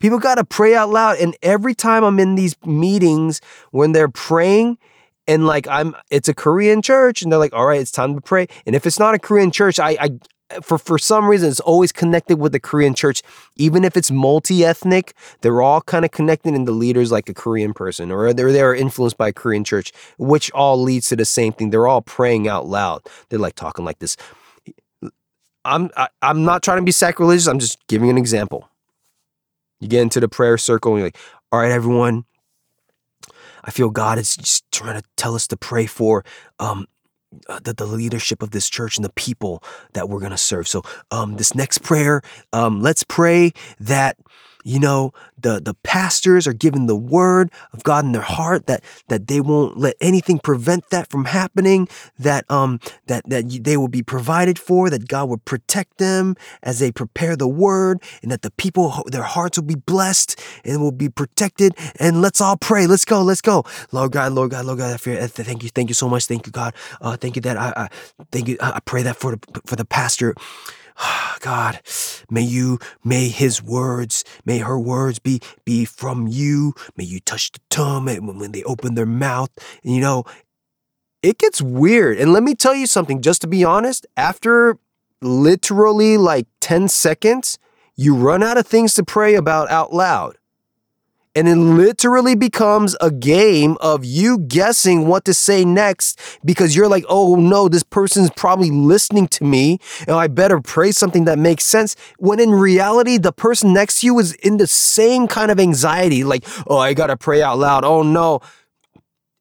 People 0.00 0.18
got 0.18 0.36
to 0.36 0.44
pray 0.44 0.74
out 0.74 0.90
loud. 0.90 1.18
And 1.18 1.36
every 1.42 1.74
time 1.74 2.04
I'm 2.04 2.18
in 2.18 2.34
these 2.34 2.56
meetings 2.64 3.40
when 3.70 3.92
they're 3.92 4.08
praying, 4.08 4.78
and 5.30 5.46
like 5.46 5.68
I'm 5.68 5.94
it's 6.10 6.28
a 6.28 6.34
Korean 6.34 6.82
church 6.82 7.22
and 7.22 7.30
they're 7.30 7.38
like 7.38 7.54
all 7.54 7.66
right 7.66 7.80
it's 7.80 7.92
time 7.92 8.14
to 8.14 8.20
pray. 8.20 8.48
And 8.66 8.74
if 8.74 8.84
it's 8.84 8.98
not 8.98 9.14
a 9.14 9.18
Korean 9.18 9.50
church 9.50 9.78
I 9.78 9.96
I 10.00 10.60
for 10.60 10.76
for 10.76 10.98
some 10.98 11.28
reason 11.28 11.48
it's 11.48 11.60
always 11.60 11.92
connected 11.92 12.38
with 12.38 12.50
the 12.50 12.58
Korean 12.58 12.94
church. 12.94 13.22
Even 13.56 13.84
if 13.84 13.96
it's 13.96 14.10
multi-ethnic 14.10 15.14
they're 15.40 15.62
all 15.62 15.80
kind 15.82 16.04
of 16.04 16.10
connected 16.10 16.54
in 16.54 16.64
the 16.64 16.72
leaders 16.72 17.12
like 17.12 17.28
a 17.28 17.34
Korean 17.34 17.72
person 17.72 18.10
or 18.10 18.32
they're 18.34 18.52
they're 18.52 18.74
influenced 18.74 19.16
by 19.16 19.28
a 19.28 19.32
Korean 19.32 19.62
church 19.62 19.92
which 20.18 20.50
all 20.50 20.82
leads 20.82 21.08
to 21.10 21.16
the 21.16 21.24
same 21.24 21.52
thing. 21.52 21.70
They're 21.70 21.86
all 21.86 22.02
praying 22.02 22.48
out 22.48 22.66
loud. 22.66 23.02
They're 23.28 23.38
like 23.38 23.54
talking 23.54 23.84
like 23.84 24.00
this. 24.00 24.16
I'm 25.64 25.90
I, 25.96 26.04
am 26.04 26.08
i 26.22 26.30
am 26.30 26.44
not 26.44 26.64
trying 26.64 26.78
to 26.78 26.84
be 26.84 26.92
sacrilegious. 26.92 27.46
I'm 27.46 27.60
just 27.60 27.78
giving 27.86 28.10
an 28.10 28.18
example. 28.18 28.68
You 29.78 29.86
get 29.88 30.02
into 30.02 30.18
the 30.18 30.28
prayer 30.28 30.58
circle 30.58 30.92
and 30.92 30.98
you're 30.98 31.06
like 31.06 31.18
all 31.52 31.60
right 31.60 31.70
everyone 31.70 32.24
I 33.64 33.70
feel 33.70 33.90
God 33.90 34.18
is 34.18 34.36
just 34.36 34.70
trying 34.72 35.00
to 35.00 35.06
tell 35.16 35.34
us 35.34 35.46
to 35.48 35.56
pray 35.56 35.86
for 35.86 36.24
um, 36.58 36.86
uh, 37.48 37.60
the, 37.62 37.72
the 37.72 37.86
leadership 37.86 38.42
of 38.42 38.50
this 38.50 38.68
church 38.68 38.96
and 38.96 39.04
the 39.04 39.12
people 39.12 39.62
that 39.92 40.08
we're 40.08 40.18
going 40.20 40.32
to 40.32 40.38
serve. 40.38 40.66
So, 40.66 40.82
um, 41.10 41.36
this 41.36 41.54
next 41.54 41.82
prayer, 41.82 42.22
um, 42.52 42.80
let's 42.80 43.04
pray 43.04 43.52
that 43.78 44.16
you 44.64 44.78
know 44.78 45.12
the 45.38 45.60
the 45.60 45.74
pastors 45.82 46.46
are 46.46 46.52
given 46.52 46.86
the 46.86 46.96
word 46.96 47.50
of 47.72 47.82
God 47.82 48.04
in 48.04 48.12
their 48.12 48.22
heart 48.22 48.66
that 48.66 48.82
that 49.08 49.26
they 49.26 49.40
won't 49.40 49.78
let 49.78 49.96
anything 50.00 50.38
prevent 50.38 50.90
that 50.90 51.10
from 51.10 51.26
happening 51.26 51.88
that 52.18 52.50
um 52.50 52.80
that 53.06 53.28
that 53.28 53.60
they 53.62 53.76
will 53.76 53.88
be 53.88 54.02
provided 54.02 54.58
for 54.58 54.90
that 54.90 55.08
God 55.08 55.28
will 55.28 55.38
protect 55.38 55.98
them 55.98 56.36
as 56.62 56.78
they 56.78 56.92
prepare 56.92 57.36
the 57.36 57.48
word 57.48 58.02
and 58.22 58.30
that 58.30 58.42
the 58.42 58.50
people 58.52 59.02
their 59.06 59.22
hearts 59.22 59.58
will 59.58 59.66
be 59.66 59.74
blessed 59.74 60.40
and 60.64 60.80
will 60.80 60.92
be 60.92 61.08
protected. 61.08 61.74
And 61.98 62.22
let's 62.22 62.40
all 62.40 62.56
pray. 62.56 62.86
Let's 62.86 63.04
go. 63.04 63.22
Let's 63.22 63.40
go. 63.40 63.64
Lord 63.92 64.12
God 64.12 64.32
Lord 64.32 64.50
God 64.50 64.64
Lord 64.64 64.78
God 64.78 64.92
I 64.92 64.96
fear, 64.96 65.26
thank 65.26 65.62
you. 65.62 65.68
Thank 65.68 65.88
you 65.88 65.94
so 65.94 66.08
much. 66.08 66.26
Thank 66.26 66.46
you 66.46 66.52
God. 66.52 66.74
Uh, 67.00 67.16
thank 67.16 67.36
you 67.36 67.42
that 67.42 67.56
I, 67.56 67.72
I 67.76 67.88
thank 68.30 68.48
you 68.48 68.56
I 68.60 68.80
pray 68.84 69.02
that 69.02 69.16
for 69.16 69.36
the, 69.36 69.60
for 69.66 69.76
the 69.76 69.84
pastor 69.84 70.34
God, 71.40 71.80
may 72.30 72.42
you, 72.42 72.78
may 73.04 73.28
his 73.28 73.62
words, 73.62 74.24
may 74.44 74.58
her 74.58 74.78
words 74.78 75.18
be 75.18 75.40
be 75.64 75.84
from 75.84 76.26
you. 76.28 76.74
May 76.96 77.04
you 77.04 77.20
touch 77.20 77.52
the 77.52 77.60
tongue 77.70 78.06
when 78.06 78.52
they 78.52 78.62
open 78.64 78.94
their 78.94 79.06
mouth. 79.06 79.50
You 79.82 80.00
know, 80.00 80.24
it 81.22 81.38
gets 81.38 81.60
weird. 81.60 82.18
And 82.18 82.32
let 82.32 82.42
me 82.42 82.54
tell 82.54 82.74
you 82.74 82.86
something, 82.86 83.20
just 83.20 83.40
to 83.42 83.46
be 83.46 83.64
honest, 83.64 84.06
after 84.16 84.78
literally 85.22 86.16
like 86.16 86.46
10 86.60 86.88
seconds, 86.88 87.58
you 87.96 88.14
run 88.14 88.42
out 88.42 88.56
of 88.56 88.66
things 88.66 88.94
to 88.94 89.04
pray 89.04 89.34
about 89.34 89.70
out 89.70 89.92
loud. 89.92 90.36
And 91.36 91.48
it 91.48 91.54
literally 91.54 92.34
becomes 92.34 92.96
a 93.00 93.10
game 93.10 93.76
of 93.80 94.04
you 94.04 94.38
guessing 94.38 95.06
what 95.06 95.24
to 95.26 95.34
say 95.34 95.64
next 95.64 96.18
because 96.44 96.74
you're 96.74 96.88
like, 96.88 97.04
oh 97.08 97.36
no, 97.36 97.68
this 97.68 97.84
person's 97.84 98.30
probably 98.30 98.70
listening 98.70 99.28
to 99.28 99.44
me 99.44 99.78
and 100.08 100.16
I 100.16 100.26
better 100.26 100.60
pray 100.60 100.90
something 100.90 101.26
that 101.26 101.38
makes 101.38 101.64
sense. 101.64 101.94
When 102.18 102.40
in 102.40 102.50
reality, 102.50 103.16
the 103.16 103.32
person 103.32 103.72
next 103.72 104.00
to 104.00 104.06
you 104.06 104.18
is 104.18 104.32
in 104.34 104.56
the 104.56 104.66
same 104.66 105.28
kind 105.28 105.52
of 105.52 105.60
anxiety, 105.60 106.24
like, 106.24 106.44
oh, 106.66 106.78
I 106.78 106.94
gotta 106.94 107.16
pray 107.16 107.42
out 107.42 107.58
loud. 107.58 107.84
Oh 107.84 108.02
no. 108.02 108.40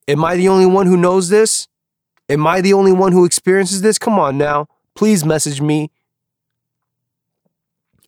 Am 0.07 0.23
I 0.23 0.35
the 0.35 0.47
only 0.47 0.67
one 0.67 0.85
who 0.85 0.97
knows 0.97 1.29
this? 1.29 1.67
Am 2.29 2.45
I 2.45 2.61
the 2.61 2.73
only 2.73 2.91
one 2.91 3.13
who 3.13 3.25
experiences 3.25 3.81
this? 3.81 3.97
Come 3.97 4.19
on 4.19 4.37
now. 4.37 4.67
Please 4.93 5.25
message 5.25 5.59
me. 5.59 5.89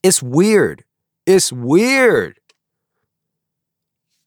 It's 0.03 0.21
weird. 0.21 0.84
It's 1.25 1.51
weird. 1.51 2.39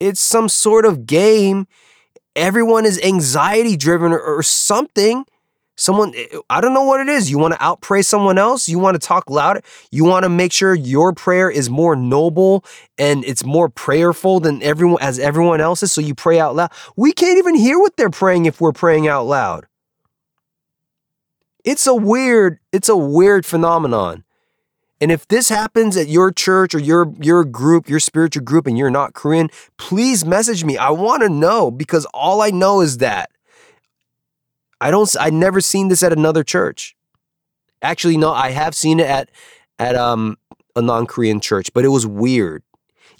It's 0.01 0.21
some 0.21 0.49
sort 0.49 0.85
of 0.85 1.07
game. 1.07 1.67
Everyone 2.37 2.85
is 2.85 3.01
anxiety 3.03 3.77
driven 3.77 4.13
or, 4.13 4.21
or 4.21 4.43
something. 4.43 5.25
Someone, 5.77 6.13
eh, 6.15 6.39
I 6.51 6.61
don't 6.61 6.75
know 6.75 6.85
what 6.85 7.01
it 7.01 7.09
is. 7.09 7.31
You 7.31 7.39
want 7.39 7.55
to 7.55 7.61
outpray 7.61 8.05
someone 8.05 8.39
else? 8.39 8.69
You 8.69 8.79
want 8.79 9.01
to 9.01 9.05
talk 9.05 9.29
louder? 9.29 9.61
You 9.91 10.05
want 10.05 10.25
to 10.25 10.29
make 10.29 10.53
sure 10.53 10.75
your 10.75 11.13
prayer 11.13 11.51
is 11.51 11.69
more 11.69 11.97
noble 11.97 12.65
and 12.97 13.25
it's 13.25 13.45
more 13.45 13.69
prayerful 13.69 14.41
than 14.41 14.63
everyone 14.63 14.99
as 15.01 15.19
everyone 15.19 15.61
else's. 15.61 15.93
So 15.93 16.01
you 16.01 16.15
pray 16.15 16.39
out 16.39 16.55
loud. 16.55 16.71
We 16.97 17.13
can't 17.13 17.39
even 17.39 17.57
hear 17.57 17.79
what 17.79 17.97
they're 17.97 18.11
praying 18.11 18.47
if 18.47 18.61
we're 18.61 18.73
praying 18.73 19.09
out 19.09 19.25
loud. 19.25 19.67
It's 21.65 21.87
a 21.87 21.95
weird, 21.95 22.59
it's 22.73 22.89
a 22.89 22.97
weird 22.97 23.47
phenomenon. 23.47 24.25
And 25.01 25.11
if 25.11 25.27
this 25.29 25.49
happens 25.49 25.97
at 25.97 26.09
your 26.09 26.31
church 26.33 26.75
or 26.75 26.79
your 26.79 27.13
your 27.21 27.45
group, 27.45 27.89
your 27.89 28.01
spiritual 28.01 28.45
group, 28.45 28.67
and 28.67 28.79
you're 28.79 28.91
not 28.91 29.15
Korean, 29.15 29.51
please 29.77 30.25
message 30.25 30.65
me. 30.65 30.77
I 30.79 30.91
want 30.91 31.23
to 31.23 31.29
know 31.29 31.71
because 31.71 32.07
all 32.15 32.41
I 32.41 32.51
know 32.51 32.81
is 32.81 32.99
that 32.99 33.31
I 34.81 34.91
don't. 34.91 35.15
I 35.19 35.31
never 35.31 35.61
seen 35.61 35.89
this 35.89 36.03
at 36.03 36.13
another 36.13 36.45
church. 36.45 36.97
Actually, 37.83 38.17
no, 38.17 38.33
I 38.33 38.51
have 38.51 38.75
seen 38.75 39.01
it 39.01 39.07
at 39.07 39.31
at 39.79 39.97
um 39.97 40.39
a 40.77 40.83
non-Korean 40.83 41.41
church, 41.41 41.73
but 41.73 41.85
it 41.85 41.89
was 41.89 42.07
weird. 42.07 42.63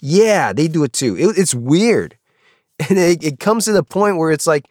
Yeah, 0.01 0.53
they 0.53 0.67
do 0.67 0.83
it 0.83 0.93
too. 0.93 1.17
It, 1.17 1.37
it's 1.37 1.55
weird, 1.55 2.17
and 2.89 2.97
it, 2.97 3.23
it 3.23 3.39
comes 3.39 3.65
to 3.65 3.71
the 3.73 3.83
point 3.83 4.17
where 4.17 4.31
it's 4.31 4.47
like, 4.47 4.65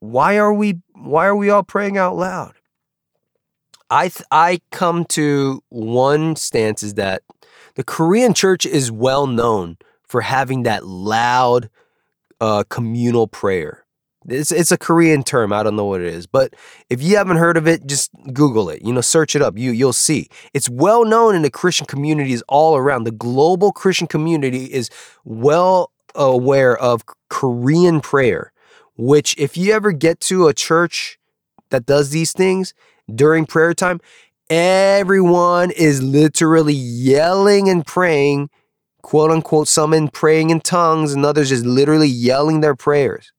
why 0.00 0.38
are 0.38 0.52
we 0.52 0.80
why 0.94 1.26
are 1.26 1.36
we 1.36 1.50
all 1.50 1.62
praying 1.62 1.98
out 1.98 2.16
loud? 2.16 2.53
I 3.94 4.08
th- 4.08 4.26
I 4.32 4.60
come 4.72 5.04
to 5.10 5.62
one 5.68 6.34
stance 6.34 6.82
is 6.82 6.94
that 6.94 7.22
the 7.76 7.84
Korean 7.84 8.34
church 8.34 8.66
is 8.66 8.90
well 8.90 9.28
known 9.28 9.76
for 10.02 10.20
having 10.20 10.64
that 10.64 10.84
loud 10.84 11.70
uh, 12.40 12.64
communal 12.68 13.28
prayer. 13.28 13.84
It's 14.26 14.50
it's 14.50 14.72
a 14.72 14.78
Korean 14.78 15.22
term. 15.22 15.52
I 15.52 15.62
don't 15.62 15.76
know 15.76 15.84
what 15.84 16.00
it 16.00 16.08
is, 16.12 16.26
but 16.26 16.54
if 16.90 17.00
you 17.00 17.16
haven't 17.16 17.36
heard 17.36 17.56
of 17.56 17.68
it, 17.68 17.86
just 17.86 18.10
Google 18.32 18.68
it. 18.68 18.82
You 18.82 18.92
know, 18.92 19.00
search 19.00 19.36
it 19.36 19.42
up. 19.42 19.56
You 19.56 19.70
you'll 19.70 19.92
see. 19.92 20.28
It's 20.52 20.68
well 20.68 21.04
known 21.04 21.36
in 21.36 21.42
the 21.42 21.50
Christian 21.50 21.86
communities 21.86 22.42
all 22.48 22.76
around. 22.76 23.04
The 23.04 23.12
global 23.12 23.70
Christian 23.70 24.08
community 24.08 24.64
is 24.72 24.90
well 25.24 25.92
aware 26.16 26.76
of 26.76 27.04
Korean 27.28 28.00
prayer. 28.00 28.50
Which, 28.96 29.36
if 29.38 29.56
you 29.56 29.72
ever 29.72 29.92
get 29.92 30.18
to 30.22 30.48
a 30.48 30.54
church 30.54 31.16
that 31.70 31.86
does 31.86 32.10
these 32.10 32.32
things, 32.32 32.74
during 33.12 33.46
prayer 33.46 33.74
time, 33.74 34.00
everyone 34.50 35.70
is 35.70 36.02
literally 36.02 36.74
yelling 36.74 37.68
and 37.68 37.86
praying, 37.86 38.50
quote 39.02 39.30
unquote, 39.30 39.68
some 39.68 39.92
in 39.92 40.08
praying 40.08 40.50
in 40.50 40.60
tongues 40.60 41.12
and 41.12 41.24
others 41.24 41.48
just 41.48 41.64
literally 41.64 42.08
yelling 42.08 42.60
their 42.60 42.74
prayers. 42.74 43.32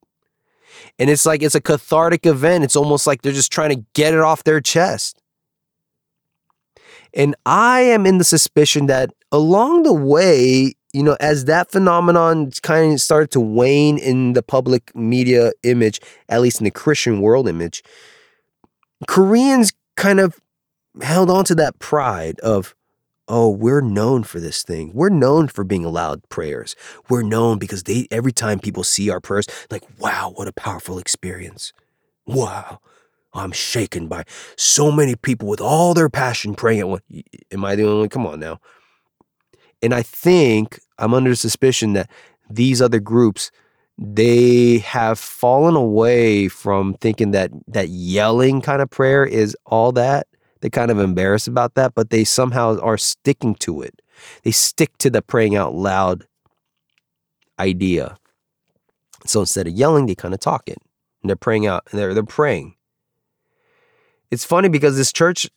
And 0.97 1.09
it's 1.09 1.25
like 1.25 1.41
it's 1.41 1.55
a 1.55 1.61
cathartic 1.61 2.25
event. 2.25 2.63
It's 2.63 2.75
almost 2.75 3.05
like 3.05 3.21
they're 3.21 3.31
just 3.31 3.51
trying 3.51 3.69
to 3.69 3.85
get 3.93 4.13
it 4.13 4.21
off 4.21 4.43
their 4.43 4.61
chest. 4.61 5.21
And 7.13 7.35
I 7.45 7.81
am 7.81 8.05
in 8.05 8.17
the 8.17 8.23
suspicion 8.23 8.87
that 8.87 9.11
along 9.31 9.83
the 9.83 9.93
way, 9.93 10.73
you 10.93 11.03
know, 11.03 11.17
as 11.19 11.45
that 11.45 11.71
phenomenon 11.71 12.51
kind 12.61 12.93
of 12.93 13.01
started 13.01 13.31
to 13.31 13.39
wane 13.39 13.97
in 13.97 14.33
the 14.33 14.43
public 14.43 14.93
media 14.95 15.51
image, 15.63 15.99
at 16.29 16.41
least 16.41 16.59
in 16.59 16.65
the 16.65 16.71
Christian 16.71 17.21
world 17.21 17.47
image, 17.47 17.83
Koreans 19.07 19.73
kind 19.95 20.19
of 20.19 20.39
held 21.01 21.29
on 21.29 21.45
to 21.45 21.55
that 21.55 21.79
pride 21.79 22.39
of, 22.41 22.75
oh, 23.27 23.49
we're 23.49 23.81
known 23.81 24.23
for 24.23 24.39
this 24.39 24.63
thing. 24.63 24.91
We're 24.93 25.09
known 25.09 25.47
for 25.47 25.63
being 25.63 25.83
loud 25.83 26.27
prayers. 26.29 26.75
We're 27.09 27.23
known 27.23 27.57
because 27.57 27.83
they 27.83 28.07
every 28.11 28.31
time 28.31 28.59
people 28.59 28.83
see 28.83 29.09
our 29.09 29.19
prayers, 29.19 29.47
like, 29.69 29.83
wow, 29.99 30.31
what 30.35 30.47
a 30.47 30.53
powerful 30.53 30.99
experience. 30.99 31.73
Wow. 32.25 32.79
I'm 33.33 33.51
shaken 33.51 34.07
by 34.07 34.23
so 34.55 34.91
many 34.91 35.15
people 35.15 35.47
with 35.49 35.59
all 35.59 35.93
their 35.93 36.09
passion 36.09 36.55
praying 36.55 36.79
at 36.79 36.87
one. 36.87 37.01
Am 37.51 37.65
I 37.65 37.75
the 37.75 37.83
only 37.83 37.99
one? 37.99 38.09
Come 38.09 38.25
on 38.25 38.39
now. 38.39 38.59
And 39.81 39.93
I 39.93 40.01
think 40.01 40.79
I'm 40.97 41.13
under 41.13 41.35
suspicion 41.35 41.93
that 41.93 42.09
these 42.49 42.81
other 42.81 42.99
groups 42.99 43.51
they 43.97 44.79
have 44.79 45.17
fallen 45.17 45.75
away 45.75 46.47
from 46.47 46.95
thinking 46.95 47.31
that 47.31 47.51
that 47.67 47.89
yelling 47.89 48.61
kind 48.61 48.81
of 48.81 48.89
prayer 48.89 49.25
is 49.25 49.55
all 49.65 49.91
that. 49.93 50.27
They 50.61 50.69
kind 50.69 50.91
of 50.91 50.99
embarrassed 50.99 51.47
about 51.47 51.75
that, 51.75 51.93
but 51.95 52.09
they 52.09 52.23
somehow 52.23 52.79
are 52.79 52.97
sticking 52.97 53.55
to 53.55 53.81
it. 53.81 54.01
They 54.43 54.51
stick 54.51 54.97
to 54.99 55.09
the 55.09 55.21
praying 55.21 55.55
out 55.55 55.75
loud 55.75 56.25
idea. 57.59 58.17
So 59.25 59.41
instead 59.41 59.67
of 59.67 59.73
yelling, 59.73 60.05
they 60.05 60.15
kind 60.15 60.33
of 60.33 60.39
talk 60.39 60.67
it. 60.67 60.77
And 61.21 61.29
they're 61.29 61.35
praying 61.35 61.65
out 61.65 61.87
and 61.91 61.99
they're 61.99 62.13
they're 62.13 62.23
praying. 62.23 62.75
It's 64.31 64.45
funny 64.45 64.69
because 64.69 64.97
this 64.97 65.13
church 65.13 65.49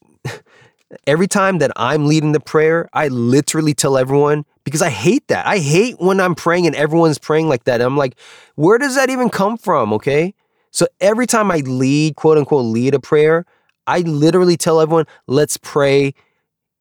every 1.07 1.27
time 1.27 1.59
that 1.59 1.71
I'm 1.77 2.07
leading 2.07 2.33
the 2.33 2.41
prayer, 2.41 2.89
I 2.93 3.09
literally 3.09 3.75
tell 3.75 3.99
everyone 3.99 4.45
because 4.65 4.83
I 4.83 4.91
hate 4.91 5.29
that. 5.29 5.47
I 5.47 5.59
hate 5.59 5.99
when 5.99 6.21
I'm 6.21 6.35
praying 6.35 6.67
and 6.67 6.77
everyone's 6.77 7.19
praying 7.19 7.49
like 7.49 7.65
that. 7.65 7.81
I'm 7.81 7.97
like, 7.97 8.19
where 8.55 8.79
does 8.79 8.95
that 8.95 9.11
even 9.11 9.31
come 9.31 9.57
from? 9.57 9.93
Okay. 9.93 10.35
So 10.71 10.87
every 11.01 11.27
time 11.27 11.51
I 11.51 11.59
lead, 11.59 12.17
quote 12.17 12.39
unquote, 12.39 12.65
lead 12.67 12.95
a 12.95 13.01
prayer, 13.01 13.45
I 13.87 14.01
literally 14.01 14.57
tell 14.57 14.81
everyone, 14.81 15.07
let's 15.27 15.57
pray 15.57 16.15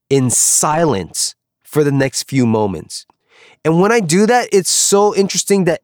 in 0.09 0.29
silence 0.29 1.35
for 1.63 1.83
the 1.83 1.91
next 1.91 2.23
few 2.23 2.45
moments. 2.45 3.05
And 3.63 3.79
when 3.79 3.91
I 3.91 3.99
do 3.99 4.25
that, 4.25 4.49
it's 4.51 4.69
so 4.69 5.15
interesting 5.15 5.65
that 5.65 5.81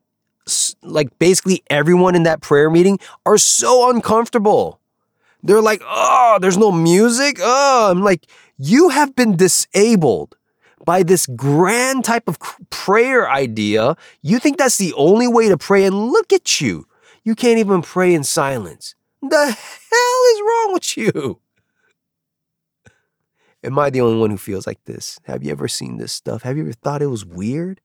like 0.81 1.17
basically 1.19 1.63
everyone 1.69 2.15
in 2.15 2.23
that 2.23 2.41
prayer 2.41 2.69
meeting 2.69 2.99
are 3.25 3.37
so 3.37 3.89
uncomfortable. 3.89 4.79
They're 5.43 5.61
like, 5.61 5.81
oh, 5.85 6.37
there's 6.41 6.57
no 6.57 6.71
music. 6.71 7.37
Oh, 7.41 7.91
I'm 7.91 8.01
like, 8.01 8.27
you 8.57 8.89
have 8.89 9.15
been 9.15 9.35
disabled 9.35 10.37
by 10.85 11.03
this 11.03 11.25
grand 11.27 12.05
type 12.05 12.27
of 12.27 12.39
prayer 12.69 13.29
idea. 13.29 13.95
You 14.21 14.39
think 14.39 14.57
that's 14.57 14.77
the 14.77 14.93
only 14.93 15.27
way 15.27 15.49
to 15.49 15.57
pray, 15.57 15.83
and 15.85 16.07
look 16.07 16.31
at 16.33 16.61
you. 16.61 16.87
You 17.23 17.35
can't 17.35 17.59
even 17.59 17.81
pray 17.81 18.13
in 18.13 18.23
silence. 18.23 18.95
The 19.21 19.45
hell 19.45 20.33
is 20.33 20.41
wrong 20.41 20.73
with 20.73 20.97
you? 20.97 21.39
Am 23.63 23.79
I 23.79 23.89
the 23.89 24.01
only 24.01 24.19
one 24.19 24.29
who 24.29 24.37
feels 24.37 24.67
like 24.67 24.83
this? 24.83 25.19
Have 25.23 25.43
you 25.43 25.51
ever 25.51 25.69
seen 25.69 25.97
this 25.97 26.11
stuff? 26.11 26.43
Have 26.43 26.57
you 26.57 26.63
ever 26.63 26.73
thought 26.73 27.01
it 27.01 27.07
was 27.07 27.25
weird? 27.25 27.79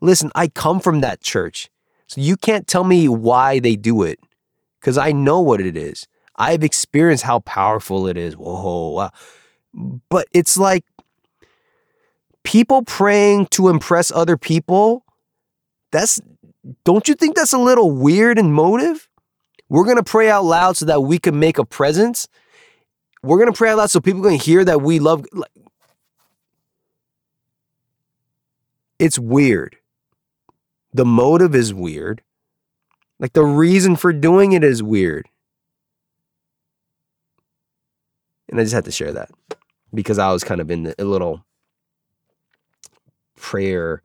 Listen, 0.00 0.32
I 0.34 0.48
come 0.48 0.80
from 0.80 1.00
that 1.00 1.20
church. 1.20 1.70
So 2.08 2.20
you 2.20 2.36
can't 2.36 2.66
tell 2.66 2.82
me 2.82 3.08
why 3.08 3.60
they 3.60 3.76
do 3.76 4.02
it 4.02 4.18
because 4.80 4.98
I 4.98 5.12
know 5.12 5.40
what 5.40 5.60
it 5.60 5.76
is. 5.76 6.08
I've 6.40 6.64
experienced 6.64 7.22
how 7.22 7.40
powerful 7.40 8.08
it 8.08 8.16
is. 8.16 8.34
Whoa, 8.34 8.88
wow. 8.88 9.10
But 10.08 10.26
it's 10.32 10.56
like 10.56 10.86
people 12.44 12.82
praying 12.82 13.48
to 13.48 13.68
impress 13.68 14.10
other 14.10 14.38
people. 14.38 15.04
That's, 15.92 16.18
don't 16.84 17.06
you 17.06 17.14
think 17.14 17.36
that's 17.36 17.52
a 17.52 17.58
little 17.58 17.90
weird 17.90 18.38
in 18.38 18.52
motive? 18.52 19.06
We're 19.68 19.84
going 19.84 19.98
to 19.98 20.02
pray 20.02 20.30
out 20.30 20.44
loud 20.44 20.78
so 20.78 20.86
that 20.86 21.02
we 21.02 21.18
can 21.18 21.38
make 21.38 21.58
a 21.58 21.64
presence. 21.64 22.26
We're 23.22 23.38
going 23.38 23.52
to 23.52 23.56
pray 23.56 23.70
out 23.70 23.76
loud 23.76 23.90
so 23.90 24.00
people 24.00 24.22
can 24.22 24.32
hear 24.32 24.64
that 24.64 24.80
we 24.80 24.98
love. 24.98 25.26
It's 28.98 29.18
weird. 29.18 29.76
The 30.94 31.04
motive 31.04 31.54
is 31.54 31.74
weird. 31.74 32.22
Like 33.18 33.34
the 33.34 33.44
reason 33.44 33.94
for 33.94 34.14
doing 34.14 34.52
it 34.52 34.64
is 34.64 34.82
weird. 34.82 35.28
And 38.50 38.60
I 38.60 38.64
just 38.64 38.74
had 38.74 38.84
to 38.86 38.92
share 38.92 39.12
that 39.12 39.30
because 39.94 40.18
I 40.18 40.32
was 40.32 40.44
kind 40.44 40.60
of 40.60 40.70
in 40.70 40.94
a 40.98 41.04
little 41.04 41.44
prayer 43.36 44.02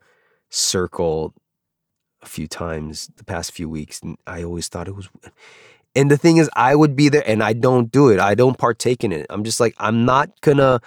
circle 0.48 1.34
a 2.22 2.26
few 2.26 2.46
times 2.46 3.10
the 3.16 3.24
past 3.24 3.52
few 3.52 3.68
weeks. 3.68 4.00
And 4.02 4.16
I 4.26 4.42
always 4.42 4.68
thought 4.68 4.88
it 4.88 4.96
was, 4.96 5.08
And 5.94 6.10
the 6.10 6.16
thing 6.16 6.38
is, 6.38 6.48
I 6.54 6.74
would 6.74 6.96
be 6.96 7.08
there 7.08 7.24
and 7.26 7.42
I 7.42 7.52
don't 7.52 7.90
do 7.90 8.08
it. 8.10 8.20
I 8.20 8.34
don't 8.34 8.58
partake 8.58 9.04
in 9.04 9.12
it. 9.12 9.26
I'm 9.30 9.44
just 9.44 9.60
like, 9.60 9.74
I'm 9.78 10.04
not 10.04 10.40
gonna 10.40 10.80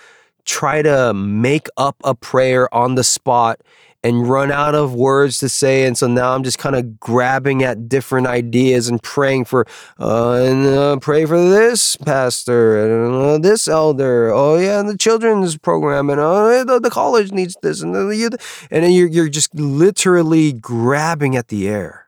try 0.45 0.81
to 0.81 1.13
make 1.13 1.67
up 1.77 1.95
a 2.03 2.15
prayer 2.15 2.73
on 2.73 2.95
the 2.95 3.03
spot 3.03 3.61
and 4.03 4.29
run 4.29 4.51
out 4.51 4.75
of 4.75 4.95
words 4.95 5.39
to 5.39 5.49
say. 5.49 5.85
And 5.85 5.97
so 5.97 6.07
now 6.07 6.33
I'm 6.33 6.43
just 6.43 6.57
kind 6.57 6.75
of 6.75 6.99
grabbing 6.99 7.63
at 7.63 7.89
different 7.89 8.27
ideas 8.27 8.87
and 8.87 9.01
praying 9.03 9.45
for, 9.45 9.65
uh, 9.99 10.33
and 10.33 10.67
uh, 10.67 10.97
pray 10.99 11.25
for 11.25 11.37
this 11.37 11.97
pastor 11.97 13.03
and 13.05 13.15
uh, 13.15 13.37
this 13.37 13.67
elder. 13.67 14.31
Oh 14.33 14.57
yeah, 14.57 14.79
and 14.79 14.87
the 14.87 14.97
children's 14.97 15.57
program 15.57 16.09
and 16.09 16.19
uh, 16.19 16.63
the, 16.63 16.79
the 16.79 16.89
college 16.89 17.31
needs 17.31 17.57
this 17.61 17.81
and 17.81 17.93
the 17.93 18.15
youth. 18.15 18.67
And 18.71 18.83
then 18.83 18.91
you're, 18.91 19.09
you're 19.09 19.29
just 19.29 19.53
literally 19.53 20.53
grabbing 20.53 21.35
at 21.35 21.49
the 21.49 21.67
air. 21.67 22.07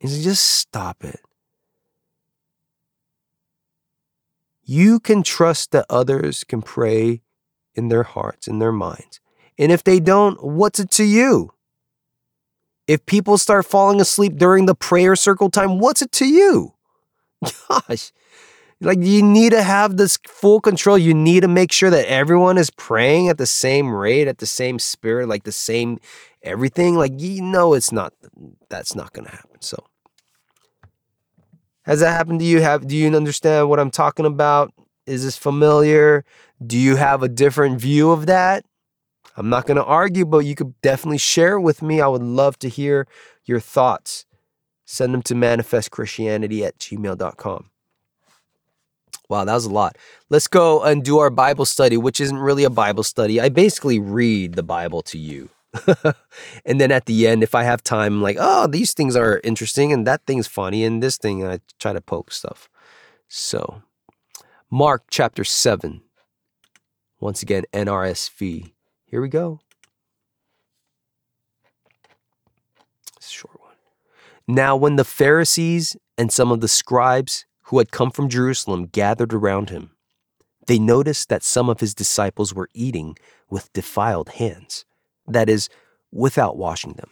And 0.00 0.10
just 0.10 0.44
stop 0.44 1.02
it. 1.02 1.20
You 4.62 5.00
can 5.00 5.22
trust 5.22 5.72
that 5.72 5.86
others 5.88 6.44
can 6.44 6.62
pray 6.62 7.22
in 7.74 7.88
their 7.88 8.02
hearts, 8.02 8.46
in 8.46 8.58
their 8.58 8.70
minds. 8.70 9.18
And 9.58 9.72
if 9.72 9.82
they 9.82 10.00
don't, 10.00 10.42
what's 10.42 10.78
it 10.78 10.90
to 10.92 11.04
you? 11.04 11.50
If 12.86 13.04
people 13.04 13.36
start 13.36 13.66
falling 13.66 14.00
asleep 14.00 14.36
during 14.36 14.66
the 14.66 14.74
prayer 14.74 15.16
circle 15.16 15.50
time, 15.50 15.78
what's 15.78 16.00
it 16.00 16.12
to 16.12 16.26
you? 16.26 16.74
Gosh, 17.68 18.12
like 18.80 19.02
you 19.02 19.22
need 19.22 19.50
to 19.50 19.62
have 19.62 19.96
this 19.96 20.18
full 20.26 20.60
control. 20.60 20.96
You 20.96 21.12
need 21.12 21.40
to 21.40 21.48
make 21.48 21.72
sure 21.72 21.90
that 21.90 22.08
everyone 22.08 22.56
is 22.58 22.70
praying 22.70 23.28
at 23.28 23.36
the 23.36 23.46
same 23.46 23.92
rate, 23.92 24.28
at 24.28 24.38
the 24.38 24.46
same 24.46 24.78
spirit, 24.78 25.28
like 25.28 25.42
the 25.42 25.52
same 25.52 25.98
everything. 26.42 26.94
Like 26.94 27.20
you 27.20 27.42
know, 27.42 27.74
it's 27.74 27.92
not. 27.92 28.14
That's 28.70 28.94
not 28.94 29.12
going 29.12 29.26
to 29.26 29.32
happen. 29.32 29.60
So, 29.60 29.84
has 31.82 32.00
that 32.00 32.12
happened 32.12 32.40
to 32.40 32.46
you? 32.46 32.60
Have 32.60 32.86
do 32.86 32.96
you 32.96 33.14
understand 33.14 33.68
what 33.68 33.80
I'm 33.80 33.90
talking 33.90 34.26
about? 34.26 34.72
Is 35.06 35.24
this 35.24 35.36
familiar? 35.36 36.24
Do 36.64 36.78
you 36.78 36.96
have 36.96 37.22
a 37.22 37.28
different 37.28 37.80
view 37.80 38.12
of 38.12 38.26
that? 38.26 38.64
I'm 39.38 39.48
not 39.48 39.66
going 39.66 39.76
to 39.76 39.84
argue, 39.84 40.26
but 40.26 40.38
you 40.38 40.56
could 40.56 40.78
definitely 40.82 41.18
share 41.18 41.60
with 41.60 41.80
me. 41.80 42.00
I 42.00 42.08
would 42.08 42.24
love 42.24 42.58
to 42.58 42.68
hear 42.68 43.06
your 43.44 43.60
thoughts. 43.60 44.26
Send 44.84 45.14
them 45.14 45.22
to 45.22 45.34
manifestchristianity 45.34 46.62
at 46.62 46.76
gmail.com. 46.78 47.70
Wow, 49.28 49.44
that 49.44 49.54
was 49.54 49.66
a 49.66 49.70
lot. 49.70 49.96
Let's 50.28 50.48
go 50.48 50.82
and 50.82 51.04
do 51.04 51.18
our 51.18 51.30
Bible 51.30 51.66
study, 51.66 51.96
which 51.96 52.20
isn't 52.20 52.36
really 52.36 52.64
a 52.64 52.70
Bible 52.70 53.04
study. 53.04 53.40
I 53.40 53.48
basically 53.48 54.00
read 54.00 54.54
the 54.54 54.64
Bible 54.64 55.02
to 55.02 55.18
you. 55.18 55.50
and 56.66 56.80
then 56.80 56.90
at 56.90 57.06
the 57.06 57.28
end, 57.28 57.44
if 57.44 57.54
I 57.54 57.62
have 57.62 57.84
time, 57.84 58.14
I'm 58.14 58.22
like, 58.22 58.38
oh, 58.40 58.66
these 58.66 58.92
things 58.92 59.14
are 59.14 59.40
interesting 59.44 59.92
and 59.92 60.04
that 60.04 60.26
thing's 60.26 60.48
funny 60.48 60.82
and 60.82 61.00
this 61.00 61.16
thing, 61.16 61.46
I 61.46 61.60
try 61.78 61.92
to 61.92 62.00
poke 62.00 62.32
stuff. 62.32 62.68
So, 63.28 63.82
Mark 64.68 65.04
chapter 65.10 65.44
7. 65.44 66.00
Once 67.20 67.40
again, 67.40 67.64
NRSV. 67.72 68.72
Here 69.10 69.22
we 69.22 69.28
go. 69.28 69.60
Short 73.20 73.58
one. 73.60 73.74
Now, 74.46 74.76
when 74.76 74.96
the 74.96 75.04
Pharisees 75.04 75.96
and 76.16 76.30
some 76.30 76.52
of 76.52 76.60
the 76.60 76.68
scribes 76.68 77.46
who 77.64 77.78
had 77.78 77.90
come 77.90 78.10
from 78.10 78.28
Jerusalem 78.28 78.86
gathered 78.86 79.32
around 79.32 79.70
him, 79.70 79.92
they 80.66 80.78
noticed 80.78 81.30
that 81.30 81.42
some 81.42 81.70
of 81.70 81.80
his 81.80 81.94
disciples 81.94 82.52
were 82.54 82.68
eating 82.74 83.16
with 83.48 83.72
defiled 83.72 84.28
hands, 84.30 84.84
that 85.26 85.48
is, 85.48 85.70
without 86.12 86.58
washing 86.58 86.92
them. 86.92 87.10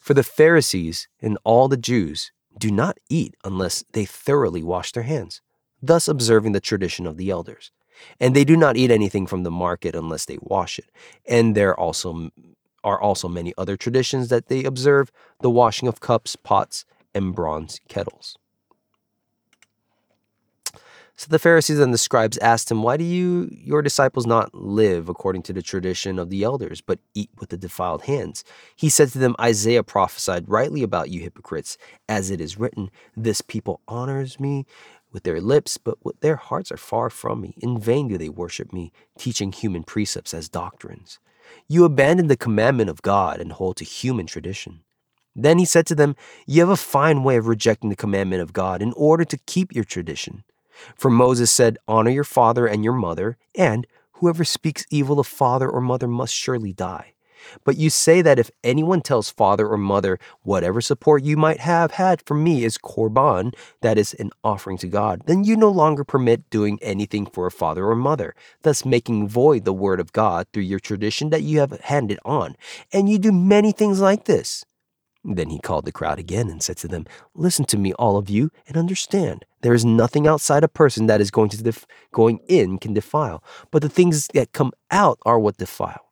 For 0.00 0.12
the 0.12 0.22
Pharisees 0.22 1.08
and 1.22 1.38
all 1.44 1.68
the 1.68 1.78
Jews 1.78 2.32
do 2.58 2.70
not 2.70 2.98
eat 3.08 3.34
unless 3.44 3.84
they 3.92 4.04
thoroughly 4.04 4.62
wash 4.62 4.92
their 4.92 5.04
hands, 5.04 5.40
thus 5.80 6.08
observing 6.08 6.52
the 6.52 6.60
tradition 6.60 7.06
of 7.06 7.16
the 7.16 7.30
elders. 7.30 7.72
And 8.18 8.34
they 8.34 8.44
do 8.44 8.56
not 8.56 8.76
eat 8.76 8.90
anything 8.90 9.26
from 9.26 9.42
the 9.42 9.50
market 9.50 9.94
unless 9.94 10.24
they 10.24 10.38
wash 10.40 10.78
it. 10.78 10.90
And 11.26 11.54
there 11.54 11.78
also 11.78 12.30
are 12.82 13.00
also 13.00 13.28
many 13.28 13.52
other 13.58 13.76
traditions 13.76 14.28
that 14.28 14.46
they 14.46 14.64
observe 14.64 15.10
the 15.40 15.50
washing 15.50 15.88
of 15.88 16.00
cups, 16.00 16.36
pots, 16.36 16.84
and 17.14 17.34
bronze 17.34 17.80
kettles. 17.88 18.36
So 21.20 21.26
the 21.28 21.38
Pharisees 21.38 21.78
and 21.78 21.92
the 21.92 21.98
scribes 21.98 22.38
asked 22.38 22.70
him, 22.70 22.82
Why 22.82 22.96
do 22.96 23.04
you, 23.04 23.46
your 23.50 23.82
disciples, 23.82 24.26
not 24.26 24.54
live 24.54 25.10
according 25.10 25.42
to 25.42 25.52
the 25.52 25.60
tradition 25.60 26.18
of 26.18 26.30
the 26.30 26.42
elders, 26.44 26.80
but 26.80 26.98
eat 27.12 27.28
with 27.38 27.50
the 27.50 27.58
defiled 27.58 28.04
hands? 28.04 28.42
He 28.74 28.88
said 28.88 29.10
to 29.10 29.18
them, 29.18 29.36
Isaiah 29.38 29.82
prophesied 29.82 30.48
rightly 30.48 30.82
about 30.82 31.10
you 31.10 31.20
hypocrites, 31.20 31.76
as 32.08 32.30
it 32.30 32.40
is 32.40 32.58
written, 32.58 32.90
This 33.14 33.42
people 33.42 33.82
honors 33.86 34.40
me 34.40 34.64
with 35.12 35.22
their 35.24 35.40
lips, 35.40 35.76
but 35.78 35.98
their 36.20 36.36
hearts 36.36 36.70
are 36.72 36.76
far 36.76 37.10
from 37.10 37.40
me. 37.40 37.54
In 37.58 37.78
vain 37.78 38.08
do 38.08 38.18
they 38.18 38.28
worship 38.28 38.72
me, 38.72 38.92
teaching 39.18 39.52
human 39.52 39.82
precepts 39.82 40.34
as 40.34 40.48
doctrines. 40.48 41.18
You 41.68 41.84
abandon 41.84 42.28
the 42.28 42.36
commandment 42.36 42.90
of 42.90 43.02
God 43.02 43.40
and 43.40 43.52
hold 43.52 43.76
to 43.78 43.84
human 43.84 44.26
tradition. 44.26 44.82
Then 45.34 45.58
he 45.58 45.64
said 45.64 45.86
to 45.86 45.94
them, 45.94 46.16
You 46.46 46.60
have 46.60 46.70
a 46.70 46.76
fine 46.76 47.22
way 47.22 47.36
of 47.36 47.46
rejecting 47.46 47.90
the 47.90 47.96
commandment 47.96 48.42
of 48.42 48.52
God 48.52 48.82
in 48.82 48.92
order 48.96 49.24
to 49.24 49.38
keep 49.46 49.74
your 49.74 49.84
tradition. 49.84 50.44
For 50.96 51.10
Moses 51.10 51.50
said, 51.50 51.78
Honor 51.86 52.10
your 52.10 52.24
father 52.24 52.66
and 52.66 52.82
your 52.84 52.92
mother, 52.94 53.36
and 53.54 53.86
whoever 54.12 54.44
speaks 54.44 54.86
evil 54.90 55.20
of 55.20 55.26
father 55.26 55.68
or 55.68 55.80
mother 55.80 56.08
must 56.08 56.34
surely 56.34 56.72
die. 56.72 57.14
But 57.64 57.76
you 57.76 57.90
say 57.90 58.22
that 58.22 58.38
if 58.38 58.50
anyone 58.64 59.00
tells 59.00 59.30
father 59.30 59.68
or 59.68 59.76
mother, 59.76 60.18
whatever 60.42 60.80
support 60.80 61.24
you 61.24 61.36
might 61.36 61.60
have 61.60 61.92
had 61.92 62.22
from 62.22 62.42
me 62.44 62.64
is 62.64 62.78
korban, 62.78 63.54
that 63.80 63.98
is 63.98 64.14
an 64.14 64.30
offering 64.44 64.78
to 64.78 64.88
God, 64.88 65.22
then 65.26 65.44
you 65.44 65.56
no 65.56 65.70
longer 65.70 66.04
permit 66.04 66.48
doing 66.50 66.78
anything 66.82 67.26
for 67.26 67.46
a 67.46 67.50
father 67.50 67.86
or 67.86 67.94
mother, 67.94 68.34
thus 68.62 68.84
making 68.84 69.28
void 69.28 69.64
the 69.64 69.72
word 69.72 70.00
of 70.00 70.12
God 70.12 70.46
through 70.52 70.64
your 70.64 70.80
tradition 70.80 71.30
that 71.30 71.42
you 71.42 71.60
have 71.60 71.78
handed 71.80 72.18
on. 72.24 72.56
And 72.92 73.08
you 73.08 73.18
do 73.18 73.32
many 73.32 73.72
things 73.72 74.00
like 74.00 74.24
this. 74.24 74.64
Then 75.22 75.50
he 75.50 75.58
called 75.58 75.84
the 75.84 75.92
crowd 75.92 76.18
again 76.18 76.48
and 76.48 76.62
said 76.62 76.78
to 76.78 76.88
them, 76.88 77.06
Listen 77.34 77.66
to 77.66 77.78
me, 77.78 77.92
all 77.94 78.16
of 78.16 78.30
you, 78.30 78.50
and 78.66 78.76
understand. 78.76 79.44
There 79.60 79.74
is 79.74 79.84
nothing 79.84 80.26
outside 80.26 80.64
a 80.64 80.68
person 80.68 81.06
that 81.06 81.20
is 81.20 81.30
going 81.30 81.50
to 81.50 81.62
def- 81.62 81.86
going 82.12 82.40
in 82.48 82.78
can 82.78 82.94
defile, 82.94 83.44
but 83.70 83.82
the 83.82 83.90
things 83.90 84.28
that 84.28 84.52
come 84.52 84.72
out 84.90 85.18
are 85.26 85.38
what 85.38 85.58
defile. 85.58 86.09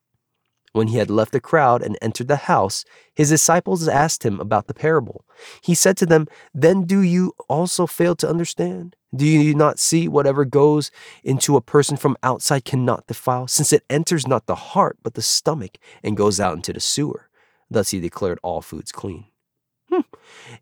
When 0.73 0.89
he 0.89 0.99
had 0.99 1.11
left 1.11 1.33
the 1.33 1.41
crowd 1.41 1.83
and 1.83 1.97
entered 2.03 2.29
the 2.29 2.37
house, 2.37 2.85
his 3.15 3.31
disciples 3.31 3.89
asked 3.89 4.25
him 4.25 4.39
about 4.41 4.67
the 4.67 4.75
parable. 4.75 5.25
He 5.63 5.75
said 5.75 5.97
to 5.99 6.07
them, 6.07 6.27
Then 6.55 6.85
do 6.85 7.01
you 7.01 7.33
also 7.49 7.87
fail 7.87 8.15
to 8.17 8.29
understand? 8.29 8.97
Do 9.15 9.27
you 9.27 9.55
not 9.55 9.79
see 9.79 10.07
whatever 10.07 10.45
goes 10.45 10.91
into 11.25 11.57
a 11.57 11.63
person 11.63 11.97
from 11.97 12.19
outside 12.23 12.65
cannot 12.65 13.07
defile, 13.07 13.49
since 13.49 13.73
it 13.73 13.85
enters 13.89 14.27
not 14.27 14.47
the 14.47 14.55
heart, 14.55 14.99
but 15.03 15.15
the 15.15 15.23
stomach, 15.23 15.79
and 16.03 16.17
goes 16.17 16.39
out 16.39 16.57
into 16.57 16.73
the 16.73 16.81
sewer? 16.81 17.31
Thus 17.71 17.91
he 17.91 18.01
declared 18.01 18.39
all 18.43 18.61
foods 18.61 18.93
clean. 18.93 19.25
Hmm. 19.91 20.01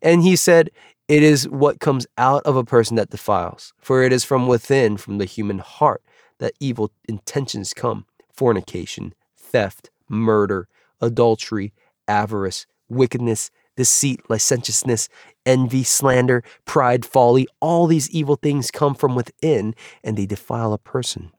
And 0.01 0.23
he 0.23 0.37
said, 0.37 0.71
It 1.09 1.25
is 1.25 1.49
what 1.49 1.81
comes 1.81 2.07
out 2.17 2.45
of 2.45 2.57
a 2.57 2.65
person 2.65 2.97
that 2.97 3.11
defiles, 3.11 3.73
for 3.81 4.03
it 4.03 4.13
is 4.13 4.25
from 4.25 4.47
within, 4.47 4.97
from 4.97 5.19
the 5.19 5.25
human 5.25 5.59
heart, 5.59 6.03
that 6.39 6.55
evil 6.61 6.93
intentions 7.09 7.75
come 7.75 8.07
fornication, 8.31 9.15
theft 9.37 9.91
murder, 10.09 10.69
adultery, 11.01 11.73
avarice, 12.09 12.67
wickedness, 12.89 13.51
deceit, 13.77 14.21
licentiousness, 14.29 15.09
envy, 15.45 15.85
slander, 15.85 16.43
pride, 16.65 17.05
folly. 17.05 17.47
All 17.61 17.87
these 17.87 18.11
evil 18.11 18.37
things 18.37 18.71
come 18.71 18.95
from 18.95 19.15
within 19.15 19.75
and 20.03 20.17
they 20.17 20.27
defile 20.27 20.73
a 20.73 20.79
person. 20.79 21.31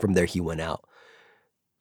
From 0.00 0.14
there 0.14 0.26
he 0.26 0.40
went 0.40 0.60
out. 0.60 0.84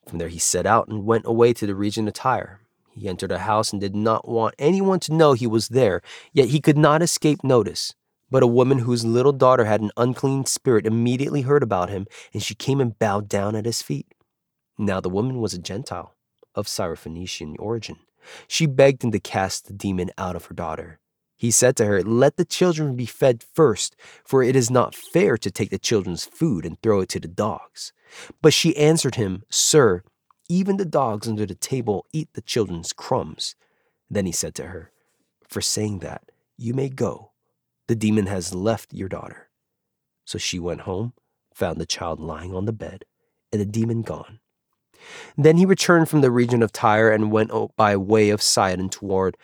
From 0.08 0.18
there 0.18 0.30
he 0.30 0.40
set 0.40 0.66
out 0.66 0.88
and 0.88 1.06
went 1.06 1.26
away 1.26 1.54
to 1.54 1.66
the 1.66 1.76
region 1.76 2.08
of 2.08 2.14
Tyre. 2.14 2.62
He 2.92 3.08
entered 3.08 3.32
a 3.32 3.40
house 3.40 3.72
and 3.72 3.80
did 3.80 3.96
not 3.96 4.28
want 4.28 4.56
anyone 4.60 5.00
to 5.02 5.14
know 5.14 5.34
he 5.34 5.48
was 5.48 5.70
there, 5.70 6.02
yet 6.34 6.50
he 6.50 6.60
could 6.60 6.78
not 6.78 7.02
escape 7.02 7.44
notice. 7.44 7.94
But 8.30 8.44
a 8.44 8.48
woman 8.48 8.80
whose 8.80 9.06
little 9.06 9.32
daughter 9.32 9.66
had 9.66 9.82
an 9.82 9.92
unclean 9.98 10.46
spirit 10.46 10.86
immediately 10.86 11.42
heard 11.42 11.64
about 11.64 11.90
him, 11.90 12.06
and 12.34 12.44
she 12.44 12.56
came 12.56 12.82
and 12.82 12.98
bowed 12.98 13.30
down 13.30 13.56
at 13.56 13.66
his 13.66 13.82
feet. 13.82 14.08
Now 14.82 15.00
the 15.00 15.10
woman 15.10 15.40
was 15.40 15.54
a 15.54 15.60
Gentile 15.60 16.16
of 16.56 16.66
Syrophoenician 16.66 17.56
origin. 17.60 17.98
She 18.48 18.66
begged 18.66 19.04
him 19.04 19.12
to 19.12 19.20
cast 19.20 19.68
the 19.68 19.74
demon 19.74 20.10
out 20.18 20.36
of 20.36 20.46
her 20.46 20.56
daughter. 20.56 21.00
He 21.38 21.52
said 21.52 21.76
to 21.76 21.86
her, 21.86 22.02
Let 22.02 22.38
the 22.38 22.46
children 22.46 22.96
be 22.96 23.06
fed 23.06 23.44
first, 23.54 23.96
for 24.26 24.42
it 24.42 24.56
is 24.56 24.72
not 24.72 24.96
fair 24.96 25.38
to 25.38 25.52
take 25.52 25.70
the 25.70 25.78
children's 25.78 26.26
food 26.26 26.66
and 26.66 26.82
throw 26.82 27.02
it 27.02 27.10
to 27.10 27.20
the 27.20 27.28
dogs. 27.28 27.94
But 28.42 28.54
she 28.54 28.76
answered 28.76 29.16
him, 29.16 29.44
Sir, 29.52 30.02
even 30.50 30.78
the 30.78 30.86
dogs 30.86 31.28
under 31.28 31.46
the 31.46 31.54
table 31.54 32.08
eat 32.12 32.30
the 32.34 32.42
children's 32.42 32.92
crumbs. 32.92 33.56
Then 34.10 34.26
he 34.26 34.32
said 34.32 34.56
to 34.56 34.66
her, 34.66 34.92
For 35.48 35.62
saying 35.62 36.00
that, 36.00 36.32
you 36.58 36.74
may 36.74 36.90
go. 36.90 37.34
The 37.88 37.96
demon 37.96 38.26
has 38.26 38.56
left 38.56 38.96
your 38.96 39.10
daughter. 39.10 39.50
So 40.26 40.40
she 40.40 40.58
went 40.58 40.82
home, 40.82 41.14
found 41.54 41.80
the 41.80 41.86
child 41.86 42.20
lying 42.20 42.56
on 42.56 42.66
the 42.66 42.74
bed, 42.74 43.06
and 43.52 43.62
the 43.62 43.66
demon 43.66 44.02
gone. 44.02 44.40
Then 45.38 45.58
he 45.58 45.66
returned 45.66 46.10
from 46.10 46.22
the 46.22 46.32
region 46.32 46.62
of 46.64 46.72
Tyre 46.72 47.12
and 47.12 47.32
went 47.32 47.52
by 47.76 47.96
way 47.96 48.30
of 48.30 48.42
Sidon 48.42 48.90
toward 48.90 49.38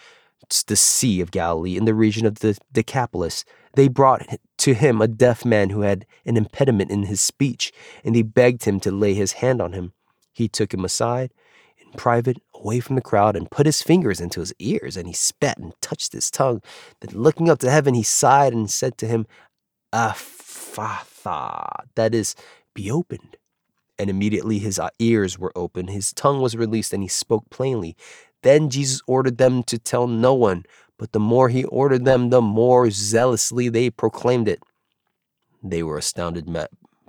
the 0.68 0.76
Sea 0.76 1.22
of 1.22 1.32
Galilee 1.32 1.76
in 1.78 1.86
the 1.86 1.94
region 1.94 2.26
of 2.26 2.40
the 2.40 2.58
Decapolis. 2.72 3.44
They 3.74 3.88
brought 3.88 4.26
to 4.60 4.74
him 4.74 5.02
a 5.02 5.08
deaf 5.08 5.46
man 5.46 5.70
who 5.72 5.82
had 5.82 6.06
an 6.26 6.38
impediment 6.38 6.90
in 6.90 7.04
his 7.04 7.22
speech, 7.22 7.72
and 8.04 8.16
they 8.16 8.22
begged 8.22 8.64
him 8.64 8.80
to 8.82 8.92
lay 8.92 9.14
his 9.14 9.34
hand 9.34 9.62
on 9.62 9.74
him. 9.74 9.94
He 10.32 10.48
took 10.48 10.74
him 10.74 10.86
aside 10.86 11.34
in 11.78 11.92
private, 11.94 12.38
away 12.54 12.80
from 12.80 12.96
the 12.96 13.02
crowd, 13.02 13.36
and 13.36 13.52
put 13.52 13.66
his 13.66 13.82
fingers 13.82 14.22
into 14.22 14.40
his 14.40 14.54
ears, 14.60 14.98
and 14.98 15.08
he 15.08 15.14
spat 15.14 15.58
and 15.58 15.74
touched 15.82 16.14
his 16.14 16.32
tongue. 16.32 16.62
Then, 17.02 17.20
looking 17.20 17.50
up 17.50 17.60
to 17.60 17.70
heaven, 17.70 17.94
he 17.94 18.04
sighed 18.04 18.54
and 18.54 18.70
said 18.70 18.98
to 19.00 19.08
him, 19.08 19.28
Ephphatha, 19.94 21.86
that 21.96 22.16
is, 22.16 22.36
be 22.74 22.90
opened. 22.90 23.38
And 24.00 24.10
immediately 24.10 24.60
his 24.60 24.80
ears 25.00 25.40
were 25.40 25.52
open, 25.56 25.88
his 25.88 26.14
tongue 26.14 26.42
was 26.42 26.56
released, 26.56 26.94
and 26.94 27.02
he 27.02 27.10
spoke 27.10 27.50
plainly. 27.50 27.96
Then 28.44 28.70
Jesus 28.70 29.02
ordered 29.08 29.38
them 29.38 29.64
to 29.64 29.80
tell 29.80 30.08
no 30.08 30.34
one, 30.34 30.66
but 30.98 31.12
the 31.12 31.20
more 31.20 31.50
he 31.50 31.64
ordered 31.66 32.06
them, 32.06 32.30
the 32.30 32.42
more 32.42 32.90
zealously 32.92 33.70
they 33.70 33.90
proclaimed 33.90 34.48
it. 34.48 34.62
They 35.64 35.84
were 35.84 35.98
astounded 35.98 36.48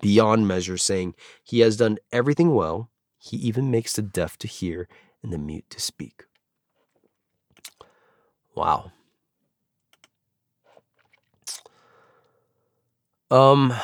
beyond 0.01 0.49
measure, 0.49 0.77
saying, 0.79 1.15
He 1.45 1.61
has 1.61 1.77
done 1.77 1.99
everything 2.13 2.55
well. 2.55 2.91
He 3.19 3.37
even 3.37 3.71
makes 3.71 3.93
the 3.95 4.03
deaf 4.03 4.39
to 4.39 4.49
hear 4.49 4.89
and 5.23 5.33
the 5.33 5.39
mute 5.39 5.69
to 5.71 5.81
speak. 5.81 6.25
Wow. 8.55 8.93
Um, 13.31 13.75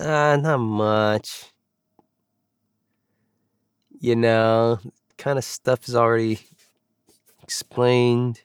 uh, 0.00 0.36
not 0.36 0.58
much. 0.58 1.46
You 4.00 4.16
know, 4.16 4.80
kind 5.16 5.38
of 5.38 5.44
stuff 5.44 5.88
is 5.88 5.94
already 5.94 6.40
explained. 7.42 8.42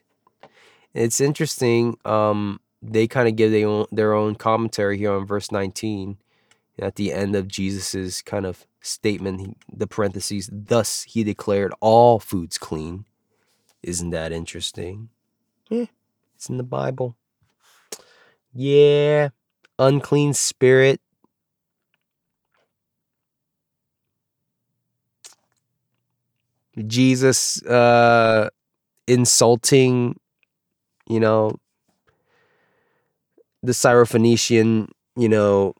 It's 0.94 1.20
interesting. 1.20 1.98
Um, 2.04 2.60
they 2.82 3.06
kind 3.06 3.28
of 3.28 3.36
give 3.36 3.52
their 3.52 3.66
own, 3.66 3.86
their 3.92 4.14
own 4.14 4.34
commentary 4.36 4.96
here 4.98 5.12
on 5.12 5.26
verse 5.26 5.52
19 5.52 6.16
at 6.78 6.96
the 6.96 7.12
end 7.12 7.36
of 7.36 7.46
Jesus's 7.46 8.22
kind 8.22 8.46
of 8.46 8.66
statement, 8.80 9.58
the 9.70 9.86
parentheses, 9.86 10.48
thus 10.52 11.02
he 11.02 11.22
declared 11.22 11.72
all 11.80 12.18
foods 12.18 12.56
clean. 12.58 13.04
Isn't 13.82 14.10
that 14.10 14.32
interesting? 14.32 15.10
Yeah, 15.68 15.86
it's 16.34 16.48
in 16.48 16.56
the 16.56 16.62
Bible. 16.62 17.16
Yeah, 18.52 19.28
unclean 19.78 20.34
spirit. 20.34 21.00
Jesus 26.86 27.62
uh, 27.64 28.48
insulting, 29.06 30.16
you 31.08 31.20
know, 31.20 31.56
the 33.62 33.72
Syrophoenician, 33.72 34.88
you 35.16 35.28
know, 35.28 35.74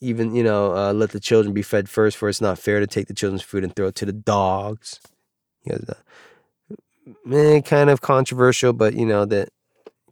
even, 0.00 0.34
you 0.34 0.42
know, 0.42 0.74
uh, 0.76 0.92
let 0.92 1.10
the 1.10 1.20
children 1.20 1.54
be 1.54 1.62
fed 1.62 1.88
first, 1.88 2.16
for 2.16 2.28
it's 2.28 2.40
not 2.40 2.58
fair 2.58 2.80
to 2.80 2.86
take 2.86 3.06
the 3.06 3.14
children's 3.14 3.42
food 3.42 3.64
and 3.64 3.74
throw 3.74 3.86
it 3.86 3.94
to 3.94 4.04
the 4.04 4.12
dogs. 4.12 5.00
You 5.64 5.78
know, 7.32 7.36
eh, 7.36 7.60
kind 7.62 7.88
of 7.88 8.00
controversial, 8.02 8.72
but, 8.72 8.94
you 8.94 9.06
know, 9.06 9.24
that 9.24 9.48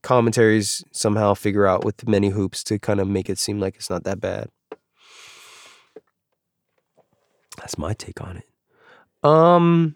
commentaries 0.02 0.82
somehow 0.92 1.34
figure 1.34 1.66
out 1.66 1.84
with 1.84 2.08
many 2.08 2.30
hoops 2.30 2.64
to 2.64 2.78
kind 2.78 3.00
of 3.00 3.08
make 3.08 3.28
it 3.28 3.38
seem 3.38 3.60
like 3.60 3.76
it's 3.76 3.90
not 3.90 4.04
that 4.04 4.20
bad. 4.20 4.48
That's 7.58 7.76
my 7.76 7.92
take 7.92 8.20
on 8.20 8.38
it. 8.38 8.51
Um, 9.22 9.94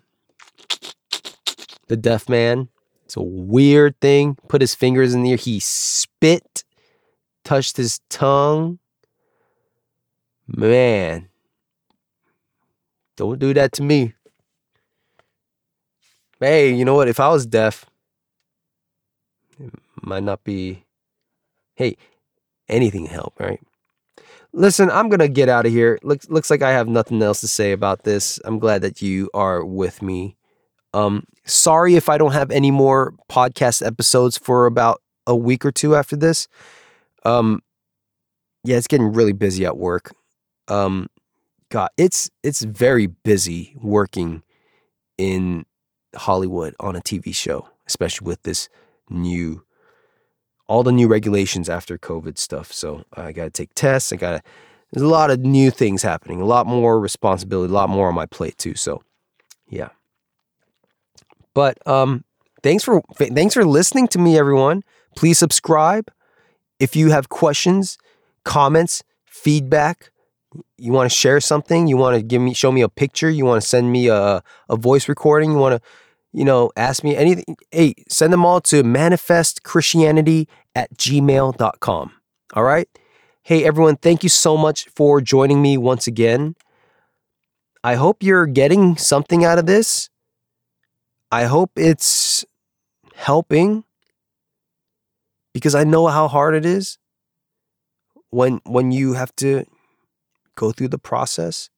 the 1.88 1.96
deaf 1.96 2.28
man. 2.28 2.68
It's 3.04 3.16
a 3.16 3.22
weird 3.22 4.00
thing. 4.00 4.36
Put 4.48 4.60
his 4.60 4.74
fingers 4.74 5.14
in 5.14 5.22
the 5.22 5.30
ear. 5.30 5.36
He 5.36 5.60
spit, 5.60 6.64
touched 7.44 7.76
his 7.76 8.00
tongue. 8.08 8.78
Man, 10.48 11.28
don't 13.16 13.38
do 13.38 13.52
that 13.54 13.72
to 13.72 13.82
me. 13.82 14.14
Hey, 16.38 16.72
you 16.72 16.84
know 16.84 16.94
what? 16.94 17.08
If 17.08 17.18
I 17.18 17.28
was 17.28 17.46
deaf, 17.46 17.86
it 19.58 19.72
might 20.02 20.22
not 20.22 20.44
be. 20.44 20.84
Hey, 21.74 21.96
anything 22.68 23.06
help, 23.06 23.34
right? 23.38 23.60
Listen, 24.56 24.90
I'm 24.90 25.10
gonna 25.10 25.28
get 25.28 25.50
out 25.50 25.66
of 25.66 25.72
here. 25.72 25.98
Looks 26.02 26.30
looks 26.30 26.48
like 26.48 26.62
I 26.62 26.70
have 26.70 26.88
nothing 26.88 27.20
else 27.22 27.42
to 27.42 27.48
say 27.48 27.72
about 27.72 28.04
this. 28.04 28.40
I'm 28.42 28.58
glad 28.58 28.80
that 28.80 29.02
you 29.02 29.28
are 29.34 29.62
with 29.62 30.00
me. 30.00 30.34
Um, 30.94 31.24
sorry 31.44 31.94
if 31.94 32.08
I 32.08 32.16
don't 32.16 32.32
have 32.32 32.50
any 32.50 32.70
more 32.70 33.12
podcast 33.28 33.86
episodes 33.86 34.38
for 34.38 34.64
about 34.64 35.02
a 35.26 35.36
week 35.36 35.66
or 35.66 35.72
two 35.72 35.94
after 35.94 36.16
this. 36.16 36.48
Um, 37.22 37.60
yeah, 38.64 38.78
it's 38.78 38.86
getting 38.86 39.12
really 39.12 39.34
busy 39.34 39.66
at 39.66 39.76
work. 39.76 40.14
Um, 40.68 41.08
God, 41.68 41.90
it's 41.98 42.30
it's 42.42 42.62
very 42.62 43.08
busy 43.08 43.76
working 43.82 44.42
in 45.18 45.66
Hollywood 46.14 46.74
on 46.80 46.96
a 46.96 47.02
TV 47.02 47.34
show, 47.34 47.68
especially 47.86 48.24
with 48.24 48.42
this 48.44 48.70
new 49.10 49.65
all 50.68 50.82
the 50.82 50.92
new 50.92 51.08
regulations 51.08 51.68
after 51.68 51.96
COVID 51.98 52.38
stuff. 52.38 52.72
So 52.72 53.04
I 53.12 53.32
got 53.32 53.44
to 53.44 53.50
take 53.50 53.74
tests. 53.74 54.12
I 54.12 54.16
got 54.16 54.30
to, 54.32 54.42
there's 54.92 55.02
a 55.02 55.08
lot 55.08 55.30
of 55.30 55.40
new 55.40 55.70
things 55.70 56.02
happening, 56.02 56.40
a 56.40 56.44
lot 56.44 56.66
more 56.66 57.00
responsibility, 57.00 57.70
a 57.70 57.74
lot 57.74 57.88
more 57.88 58.08
on 58.08 58.14
my 58.14 58.26
plate 58.26 58.58
too. 58.58 58.74
So 58.74 59.02
yeah. 59.68 59.90
But 61.54 61.84
um, 61.86 62.24
thanks 62.62 62.84
for 62.84 63.02
thanks 63.14 63.54
for 63.54 63.64
listening 63.64 64.08
to 64.08 64.18
me, 64.18 64.38
everyone. 64.38 64.82
Please 65.16 65.38
subscribe. 65.38 66.10
If 66.78 66.94
you 66.94 67.10
have 67.10 67.30
questions, 67.30 67.96
comments, 68.44 69.02
feedback, 69.24 70.10
you 70.76 70.92
want 70.92 71.10
to 71.10 71.16
share 71.16 71.40
something, 71.40 71.86
you 71.86 71.96
want 71.96 72.16
to 72.16 72.22
give 72.22 72.42
me 72.42 72.52
show 72.52 72.70
me 72.70 72.82
a 72.82 72.88
picture, 72.88 73.30
you 73.30 73.44
want 73.44 73.62
to 73.62 73.66
send 73.66 73.90
me 73.90 74.08
a, 74.08 74.42
a 74.68 74.76
voice 74.76 75.08
recording, 75.08 75.52
you 75.52 75.56
want 75.56 75.80
to 75.80 75.88
you 76.36 76.44
know, 76.44 76.70
ask 76.76 77.02
me 77.02 77.16
anything. 77.16 77.56
Hey, 77.70 77.94
send 78.10 78.30
them 78.30 78.44
all 78.44 78.60
to 78.60 78.82
manifestchristianity 78.82 80.46
at 80.74 80.92
gmail.com. 80.94 82.12
All 82.52 82.62
right. 82.62 82.88
Hey, 83.42 83.64
everyone, 83.64 83.96
thank 83.96 84.22
you 84.22 84.28
so 84.28 84.54
much 84.54 84.86
for 84.94 85.22
joining 85.22 85.62
me 85.62 85.78
once 85.78 86.06
again. 86.06 86.54
I 87.82 87.94
hope 87.94 88.22
you're 88.22 88.46
getting 88.46 88.98
something 88.98 89.46
out 89.46 89.58
of 89.58 89.64
this. 89.64 90.10
I 91.32 91.44
hope 91.44 91.70
it's 91.74 92.44
helping 93.14 93.84
because 95.54 95.74
I 95.74 95.84
know 95.84 96.06
how 96.08 96.28
hard 96.28 96.54
it 96.54 96.66
is 96.66 96.98
when 98.28 98.60
when 98.66 98.92
you 98.92 99.14
have 99.14 99.34
to 99.36 99.64
go 100.54 100.70
through 100.70 100.88
the 100.88 100.98
process. 100.98 101.70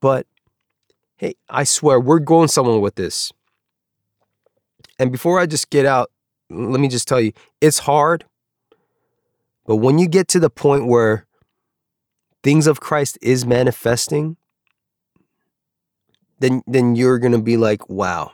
But 0.00 0.28
hey, 1.16 1.34
I 1.48 1.64
swear 1.64 1.98
we're 1.98 2.20
going 2.20 2.46
somewhere 2.46 2.78
with 2.78 2.94
this. 2.94 3.32
And 4.98 5.12
before 5.12 5.38
I 5.38 5.46
just 5.46 5.70
get 5.70 5.86
out, 5.86 6.10
let 6.50 6.80
me 6.80 6.88
just 6.88 7.08
tell 7.08 7.20
you, 7.20 7.32
it's 7.60 7.80
hard. 7.80 8.24
But 9.66 9.76
when 9.76 9.98
you 9.98 10.08
get 10.08 10.28
to 10.28 10.40
the 10.40 10.50
point 10.50 10.86
where 10.86 11.26
things 12.42 12.66
of 12.66 12.80
Christ 12.80 13.18
is 13.20 13.44
manifesting, 13.44 14.36
then 16.38 16.62
then 16.66 16.94
you're 16.94 17.18
going 17.18 17.32
to 17.32 17.42
be 17.42 17.56
like, 17.56 17.88
"Wow. 17.88 18.32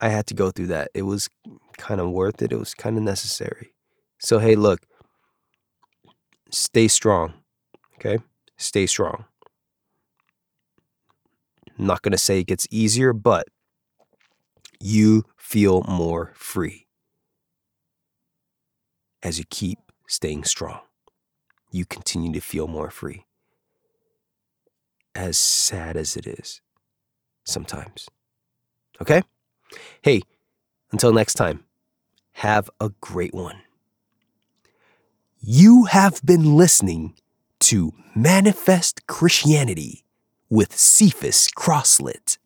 I 0.00 0.10
had 0.10 0.26
to 0.26 0.34
go 0.34 0.50
through 0.50 0.68
that. 0.68 0.90
It 0.94 1.02
was 1.02 1.28
kind 1.78 2.00
of 2.00 2.10
worth 2.10 2.42
it. 2.42 2.52
It 2.52 2.58
was 2.58 2.74
kind 2.74 2.96
of 2.96 3.02
necessary." 3.02 3.72
So, 4.18 4.38
hey, 4.38 4.54
look. 4.54 4.86
Stay 6.50 6.86
strong. 6.86 7.34
Okay? 7.96 8.22
Stay 8.56 8.86
strong. 8.86 9.24
I'm 11.78 11.86
not 11.86 12.02
going 12.02 12.12
to 12.12 12.18
say 12.18 12.38
it 12.38 12.46
gets 12.46 12.66
easier, 12.70 13.12
but 13.12 13.48
you 14.80 15.24
feel 15.36 15.82
more 15.88 16.32
free 16.34 16.86
as 19.22 19.38
you 19.38 19.44
keep 19.48 19.78
staying 20.06 20.44
strong. 20.44 20.80
You 21.70 21.84
continue 21.84 22.32
to 22.32 22.40
feel 22.40 22.66
more 22.66 22.90
free. 22.90 23.24
As 25.14 25.38
sad 25.38 25.96
as 25.96 26.16
it 26.16 26.26
is 26.26 26.60
sometimes. 27.44 28.08
Okay? 29.00 29.22
Hey, 30.02 30.22
until 30.92 31.12
next 31.12 31.34
time, 31.34 31.64
have 32.32 32.70
a 32.80 32.90
great 33.00 33.34
one. 33.34 33.62
You 35.40 35.84
have 35.84 36.20
been 36.24 36.56
listening 36.56 37.14
to 37.60 37.92
Manifest 38.14 39.06
Christianity 39.06 40.04
with 40.48 40.76
Cephas 40.76 41.48
Crosslet. 41.56 42.38